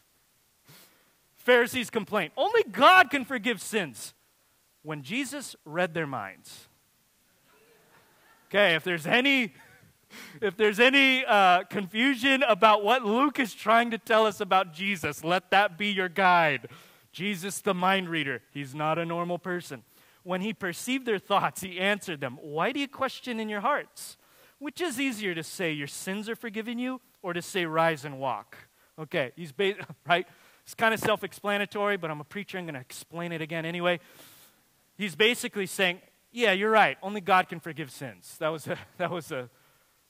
Pharisees 1.37 1.91
complain, 1.91 2.31
Only 2.37 2.63
God 2.71 3.11
can 3.11 3.25
forgive 3.25 3.61
sins. 3.61 4.15
When 4.83 5.03
Jesus 5.03 5.55
read 5.65 5.95
their 5.95 6.07
minds. 6.07 6.69
Okay, 8.49 8.75
if 8.75 8.85
there's 8.85 9.07
any. 9.07 9.55
If 10.43 10.59
there's 10.59 10.79
any 10.79 11.25
uh, 11.25 11.63
confusion 11.65 12.43
about 12.43 12.85
what 12.85 13.03
Luke 13.03 13.39
is 13.39 13.55
trying 13.55 13.91
to 13.93 13.99
tell 13.99 14.27
us 14.27 14.43
about 14.43 14.75
Jesus, 14.75 15.25
let 15.25 15.51
that 15.53 15.79
be 15.79 15.87
your 15.87 16.11
guide. 16.11 16.69
Jesus, 17.13 17.63
the 17.63 17.73
mind 17.73 18.11
reader, 18.11 18.43
he's 18.53 18.75
not 18.75 18.99
a 18.99 19.07
normal 19.07 19.39
person. 19.39 19.85
When 20.25 20.41
he 20.41 20.53
perceived 20.53 21.07
their 21.07 21.19
thoughts, 21.19 21.63
he 21.63 21.81
answered 21.81 22.21
them, 22.21 22.39
Why 22.41 22.73
do 22.73 22.81
you 22.81 22.89
question 22.89 23.41
in 23.41 23.49
your 23.49 23.61
hearts? 23.61 24.17
Which 24.59 24.81
is 24.81 25.01
easier 25.01 25.35
to 25.35 25.43
say, 25.43 25.73
Your 25.73 25.87
sins 25.87 26.29
are 26.29 26.37
forgiven 26.37 26.79
you, 26.79 27.01
or 27.23 27.33
to 27.33 27.43
say, 27.43 27.65
Rise 27.65 28.05
and 28.05 28.19
walk? 28.19 28.57
Okay, 28.99 29.33
he's 29.37 29.53
ba- 29.53 29.75
right? 30.07 30.27
It's 30.65 30.75
kind 30.75 30.95
of 30.95 31.01
self 31.01 31.25
explanatory, 31.25 31.97
but 31.97 32.11
I'm 32.11 32.21
a 32.21 32.25
preacher. 32.25 32.59
I'm 32.59 32.65
going 32.65 32.75
to 32.75 32.81
explain 32.81 33.33
it 33.33 33.43
again 33.43 33.65
anyway. 33.65 34.01
He's 34.97 35.17
basically 35.17 35.67
saying, 35.67 36.01
Yeah, 36.31 36.53
you're 36.53 36.71
right. 36.71 36.97
Only 37.03 37.21
God 37.21 37.49
can 37.49 37.59
forgive 37.59 37.91
sins. 37.91 38.37
That 38.39 38.49
was 38.49 38.67
a, 38.69 38.79
that 38.99 39.11
was 39.11 39.33
a, 39.33 39.51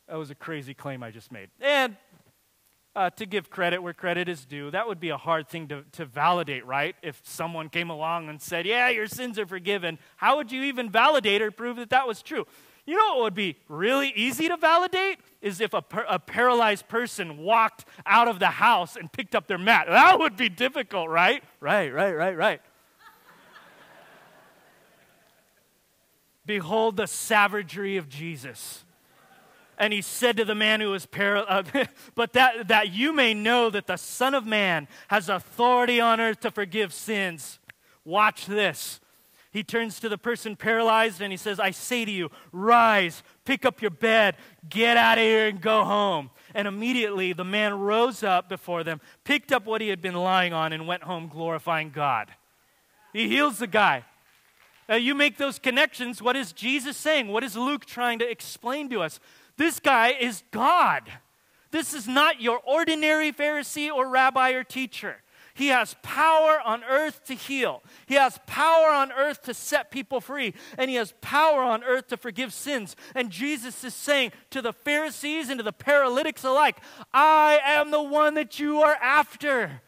that 0.08 0.16
was 0.16 0.30
a 0.30 0.34
crazy 0.34 0.74
claim 0.74 1.02
I 1.02 1.10
just 1.10 1.32
made. 1.32 1.48
And 1.60 1.96
uh, 2.94 3.10
to 3.10 3.26
give 3.26 3.50
credit 3.50 3.82
where 3.82 3.94
credit 3.94 4.28
is 4.28 4.44
due. 4.44 4.70
That 4.70 4.86
would 4.86 5.00
be 5.00 5.08
a 5.08 5.16
hard 5.16 5.48
thing 5.48 5.68
to, 5.68 5.84
to 5.92 6.04
validate, 6.04 6.66
right? 6.66 6.94
If 7.02 7.20
someone 7.24 7.68
came 7.68 7.90
along 7.90 8.28
and 8.28 8.40
said, 8.40 8.66
Yeah, 8.66 8.90
your 8.90 9.06
sins 9.06 9.38
are 9.38 9.46
forgiven, 9.46 9.98
how 10.16 10.36
would 10.36 10.52
you 10.52 10.62
even 10.64 10.90
validate 10.90 11.40
or 11.40 11.50
prove 11.50 11.76
that 11.76 11.90
that 11.90 12.06
was 12.06 12.22
true? 12.22 12.46
You 12.84 12.96
know 12.96 13.14
what 13.14 13.22
would 13.22 13.34
be 13.34 13.56
really 13.68 14.12
easy 14.16 14.48
to 14.48 14.56
validate? 14.56 15.18
Is 15.40 15.60
if 15.60 15.72
a, 15.72 15.84
a 16.08 16.18
paralyzed 16.18 16.88
person 16.88 17.38
walked 17.38 17.84
out 18.04 18.28
of 18.28 18.40
the 18.40 18.48
house 18.48 18.96
and 18.96 19.10
picked 19.10 19.34
up 19.34 19.46
their 19.46 19.58
mat. 19.58 19.86
That 19.88 20.18
would 20.18 20.36
be 20.36 20.48
difficult, 20.48 21.08
right? 21.08 21.42
Right, 21.60 21.94
right, 21.94 22.12
right, 22.12 22.36
right. 22.36 22.60
Behold 26.46 26.96
the 26.96 27.06
savagery 27.06 27.96
of 27.96 28.08
Jesus 28.08 28.84
and 29.82 29.92
he 29.92 30.00
said 30.00 30.36
to 30.36 30.44
the 30.44 30.54
man 30.54 30.80
who 30.80 30.90
was 30.90 31.06
paralyzed, 31.06 31.74
uh, 31.74 31.84
but 32.14 32.34
that, 32.34 32.68
that 32.68 32.92
you 32.92 33.12
may 33.12 33.34
know 33.34 33.68
that 33.68 33.88
the 33.88 33.96
Son 33.96 34.32
of 34.32 34.46
Man 34.46 34.86
has 35.08 35.28
authority 35.28 36.00
on 36.00 36.20
earth 36.20 36.38
to 36.42 36.52
forgive 36.52 36.94
sins. 36.94 37.58
Watch 38.04 38.46
this. 38.46 39.00
He 39.50 39.64
turns 39.64 39.98
to 39.98 40.08
the 40.08 40.16
person 40.16 40.54
paralyzed 40.54 41.20
and 41.20 41.32
he 41.32 41.36
says, 41.36 41.58
I 41.58 41.72
say 41.72 42.04
to 42.04 42.12
you, 42.12 42.30
rise, 42.52 43.24
pick 43.44 43.64
up 43.64 43.82
your 43.82 43.90
bed, 43.90 44.36
get 44.68 44.96
out 44.96 45.18
of 45.18 45.24
here, 45.24 45.48
and 45.48 45.60
go 45.60 45.82
home. 45.82 46.30
And 46.54 46.68
immediately 46.68 47.32
the 47.32 47.44
man 47.44 47.76
rose 47.76 48.22
up 48.22 48.48
before 48.48 48.84
them, 48.84 49.00
picked 49.24 49.50
up 49.50 49.66
what 49.66 49.80
he 49.80 49.88
had 49.88 50.00
been 50.00 50.14
lying 50.14 50.52
on, 50.52 50.72
and 50.72 50.86
went 50.86 51.02
home 51.02 51.26
glorifying 51.26 51.90
God. 51.90 52.28
He 53.12 53.26
heals 53.26 53.58
the 53.58 53.66
guy. 53.66 54.04
Now, 54.88 54.96
you 54.96 55.14
make 55.14 55.38
those 55.38 55.58
connections. 55.58 56.22
What 56.22 56.36
is 56.36 56.52
Jesus 56.52 56.96
saying? 56.96 57.28
What 57.28 57.42
is 57.42 57.56
Luke 57.56 57.84
trying 57.84 58.20
to 58.20 58.30
explain 58.30 58.88
to 58.90 59.02
us? 59.02 59.20
This 59.56 59.80
guy 59.80 60.10
is 60.10 60.42
God. 60.50 61.10
This 61.70 61.94
is 61.94 62.06
not 62.06 62.40
your 62.40 62.60
ordinary 62.66 63.32
Pharisee 63.32 63.90
or 63.90 64.08
rabbi 64.08 64.50
or 64.50 64.64
teacher. 64.64 65.16
He 65.54 65.68
has 65.68 65.96
power 66.02 66.60
on 66.64 66.82
earth 66.84 67.24
to 67.26 67.34
heal. 67.34 67.82
He 68.06 68.14
has 68.14 68.38
power 68.46 68.88
on 68.88 69.12
earth 69.12 69.42
to 69.42 69.54
set 69.54 69.90
people 69.90 70.20
free. 70.20 70.54
And 70.78 70.88
he 70.88 70.96
has 70.96 71.12
power 71.20 71.62
on 71.62 71.84
earth 71.84 72.08
to 72.08 72.16
forgive 72.16 72.54
sins. 72.54 72.96
And 73.14 73.30
Jesus 73.30 73.84
is 73.84 73.94
saying 73.94 74.32
to 74.50 74.62
the 74.62 74.72
Pharisees 74.72 75.50
and 75.50 75.58
to 75.58 75.64
the 75.64 75.72
paralytics 75.72 76.44
alike, 76.44 76.78
I 77.12 77.60
am 77.64 77.90
the 77.90 78.02
one 78.02 78.34
that 78.34 78.58
you 78.58 78.80
are 78.80 78.94
after. 78.94 79.82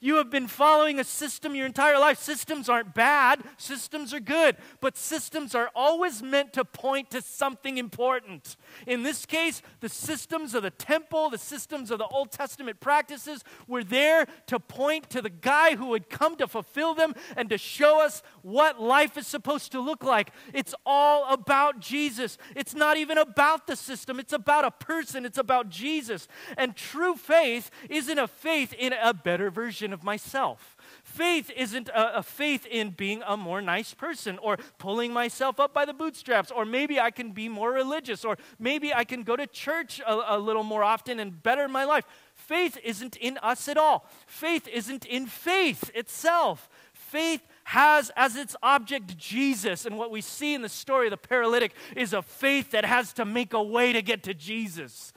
You 0.00 0.16
have 0.16 0.30
been 0.30 0.46
following 0.46 1.00
a 1.00 1.04
system 1.04 1.54
your 1.54 1.66
entire 1.66 1.98
life. 1.98 2.18
Systems 2.18 2.68
aren't 2.68 2.94
bad, 2.94 3.42
systems 3.56 4.14
are 4.14 4.20
good, 4.20 4.56
but 4.80 4.96
systems 4.96 5.54
are 5.54 5.70
always 5.74 6.22
meant 6.22 6.52
to 6.54 6.64
point 6.64 7.10
to 7.10 7.22
something 7.22 7.78
important. 7.78 8.56
In 8.86 9.02
this 9.02 9.26
case, 9.26 9.62
the 9.80 9.88
systems 9.88 10.54
of 10.54 10.62
the 10.62 10.70
temple, 10.70 11.30
the 11.30 11.38
systems 11.38 11.90
of 11.90 11.98
the 11.98 12.06
Old 12.06 12.30
Testament 12.30 12.80
practices 12.80 13.42
were 13.66 13.84
there 13.84 14.26
to 14.46 14.60
point 14.60 15.10
to 15.10 15.22
the 15.22 15.30
guy 15.30 15.76
who 15.76 15.92
had 15.92 16.08
come 16.08 16.36
to 16.36 16.46
fulfill 16.46 16.94
them 16.94 17.14
and 17.36 17.48
to 17.50 17.58
show 17.58 18.00
us 18.04 18.22
what 18.42 18.80
life 18.80 19.16
is 19.16 19.26
supposed 19.26 19.72
to 19.72 19.80
look 19.80 20.04
like. 20.04 20.30
It's 20.52 20.74
all 20.86 21.32
about 21.32 21.80
Jesus. 21.80 22.38
It's 22.54 22.74
not 22.74 22.96
even 22.96 23.18
about 23.18 23.66
the 23.66 23.76
system, 23.76 24.18
it's 24.20 24.32
about 24.32 24.64
a 24.64 24.70
person, 24.70 25.24
it's 25.24 25.38
about 25.38 25.68
Jesus. 25.68 26.28
And 26.56 26.76
true 26.76 27.14
faith 27.16 27.70
isn't 27.90 28.18
a 28.18 28.28
faith 28.28 28.72
in 28.72 28.92
a 28.92 29.12
better 29.12 29.50
version 29.50 29.87
version 29.88 29.92
of 29.92 30.04
myself. 30.04 30.76
Faith 31.02 31.50
isn't 31.56 31.88
a, 31.88 32.18
a, 32.18 32.22
faith 32.22 32.66
in 32.66 32.90
being 32.90 33.22
a 33.26 33.36
more 33.36 33.62
nice 33.62 33.94
person 33.94 34.38
or 34.38 34.58
pulling 34.78 35.12
myself 35.12 35.58
up 35.58 35.72
by 35.72 35.84
the 35.84 35.94
bootstraps, 35.94 36.50
or 36.50 36.64
maybe 36.64 37.00
I 37.00 37.10
can 37.10 37.32
be 37.32 37.48
more 37.48 37.72
religious, 37.72 38.24
or 38.24 38.36
maybe 38.58 38.92
I 38.92 39.04
can 39.04 39.22
go 39.22 39.36
to 39.36 39.46
church 39.46 40.00
a, 40.00 40.36
a 40.36 40.38
little 40.38 40.62
more 40.62 40.84
often 40.84 41.20
and 41.20 41.42
better 41.42 41.68
my 41.68 41.84
life. 41.84 42.04
Faith 42.34 42.78
isn't 42.84 43.16
in 43.16 43.38
us 43.38 43.68
at 43.68 43.76
all. 43.76 44.06
Faith 44.26 44.68
isn't 44.68 45.04
in 45.06 45.26
faith 45.26 45.90
itself. 45.94 46.68
Faith 46.92 47.42
has 47.64 48.10
as 48.16 48.36
its 48.36 48.56
object 48.62 49.16
Jesus. 49.16 49.86
And 49.86 49.96
what 49.96 50.10
we 50.10 50.20
see 50.20 50.54
in 50.54 50.62
the 50.62 50.68
story 50.68 51.06
of 51.06 51.10
the 51.10 51.28
paralytic 51.28 51.72
is 51.96 52.12
a 52.12 52.22
faith 52.22 52.70
that 52.70 52.84
has 52.84 53.12
to 53.14 53.24
make 53.24 53.54
a 53.54 53.62
way 53.62 53.92
to 53.92 54.02
get 54.02 54.22
to 54.24 54.34
Jesus. 54.34 55.12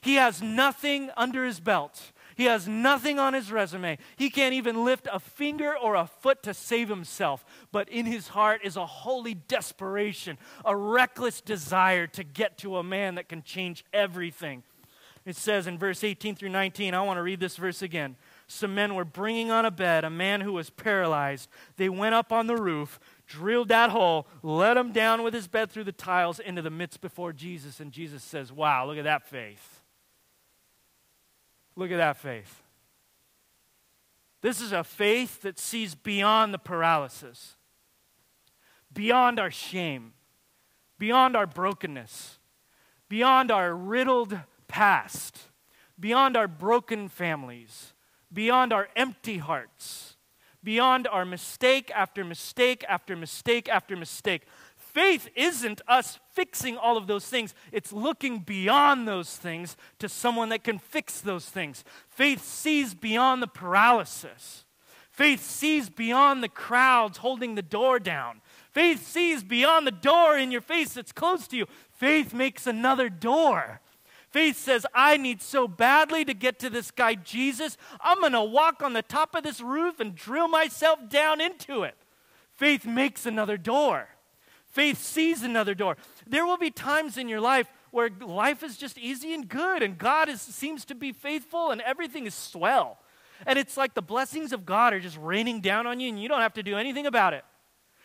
He 0.00 0.16
has 0.16 0.42
nothing 0.42 1.10
under 1.16 1.44
his 1.44 1.60
belt. 1.60 2.12
He 2.36 2.44
has 2.44 2.68
nothing 2.68 3.18
on 3.18 3.32
his 3.32 3.50
resume. 3.50 3.96
He 4.16 4.28
can't 4.28 4.52
even 4.52 4.84
lift 4.84 5.08
a 5.10 5.18
finger 5.18 5.74
or 5.76 5.94
a 5.94 6.06
foot 6.06 6.42
to 6.42 6.52
save 6.52 6.90
himself. 6.90 7.44
But 7.72 7.88
in 7.88 8.04
his 8.04 8.28
heart 8.28 8.60
is 8.62 8.76
a 8.76 8.84
holy 8.84 9.34
desperation, 9.34 10.36
a 10.64 10.76
reckless 10.76 11.40
desire 11.40 12.06
to 12.08 12.22
get 12.22 12.58
to 12.58 12.76
a 12.76 12.82
man 12.82 13.14
that 13.14 13.30
can 13.30 13.42
change 13.42 13.84
everything. 13.92 14.62
It 15.24 15.34
says 15.34 15.66
in 15.66 15.78
verse 15.78 16.04
18 16.04 16.36
through 16.36 16.50
19, 16.50 16.94
I 16.94 17.02
want 17.02 17.16
to 17.16 17.22
read 17.22 17.40
this 17.40 17.56
verse 17.56 17.82
again. 17.82 18.16
Some 18.46 18.74
men 18.76 18.94
were 18.94 19.04
bringing 19.04 19.50
on 19.50 19.64
a 19.64 19.72
bed 19.72 20.04
a 20.04 20.10
man 20.10 20.42
who 20.42 20.52
was 20.52 20.70
paralyzed. 20.70 21.48
They 21.78 21.88
went 21.88 22.14
up 22.14 22.32
on 22.32 22.46
the 22.46 22.54
roof, 22.54 23.00
drilled 23.26 23.68
that 23.68 23.90
hole, 23.90 24.28
let 24.42 24.76
him 24.76 24.92
down 24.92 25.24
with 25.24 25.34
his 25.34 25.48
bed 25.48 25.70
through 25.70 25.84
the 25.84 25.90
tiles 25.90 26.38
into 26.38 26.62
the 26.62 26.70
midst 26.70 27.00
before 27.00 27.32
Jesus. 27.32 27.80
And 27.80 27.90
Jesus 27.90 28.22
says, 28.22 28.52
Wow, 28.52 28.86
look 28.86 28.98
at 28.98 29.04
that 29.04 29.26
faith. 29.26 29.75
Look 31.76 31.90
at 31.90 31.98
that 31.98 32.16
faith. 32.16 32.62
This 34.40 34.60
is 34.60 34.72
a 34.72 34.84
faith 34.84 35.42
that 35.42 35.58
sees 35.58 35.94
beyond 35.94 36.54
the 36.54 36.58
paralysis, 36.58 37.56
beyond 38.92 39.38
our 39.38 39.50
shame, 39.50 40.14
beyond 40.98 41.36
our 41.36 41.46
brokenness, 41.46 42.38
beyond 43.08 43.50
our 43.50 43.74
riddled 43.74 44.38
past, 44.68 45.48
beyond 45.98 46.36
our 46.36 46.48
broken 46.48 47.08
families, 47.08 47.92
beyond 48.32 48.72
our 48.72 48.88
empty 48.96 49.38
hearts, 49.38 50.16
beyond 50.62 51.06
our 51.06 51.24
mistake 51.24 51.90
after 51.94 52.24
mistake 52.24 52.84
after 52.88 53.16
mistake 53.16 53.68
after 53.68 53.96
mistake. 53.96 54.42
Faith 54.96 55.28
isn't 55.36 55.82
us 55.86 56.18
fixing 56.32 56.78
all 56.78 56.96
of 56.96 57.06
those 57.06 57.26
things, 57.26 57.54
it's 57.70 57.92
looking 57.92 58.38
beyond 58.38 59.06
those 59.06 59.36
things 59.36 59.76
to 59.98 60.08
someone 60.08 60.48
that 60.48 60.64
can 60.64 60.78
fix 60.78 61.20
those 61.20 61.44
things. 61.44 61.84
Faith 62.08 62.42
sees 62.42 62.94
beyond 62.94 63.42
the 63.42 63.46
paralysis. 63.46 64.64
Faith 65.10 65.42
sees 65.42 65.90
beyond 65.90 66.42
the 66.42 66.48
crowds 66.48 67.18
holding 67.18 67.56
the 67.56 67.60
door 67.60 67.98
down. 67.98 68.40
Faith 68.72 69.06
sees 69.06 69.44
beyond 69.44 69.86
the 69.86 69.90
door 69.90 70.38
in 70.38 70.50
your 70.50 70.62
face 70.62 70.94
that's 70.94 71.12
close 71.12 71.46
to 71.48 71.58
you. 71.58 71.66
Faith 71.90 72.32
makes 72.32 72.66
another 72.66 73.10
door. 73.10 73.82
Faith 74.30 74.56
says, 74.56 74.86
I 74.94 75.18
need 75.18 75.42
so 75.42 75.68
badly 75.68 76.24
to 76.24 76.32
get 76.32 76.58
to 76.60 76.70
this 76.70 76.90
guy 76.90 77.16
Jesus, 77.16 77.76
I'm 78.00 78.20
going 78.20 78.32
to 78.32 78.42
walk 78.42 78.82
on 78.82 78.94
the 78.94 79.02
top 79.02 79.34
of 79.34 79.42
this 79.42 79.60
roof 79.60 80.00
and 80.00 80.14
drill 80.14 80.48
myself 80.48 81.00
down 81.10 81.42
into 81.42 81.82
it. 81.82 81.96
Faith 82.54 82.86
makes 82.86 83.26
another 83.26 83.58
door. 83.58 84.08
Faith 84.76 85.00
sees 85.00 85.42
another 85.42 85.74
door. 85.74 85.96
There 86.26 86.44
will 86.44 86.58
be 86.58 86.70
times 86.70 87.16
in 87.16 87.30
your 87.30 87.40
life 87.40 87.66
where 87.92 88.10
life 88.20 88.62
is 88.62 88.76
just 88.76 88.98
easy 88.98 89.32
and 89.32 89.48
good, 89.48 89.82
and 89.82 89.96
God 89.96 90.28
is, 90.28 90.42
seems 90.42 90.84
to 90.84 90.94
be 90.94 91.12
faithful, 91.12 91.70
and 91.70 91.80
everything 91.80 92.26
is 92.26 92.34
swell. 92.34 92.98
And 93.46 93.58
it's 93.58 93.78
like 93.78 93.94
the 93.94 94.02
blessings 94.02 94.52
of 94.52 94.66
God 94.66 94.92
are 94.92 95.00
just 95.00 95.16
raining 95.16 95.62
down 95.62 95.86
on 95.86 95.98
you, 95.98 96.10
and 96.10 96.22
you 96.22 96.28
don't 96.28 96.42
have 96.42 96.52
to 96.52 96.62
do 96.62 96.76
anything 96.76 97.06
about 97.06 97.32
it. 97.32 97.42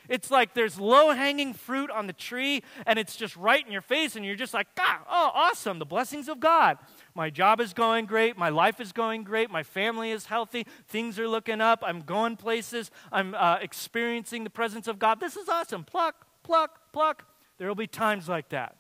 It's 0.08 0.32
like 0.32 0.54
there's 0.54 0.80
low 0.80 1.12
hanging 1.12 1.54
fruit 1.54 1.92
on 1.92 2.08
the 2.08 2.14
tree, 2.14 2.64
and 2.88 2.98
it's 2.98 3.18
just 3.18 3.36
right 3.36 3.66
in 3.66 3.74
your 3.74 3.82
face, 3.82 4.16
and 4.16 4.26
you're 4.26 4.36
just 4.38 4.54
like, 4.54 4.68
ah, 4.80 5.02
oh, 5.10 5.32
awesome, 5.34 5.78
the 5.78 5.86
blessings 5.86 6.30
of 6.30 6.40
God. 6.40 6.78
My 7.14 7.30
job 7.30 7.60
is 7.60 7.74
going 7.74 8.06
great. 8.06 8.38
My 8.38 8.48
life 8.48 8.80
is 8.80 8.94
going 8.94 9.26
great. 9.26 9.52
My 9.52 9.64
family 9.64 10.12
is 10.12 10.28
healthy. 10.28 10.66
Things 10.88 11.20
are 11.20 11.28
looking 11.28 11.60
up. 11.60 11.84
I'm 11.86 12.00
going 12.00 12.38
places. 12.38 12.92
I'm 13.12 13.36
uh, 13.36 13.58
experiencing 13.62 14.46
the 14.46 14.50
presence 14.50 14.88
of 14.88 15.00
God. 15.00 15.20
This 15.20 15.36
is 15.36 15.50
awesome. 15.50 15.84
Pluck, 15.84 16.28
pluck, 16.52 16.92
pluck. 16.92 17.24
There 17.58 17.70
will 17.70 17.76
be 17.76 17.88
times 17.88 18.28
like 18.28 18.50
that. 18.50 18.76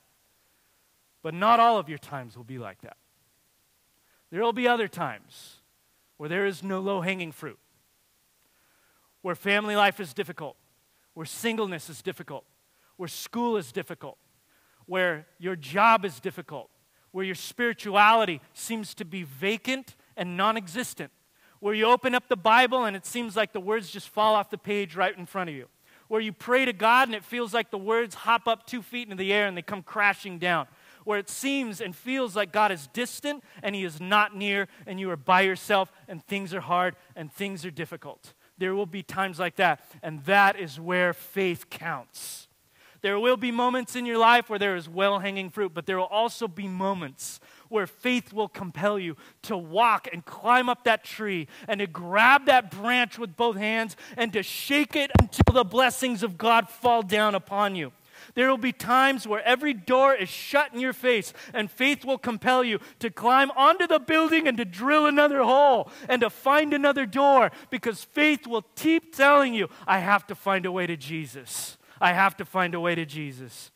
But 1.23 1.33
not 1.33 1.61
all 1.61 1.77
of 1.77 1.87
your 1.87 1.99
times 1.99 2.35
will 2.35 2.43
be 2.43 2.57
like 2.57 2.81
that. 2.81 2.97
There 4.29 4.41
will 4.41 4.51
be 4.51 4.67
other 4.67 4.89
times 4.89 5.61
where 6.17 6.27
there 6.27 6.45
is 6.45 6.63
no 6.63 6.81
low 6.81 6.99
hanging 6.99 7.31
fruit, 7.31 7.59
where 9.21 9.35
family 9.35 9.77
life 9.77 10.01
is 10.01 10.13
difficult, 10.13 10.57
where 11.13 11.25
singleness 11.25 11.89
is 11.89 12.01
difficult, 12.01 12.43
where 12.97 13.07
school 13.07 13.55
is 13.55 13.71
difficult, 13.71 14.17
where 14.85 15.25
your 15.39 15.55
job 15.55 16.03
is 16.03 16.19
difficult, 16.19 16.69
where 17.11 17.23
your 17.23 17.35
spirituality 17.35 18.41
seems 18.53 18.93
to 18.95 19.05
be 19.05 19.23
vacant 19.23 19.95
and 20.17 20.35
non 20.35 20.57
existent, 20.57 21.11
where 21.61 21.73
you 21.73 21.85
open 21.85 22.15
up 22.15 22.27
the 22.27 22.35
Bible 22.35 22.83
and 22.83 22.97
it 22.97 23.05
seems 23.05 23.37
like 23.37 23.53
the 23.53 23.61
words 23.61 23.89
just 23.89 24.09
fall 24.09 24.35
off 24.35 24.49
the 24.49 24.57
page 24.57 24.97
right 24.97 25.17
in 25.17 25.25
front 25.25 25.49
of 25.49 25.55
you 25.55 25.67
where 26.11 26.19
you 26.19 26.33
pray 26.33 26.65
to 26.65 26.73
God 26.73 27.07
and 27.07 27.15
it 27.15 27.23
feels 27.23 27.53
like 27.53 27.71
the 27.71 27.77
words 27.77 28.15
hop 28.15 28.45
up 28.45 28.67
two 28.67 28.81
feet 28.81 29.03
into 29.03 29.15
the 29.15 29.31
air 29.31 29.47
and 29.47 29.55
they 29.55 29.61
come 29.61 29.81
crashing 29.81 30.37
down. 30.39 30.67
Where 31.05 31.17
it 31.17 31.29
seems 31.29 31.79
and 31.79 31.95
feels 31.95 32.35
like 32.35 32.51
God 32.51 32.69
is 32.69 32.87
distant 32.87 33.45
and 33.63 33.73
He 33.73 33.85
is 33.85 34.01
not 34.01 34.35
near 34.35 34.67
and 34.85 34.99
you 34.99 35.09
are 35.09 35.15
by 35.15 35.39
yourself 35.39 35.89
and 36.09 36.21
things 36.21 36.53
are 36.53 36.59
hard 36.59 36.97
and 37.15 37.31
things 37.31 37.65
are 37.65 37.71
difficult. 37.71 38.33
There 38.57 38.75
will 38.75 38.85
be 38.85 39.03
times 39.03 39.39
like 39.39 39.55
that, 39.55 39.85
and 40.03 40.21
that 40.25 40.59
is 40.59 40.81
where 40.81 41.13
faith 41.13 41.69
counts. 41.69 42.49
There 42.99 43.17
will 43.17 43.37
be 43.37 43.51
moments 43.51 43.95
in 43.95 44.05
your 44.05 44.17
life 44.17 44.49
where 44.49 44.59
there 44.59 44.75
is 44.75 44.89
well 44.89 45.19
hanging 45.19 45.49
fruit, 45.49 45.73
but 45.73 45.85
there 45.85 45.97
will 45.97 46.03
also 46.03 46.45
be 46.45 46.67
moments 46.67 47.39
where 47.71 47.87
faith 47.87 48.33
will 48.33 48.47
compel 48.47 48.99
you 48.99 49.15
to 49.43 49.57
walk 49.57 50.07
and 50.11 50.25
climb 50.25 50.69
up 50.69 50.83
that 50.83 51.03
tree 51.03 51.47
and 51.67 51.79
to 51.79 51.87
grab 51.87 52.45
that 52.45 52.71
branch 52.71 53.17
with 53.17 53.35
both 53.35 53.55
hands 53.55 53.95
and 54.17 54.33
to 54.33 54.43
shake 54.43 54.95
it 54.95 55.11
until 55.19 55.53
the 55.53 55.63
blessings 55.63 56.23
of 56.23 56.37
God 56.37 56.69
fall 56.69 57.01
down 57.01 57.35
upon 57.35 57.75
you. 57.75 57.91
There 58.33 58.49
will 58.49 58.57
be 58.57 58.71
times 58.71 59.27
where 59.27 59.43
every 59.43 59.73
door 59.73 60.13
is 60.13 60.29
shut 60.29 60.73
in 60.73 60.79
your 60.79 60.93
face, 60.93 61.33
and 61.53 61.69
faith 61.69 62.05
will 62.05 62.17
compel 62.17 62.63
you 62.63 62.79
to 62.99 63.09
climb 63.09 63.51
onto 63.51 63.87
the 63.87 63.99
building 63.99 64.47
and 64.47 64.57
to 64.57 64.65
drill 64.65 65.05
another 65.05 65.43
hole 65.43 65.89
and 66.07 66.21
to 66.21 66.29
find 66.29 66.73
another 66.73 67.05
door 67.05 67.51
because 67.69 68.03
faith 68.03 68.47
will 68.47 68.65
keep 68.75 69.15
telling 69.15 69.53
you, 69.53 69.69
I 69.87 69.99
have 69.99 70.27
to 70.27 70.35
find 70.35 70.65
a 70.65 70.71
way 70.71 70.87
to 70.87 70.95
Jesus. 70.95 71.77
I 71.99 72.13
have 72.13 72.37
to 72.37 72.45
find 72.45 72.73
a 72.73 72.79
way 72.79 72.95
to 72.95 73.05
Jesus. 73.05 73.71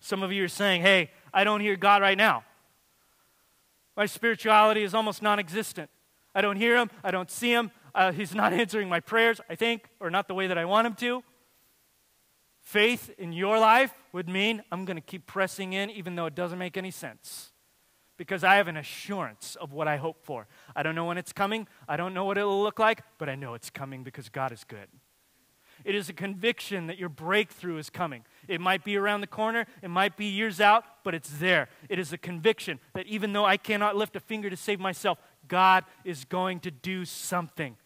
Some 0.00 0.22
of 0.22 0.32
you 0.32 0.44
are 0.44 0.48
saying, 0.48 0.82
Hey, 0.82 1.10
I 1.32 1.44
don't 1.44 1.60
hear 1.60 1.76
God 1.76 2.02
right 2.02 2.16
now. 2.16 2.44
My 4.00 4.06
spirituality 4.06 4.82
is 4.82 4.94
almost 4.94 5.20
non 5.20 5.38
existent. 5.38 5.90
I 6.34 6.40
don't 6.40 6.56
hear 6.56 6.74
him, 6.74 6.88
I 7.04 7.10
don't 7.10 7.30
see 7.30 7.52
him. 7.52 7.70
Uh, 7.94 8.12
he's 8.12 8.34
not 8.34 8.50
answering 8.62 8.88
my 8.88 8.98
prayers, 8.98 9.42
I 9.50 9.56
think, 9.56 9.90
or 10.00 10.08
not 10.08 10.26
the 10.26 10.32
way 10.32 10.46
that 10.46 10.56
I 10.56 10.64
want 10.64 10.86
him 10.86 10.94
to. 10.94 11.22
Faith 12.62 13.10
in 13.18 13.34
your 13.34 13.58
life 13.58 13.92
would 14.14 14.26
mean 14.26 14.62
I'm 14.72 14.86
going 14.86 14.96
to 14.96 15.02
keep 15.02 15.26
pressing 15.26 15.74
in 15.74 15.90
even 15.90 16.14
though 16.14 16.24
it 16.24 16.34
doesn't 16.34 16.58
make 16.58 16.78
any 16.78 16.90
sense. 16.90 17.52
Because 18.16 18.42
I 18.42 18.54
have 18.54 18.68
an 18.68 18.78
assurance 18.78 19.54
of 19.60 19.74
what 19.74 19.86
I 19.86 19.98
hope 19.98 20.24
for. 20.24 20.46
I 20.74 20.82
don't 20.82 20.94
know 20.94 21.04
when 21.04 21.18
it's 21.18 21.34
coming, 21.34 21.68
I 21.86 21.98
don't 21.98 22.14
know 22.14 22.24
what 22.24 22.38
it'll 22.38 22.62
look 22.62 22.78
like, 22.78 23.02
but 23.18 23.28
I 23.28 23.34
know 23.34 23.52
it's 23.52 23.68
coming 23.68 24.02
because 24.02 24.30
God 24.30 24.50
is 24.50 24.64
good. 24.64 24.88
It 25.84 25.94
is 25.94 26.08
a 26.08 26.12
conviction 26.12 26.86
that 26.86 26.98
your 26.98 27.08
breakthrough 27.08 27.78
is 27.78 27.90
coming. 27.90 28.24
It 28.48 28.60
might 28.60 28.84
be 28.84 28.96
around 28.96 29.20
the 29.20 29.26
corner, 29.26 29.66
it 29.82 29.88
might 29.88 30.16
be 30.16 30.26
years 30.26 30.60
out, 30.60 30.84
but 31.04 31.14
it's 31.14 31.30
there. 31.38 31.68
It 31.88 31.98
is 31.98 32.12
a 32.12 32.18
conviction 32.18 32.80
that 32.94 33.06
even 33.06 33.32
though 33.32 33.44
I 33.44 33.56
cannot 33.56 33.96
lift 33.96 34.16
a 34.16 34.20
finger 34.20 34.50
to 34.50 34.56
save 34.56 34.80
myself, 34.80 35.18
God 35.48 35.84
is 36.04 36.24
going 36.24 36.60
to 36.60 36.70
do 36.70 37.04
something. 37.04 37.76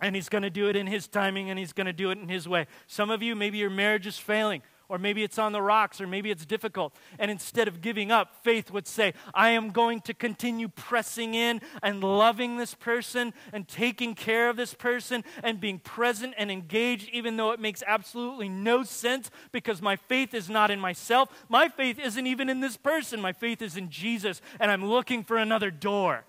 And 0.00 0.14
He's 0.14 0.28
going 0.28 0.42
to 0.42 0.50
do 0.50 0.68
it 0.68 0.76
in 0.76 0.86
His 0.86 1.08
timing 1.08 1.50
and 1.50 1.58
He's 1.58 1.72
going 1.72 1.86
to 1.86 1.92
do 1.92 2.10
it 2.10 2.18
in 2.18 2.28
His 2.28 2.48
way. 2.48 2.66
Some 2.86 3.10
of 3.10 3.22
you, 3.22 3.34
maybe 3.34 3.58
your 3.58 3.70
marriage 3.70 4.06
is 4.06 4.18
failing 4.18 4.62
or 4.88 4.98
maybe 4.98 5.22
it's 5.22 5.38
on 5.38 5.52
the 5.52 5.62
rocks, 5.62 6.00
or 6.00 6.06
maybe 6.06 6.30
it's 6.30 6.46
difficult. 6.46 6.94
And 7.18 7.30
instead 7.30 7.68
of 7.68 7.80
giving 7.80 8.12
up, 8.12 8.42
faith 8.42 8.70
would 8.70 8.86
say, 8.86 9.14
I 9.32 9.50
am 9.50 9.70
going 9.70 10.00
to 10.02 10.14
continue 10.14 10.68
pressing 10.68 11.34
in 11.34 11.60
and 11.82 12.02
loving 12.02 12.56
this 12.56 12.74
person 12.74 13.34
and 13.52 13.66
taking 13.66 14.14
care 14.14 14.48
of 14.48 14.56
this 14.56 14.74
person 14.74 15.24
and 15.42 15.60
being 15.60 15.78
present 15.78 16.34
and 16.36 16.50
engaged, 16.50 17.08
even 17.12 17.36
though 17.36 17.52
it 17.52 17.60
makes 17.60 17.82
absolutely 17.86 18.48
no 18.48 18.82
sense 18.82 19.30
because 19.52 19.80
my 19.80 19.96
faith 19.96 20.34
is 20.34 20.50
not 20.50 20.70
in 20.70 20.80
myself. 20.80 21.28
My 21.48 21.68
faith 21.68 21.98
isn't 21.98 22.26
even 22.26 22.48
in 22.48 22.60
this 22.60 22.76
person. 22.76 23.20
My 23.20 23.32
faith 23.32 23.62
is 23.62 23.76
in 23.76 23.90
Jesus, 23.90 24.40
and 24.60 24.70
I'm 24.70 24.86
looking 24.86 25.24
for 25.24 25.36
another 25.36 25.70
door. 25.70 26.24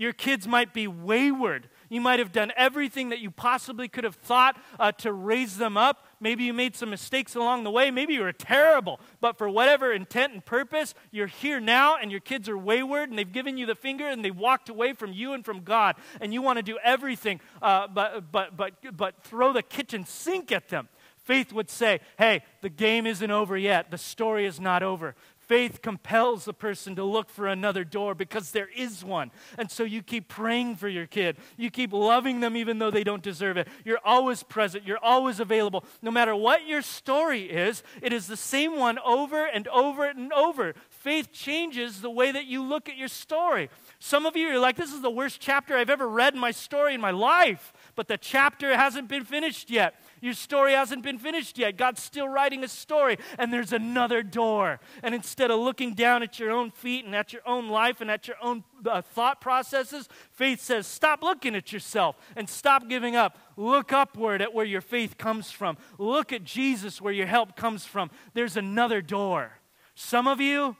Your 0.00 0.14
kids 0.14 0.48
might 0.48 0.72
be 0.72 0.86
wayward. 0.86 1.68
You 1.90 2.00
might 2.00 2.20
have 2.20 2.32
done 2.32 2.52
everything 2.56 3.10
that 3.10 3.18
you 3.18 3.30
possibly 3.30 3.86
could 3.86 4.04
have 4.04 4.14
thought 4.14 4.56
uh, 4.78 4.92
to 4.92 5.12
raise 5.12 5.58
them 5.58 5.76
up, 5.76 6.06
Maybe 6.20 6.44
you 6.44 6.52
made 6.52 6.76
some 6.76 6.90
mistakes 6.90 7.34
along 7.34 7.64
the 7.64 7.70
way. 7.70 7.90
Maybe 7.90 8.12
you 8.12 8.20
were 8.20 8.32
terrible. 8.32 9.00
But 9.20 9.38
for 9.38 9.48
whatever 9.48 9.90
intent 9.92 10.34
and 10.34 10.44
purpose, 10.44 10.94
you're 11.10 11.26
here 11.26 11.60
now 11.60 11.96
and 11.96 12.10
your 12.10 12.20
kids 12.20 12.48
are 12.48 12.58
wayward 12.58 13.08
and 13.08 13.18
they've 13.18 13.32
given 13.32 13.56
you 13.56 13.64
the 13.64 13.74
finger 13.74 14.06
and 14.06 14.22
they 14.22 14.30
walked 14.30 14.68
away 14.68 14.92
from 14.92 15.12
you 15.12 15.32
and 15.32 15.44
from 15.44 15.62
God. 15.62 15.96
And 16.20 16.34
you 16.34 16.42
want 16.42 16.58
to 16.58 16.62
do 16.62 16.78
everything 16.84 17.40
uh, 17.62 17.86
but, 17.88 18.30
but, 18.30 18.56
but, 18.56 18.74
but 18.96 19.22
throw 19.24 19.52
the 19.52 19.62
kitchen 19.62 20.04
sink 20.04 20.52
at 20.52 20.68
them. 20.68 20.88
Faith 21.16 21.52
would 21.52 21.70
say, 21.70 22.00
hey, 22.18 22.42
the 22.60 22.68
game 22.68 23.06
isn't 23.06 23.30
over 23.30 23.56
yet. 23.56 23.90
The 23.90 23.98
story 23.98 24.46
is 24.46 24.60
not 24.60 24.82
over. 24.82 25.14
Faith 25.50 25.82
compels 25.82 26.46
a 26.46 26.52
person 26.52 26.94
to 26.94 27.02
look 27.02 27.28
for 27.28 27.48
another 27.48 27.82
door 27.82 28.14
because 28.14 28.52
there 28.52 28.68
is 28.76 29.04
one. 29.04 29.32
And 29.58 29.68
so 29.68 29.82
you 29.82 30.00
keep 30.00 30.28
praying 30.28 30.76
for 30.76 30.88
your 30.88 31.08
kid. 31.08 31.38
You 31.56 31.72
keep 31.72 31.92
loving 31.92 32.38
them 32.38 32.56
even 32.56 32.78
though 32.78 32.92
they 32.92 33.02
don't 33.02 33.20
deserve 33.20 33.56
it. 33.56 33.66
You're 33.84 33.98
always 34.04 34.44
present. 34.44 34.86
You're 34.86 35.02
always 35.02 35.40
available. 35.40 35.84
No 36.02 36.12
matter 36.12 36.36
what 36.36 36.68
your 36.68 36.82
story 36.82 37.50
is, 37.50 37.82
it 38.00 38.12
is 38.12 38.28
the 38.28 38.36
same 38.36 38.78
one 38.78 39.00
over 39.00 39.44
and 39.44 39.66
over 39.66 40.04
and 40.04 40.32
over. 40.32 40.72
Faith 40.88 41.32
changes 41.32 42.00
the 42.00 42.10
way 42.10 42.30
that 42.30 42.44
you 42.44 42.62
look 42.62 42.88
at 42.88 42.96
your 42.96 43.08
story. 43.08 43.70
Some 43.98 44.26
of 44.26 44.36
you 44.36 44.50
are 44.50 44.58
like, 44.60 44.76
this 44.76 44.92
is 44.92 45.02
the 45.02 45.10
worst 45.10 45.40
chapter 45.40 45.76
I've 45.76 45.90
ever 45.90 46.06
read 46.06 46.34
in 46.34 46.38
my 46.38 46.52
story 46.52 46.94
in 46.94 47.00
my 47.00 47.10
life, 47.10 47.72
but 47.96 48.06
the 48.06 48.18
chapter 48.18 48.76
hasn't 48.76 49.08
been 49.08 49.24
finished 49.24 49.68
yet. 49.68 49.96
Your 50.20 50.34
story 50.34 50.72
hasn't 50.72 51.02
been 51.02 51.18
finished 51.18 51.58
yet. 51.58 51.76
God's 51.76 52.02
still 52.02 52.28
writing 52.28 52.62
a 52.62 52.68
story, 52.68 53.18
and 53.38 53.52
there's 53.52 53.72
another 53.72 54.22
door. 54.22 54.80
And 55.02 55.14
instead 55.14 55.50
of 55.50 55.60
looking 55.60 55.94
down 55.94 56.22
at 56.22 56.38
your 56.38 56.50
own 56.50 56.70
feet 56.70 57.04
and 57.04 57.14
at 57.14 57.32
your 57.32 57.42
own 57.46 57.68
life 57.68 58.00
and 58.00 58.10
at 58.10 58.28
your 58.28 58.36
own 58.42 58.64
uh, 58.86 59.02
thought 59.02 59.40
processes, 59.40 60.08
faith 60.32 60.60
says, 60.60 60.86
stop 60.86 61.22
looking 61.22 61.54
at 61.54 61.72
yourself 61.72 62.16
and 62.36 62.48
stop 62.48 62.88
giving 62.88 63.16
up. 63.16 63.38
Look 63.56 63.92
upward 63.92 64.42
at 64.42 64.54
where 64.54 64.66
your 64.66 64.80
faith 64.80 65.18
comes 65.18 65.50
from. 65.50 65.78
Look 65.98 66.32
at 66.32 66.44
Jesus 66.44 67.00
where 67.00 67.12
your 67.12 67.26
help 67.26 67.56
comes 67.56 67.84
from. 67.84 68.10
There's 68.34 68.56
another 68.56 69.02
door. 69.02 69.60
Some 69.94 70.26
of 70.26 70.40
you 70.40 70.76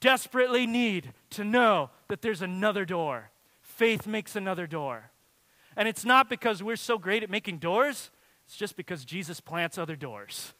desperately 0.00 0.66
need 0.66 1.12
to 1.30 1.44
know 1.44 1.90
that 2.08 2.22
there's 2.22 2.42
another 2.42 2.84
door. 2.84 3.30
Faith 3.62 4.06
makes 4.06 4.36
another 4.36 4.66
door. 4.66 5.10
And 5.76 5.88
it's 5.88 6.04
not 6.04 6.28
because 6.28 6.62
we're 6.62 6.76
so 6.76 6.98
great 6.98 7.22
at 7.22 7.30
making 7.30 7.58
doors, 7.58 8.10
it's 8.46 8.56
just 8.56 8.76
because 8.76 9.04
Jesus 9.04 9.40
plants 9.40 9.78
other 9.78 9.96
doors. 9.96 10.54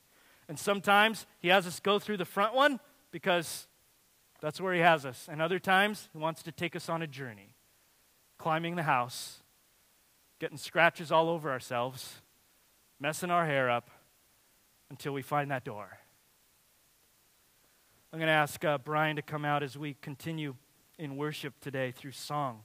And 0.48 0.58
sometimes 0.58 1.26
he 1.40 1.48
has 1.48 1.66
us 1.66 1.80
go 1.80 1.98
through 1.98 2.18
the 2.18 2.24
front 2.24 2.54
one 2.54 2.80
because 3.10 3.66
that's 4.40 4.60
where 4.60 4.74
he 4.74 4.80
has 4.80 5.06
us. 5.06 5.28
And 5.30 5.40
other 5.40 5.58
times 5.58 6.08
he 6.12 6.18
wants 6.18 6.42
to 6.42 6.52
take 6.52 6.76
us 6.76 6.88
on 6.88 7.02
a 7.02 7.06
journey, 7.06 7.54
climbing 8.38 8.76
the 8.76 8.82
house 8.82 9.42
getting 10.44 10.58
scratches 10.58 11.10
all 11.12 11.30
over 11.30 11.50
ourselves, 11.50 12.20
messing 13.00 13.30
our 13.30 13.46
hair 13.46 13.70
up 13.70 13.90
until 14.90 15.12
we 15.12 15.22
find 15.22 15.50
that 15.50 15.64
door. 15.64 15.98
I'm 18.12 18.18
going 18.18 18.28
to 18.28 18.34
ask 18.34 18.62
uh, 18.62 18.78
Brian 18.78 19.16
to 19.16 19.22
come 19.22 19.46
out 19.46 19.62
as 19.62 19.78
we 19.78 19.96
continue 20.02 20.54
in 20.98 21.16
worship 21.16 21.54
today 21.60 21.92
through 21.92 22.12
song. 22.12 22.60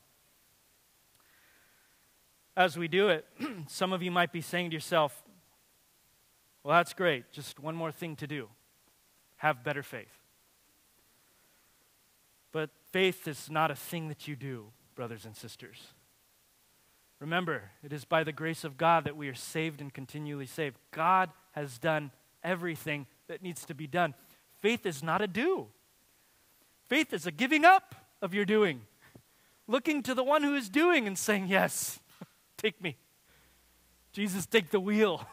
As 2.59 2.77
we 2.77 2.89
do 2.89 3.07
it, 3.07 3.25
some 3.67 3.93
of 3.93 4.03
you 4.03 4.11
might 4.11 4.33
be 4.33 4.41
saying 4.41 4.71
to 4.71 4.73
yourself, 4.73 5.23
Well, 6.61 6.75
that's 6.75 6.93
great. 6.93 7.31
Just 7.31 7.57
one 7.57 7.73
more 7.73 7.89
thing 7.89 8.17
to 8.17 8.27
do 8.27 8.49
have 9.37 9.63
better 9.63 9.81
faith. 9.81 10.11
But 12.51 12.69
faith 12.91 13.29
is 13.29 13.49
not 13.49 13.71
a 13.71 13.75
thing 13.75 14.09
that 14.09 14.27
you 14.27 14.35
do, 14.35 14.73
brothers 14.93 15.23
and 15.23 15.37
sisters. 15.37 15.77
Remember, 17.21 17.71
it 17.81 17.93
is 17.93 18.03
by 18.03 18.25
the 18.25 18.33
grace 18.33 18.65
of 18.65 18.75
God 18.75 19.05
that 19.05 19.15
we 19.15 19.29
are 19.29 19.35
saved 19.35 19.79
and 19.79 19.93
continually 19.93 20.45
saved. 20.45 20.75
God 20.91 21.29
has 21.53 21.77
done 21.77 22.11
everything 22.43 23.07
that 23.29 23.41
needs 23.41 23.63
to 23.67 23.73
be 23.73 23.87
done. 23.87 24.13
Faith 24.59 24.85
is 24.85 25.01
not 25.01 25.21
a 25.21 25.27
do, 25.27 25.67
faith 26.89 27.13
is 27.13 27.25
a 27.25 27.31
giving 27.31 27.63
up 27.63 27.95
of 28.21 28.33
your 28.33 28.43
doing, 28.43 28.81
looking 29.65 30.03
to 30.03 30.13
the 30.13 30.25
one 30.25 30.43
who 30.43 30.55
is 30.55 30.67
doing 30.67 31.07
and 31.07 31.17
saying, 31.17 31.47
Yes, 31.47 32.01
take 32.61 32.81
me. 32.81 32.97
Jesus, 34.11 34.45
take 34.45 34.71
the 34.71 34.79
wheel. 34.79 35.25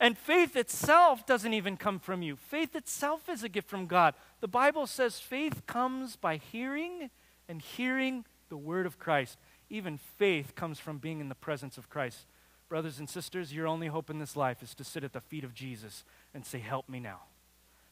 And 0.00 0.16
faith 0.16 0.56
itself 0.56 1.26
doesn't 1.26 1.52
even 1.52 1.76
come 1.76 1.98
from 1.98 2.22
you. 2.22 2.36
Faith 2.36 2.76
itself 2.76 3.28
is 3.28 3.42
a 3.42 3.48
gift 3.48 3.68
from 3.68 3.86
God. 3.86 4.14
The 4.40 4.48
Bible 4.48 4.86
says 4.86 5.18
faith 5.18 5.66
comes 5.66 6.14
by 6.14 6.36
hearing 6.36 7.10
and 7.48 7.60
hearing 7.60 8.24
the 8.48 8.56
word 8.56 8.86
of 8.86 8.98
Christ. 8.98 9.38
Even 9.70 9.98
faith 9.98 10.54
comes 10.54 10.78
from 10.78 10.98
being 10.98 11.20
in 11.20 11.28
the 11.28 11.34
presence 11.34 11.76
of 11.76 11.90
Christ. 11.90 12.26
Brothers 12.68 12.98
and 12.98 13.08
sisters, 13.08 13.52
your 13.52 13.66
only 13.66 13.88
hope 13.88 14.08
in 14.08 14.18
this 14.18 14.36
life 14.36 14.62
is 14.62 14.74
to 14.74 14.84
sit 14.84 15.02
at 15.02 15.12
the 15.12 15.20
feet 15.20 15.42
of 15.42 15.54
Jesus 15.54 16.04
and 16.32 16.46
say, 16.46 16.58
Help 16.58 16.88
me 16.88 17.00
now. 17.00 17.20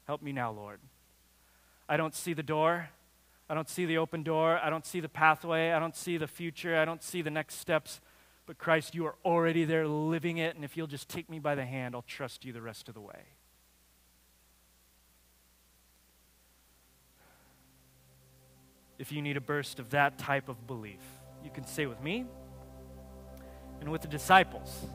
Help 0.06 0.22
me 0.22 0.32
now, 0.32 0.52
Lord. 0.52 0.78
I 1.88 1.96
don't 1.96 2.14
see 2.14 2.34
the 2.34 2.42
door. 2.42 2.90
I 3.48 3.54
don't 3.54 3.68
see 3.68 3.86
the 3.86 3.98
open 3.98 4.22
door. 4.22 4.58
I 4.58 4.70
don't 4.70 4.84
see 4.84 5.00
the 5.00 5.08
pathway. 5.08 5.70
I 5.70 5.78
don't 5.78 5.94
see 5.94 6.16
the 6.16 6.26
future. 6.26 6.76
I 6.76 6.84
don't 6.84 7.02
see 7.02 7.22
the 7.22 7.30
next 7.30 7.56
steps. 7.56 8.00
But 8.44 8.58
Christ, 8.58 8.94
you 8.94 9.06
are 9.06 9.14
already 9.24 9.64
there 9.64 9.86
living 9.86 10.38
it. 10.38 10.56
And 10.56 10.64
if 10.64 10.76
you'll 10.76 10.86
just 10.86 11.08
take 11.08 11.30
me 11.30 11.38
by 11.38 11.54
the 11.54 11.64
hand, 11.64 11.94
I'll 11.94 12.02
trust 12.02 12.44
you 12.44 12.52
the 12.52 12.62
rest 12.62 12.88
of 12.88 12.94
the 12.94 13.00
way. 13.00 13.24
If 18.98 19.12
you 19.12 19.20
need 19.20 19.36
a 19.36 19.40
burst 19.40 19.78
of 19.78 19.90
that 19.90 20.18
type 20.18 20.48
of 20.48 20.66
belief, 20.66 21.02
you 21.44 21.50
can 21.50 21.66
say 21.66 21.86
with 21.86 22.00
me 22.00 22.24
and 23.80 23.90
with 23.90 24.00
the 24.00 24.08
disciples 24.08 24.86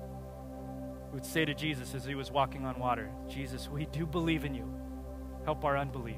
who 1.09 1.13
would 1.13 1.25
say 1.25 1.45
to 1.45 1.53
Jesus 1.53 1.93
as 1.93 2.03
he 2.03 2.15
was 2.15 2.31
walking 2.31 2.65
on 2.65 2.79
water, 2.79 3.09
Jesus, 3.29 3.69
we 3.69 3.85
do 3.85 4.05
believe 4.05 4.43
in 4.43 4.55
you. 4.55 4.67
Help 5.45 5.63
our 5.63 5.77
unbelief. 5.77 6.17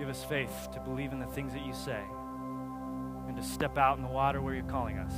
Give 0.00 0.08
us 0.08 0.24
faith 0.24 0.70
to 0.72 0.80
believe 0.80 1.12
in 1.12 1.18
the 1.18 1.26
things 1.26 1.52
that 1.52 1.62
you 1.66 1.74
say 1.74 2.00
and 3.28 3.36
to 3.36 3.42
step 3.42 3.76
out 3.76 3.98
in 3.98 4.02
the 4.02 4.08
water 4.08 4.40
where 4.40 4.54
you're 4.54 4.64
calling 4.64 4.96
us. 4.96 5.12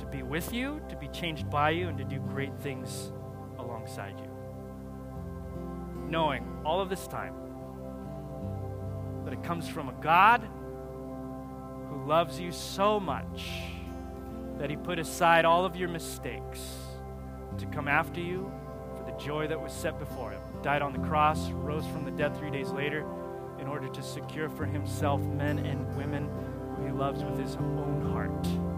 To 0.00 0.06
be 0.06 0.22
with 0.22 0.54
you, 0.54 0.80
to 0.88 0.96
be 0.96 1.08
changed 1.08 1.50
by 1.50 1.68
you, 1.68 1.88
and 1.88 1.98
to 1.98 2.04
do 2.04 2.18
great 2.18 2.56
things 2.60 3.12
alongside 3.58 4.18
you. 4.18 4.30
Knowing 6.08 6.48
all 6.64 6.80
of 6.80 6.88
this 6.88 7.06
time 7.06 7.34
that 9.24 9.34
it 9.34 9.42
comes 9.42 9.68
from 9.68 9.90
a 9.90 9.94
God 10.00 10.40
who 11.90 12.06
loves 12.06 12.40
you 12.40 12.50
so 12.50 12.98
much 12.98 13.50
that 14.58 14.70
he 14.70 14.76
put 14.76 14.98
aside 14.98 15.44
all 15.44 15.66
of 15.66 15.76
your 15.76 15.90
mistakes 15.90 16.60
to 17.58 17.66
come 17.66 17.86
after 17.86 18.18
you 18.18 18.50
for 18.96 19.04
the 19.04 19.18
joy 19.22 19.46
that 19.46 19.60
was 19.60 19.74
set 19.74 19.98
before 19.98 20.30
him. 20.30 20.40
Died 20.62 20.80
on 20.80 20.94
the 20.94 21.06
cross, 21.06 21.50
rose 21.50 21.86
from 21.88 22.06
the 22.06 22.10
dead 22.12 22.34
three 22.34 22.50
days 22.50 22.70
later 22.70 23.04
in 23.58 23.66
order 23.66 23.88
to 23.88 24.02
secure 24.02 24.48
for 24.48 24.66
himself 24.66 25.20
men 25.20 25.58
and 25.58 25.96
women 25.96 26.28
who 26.76 26.86
he 26.86 26.92
loves 26.92 27.24
with 27.24 27.38
his 27.38 27.56
own 27.56 28.10
heart. 28.12 28.75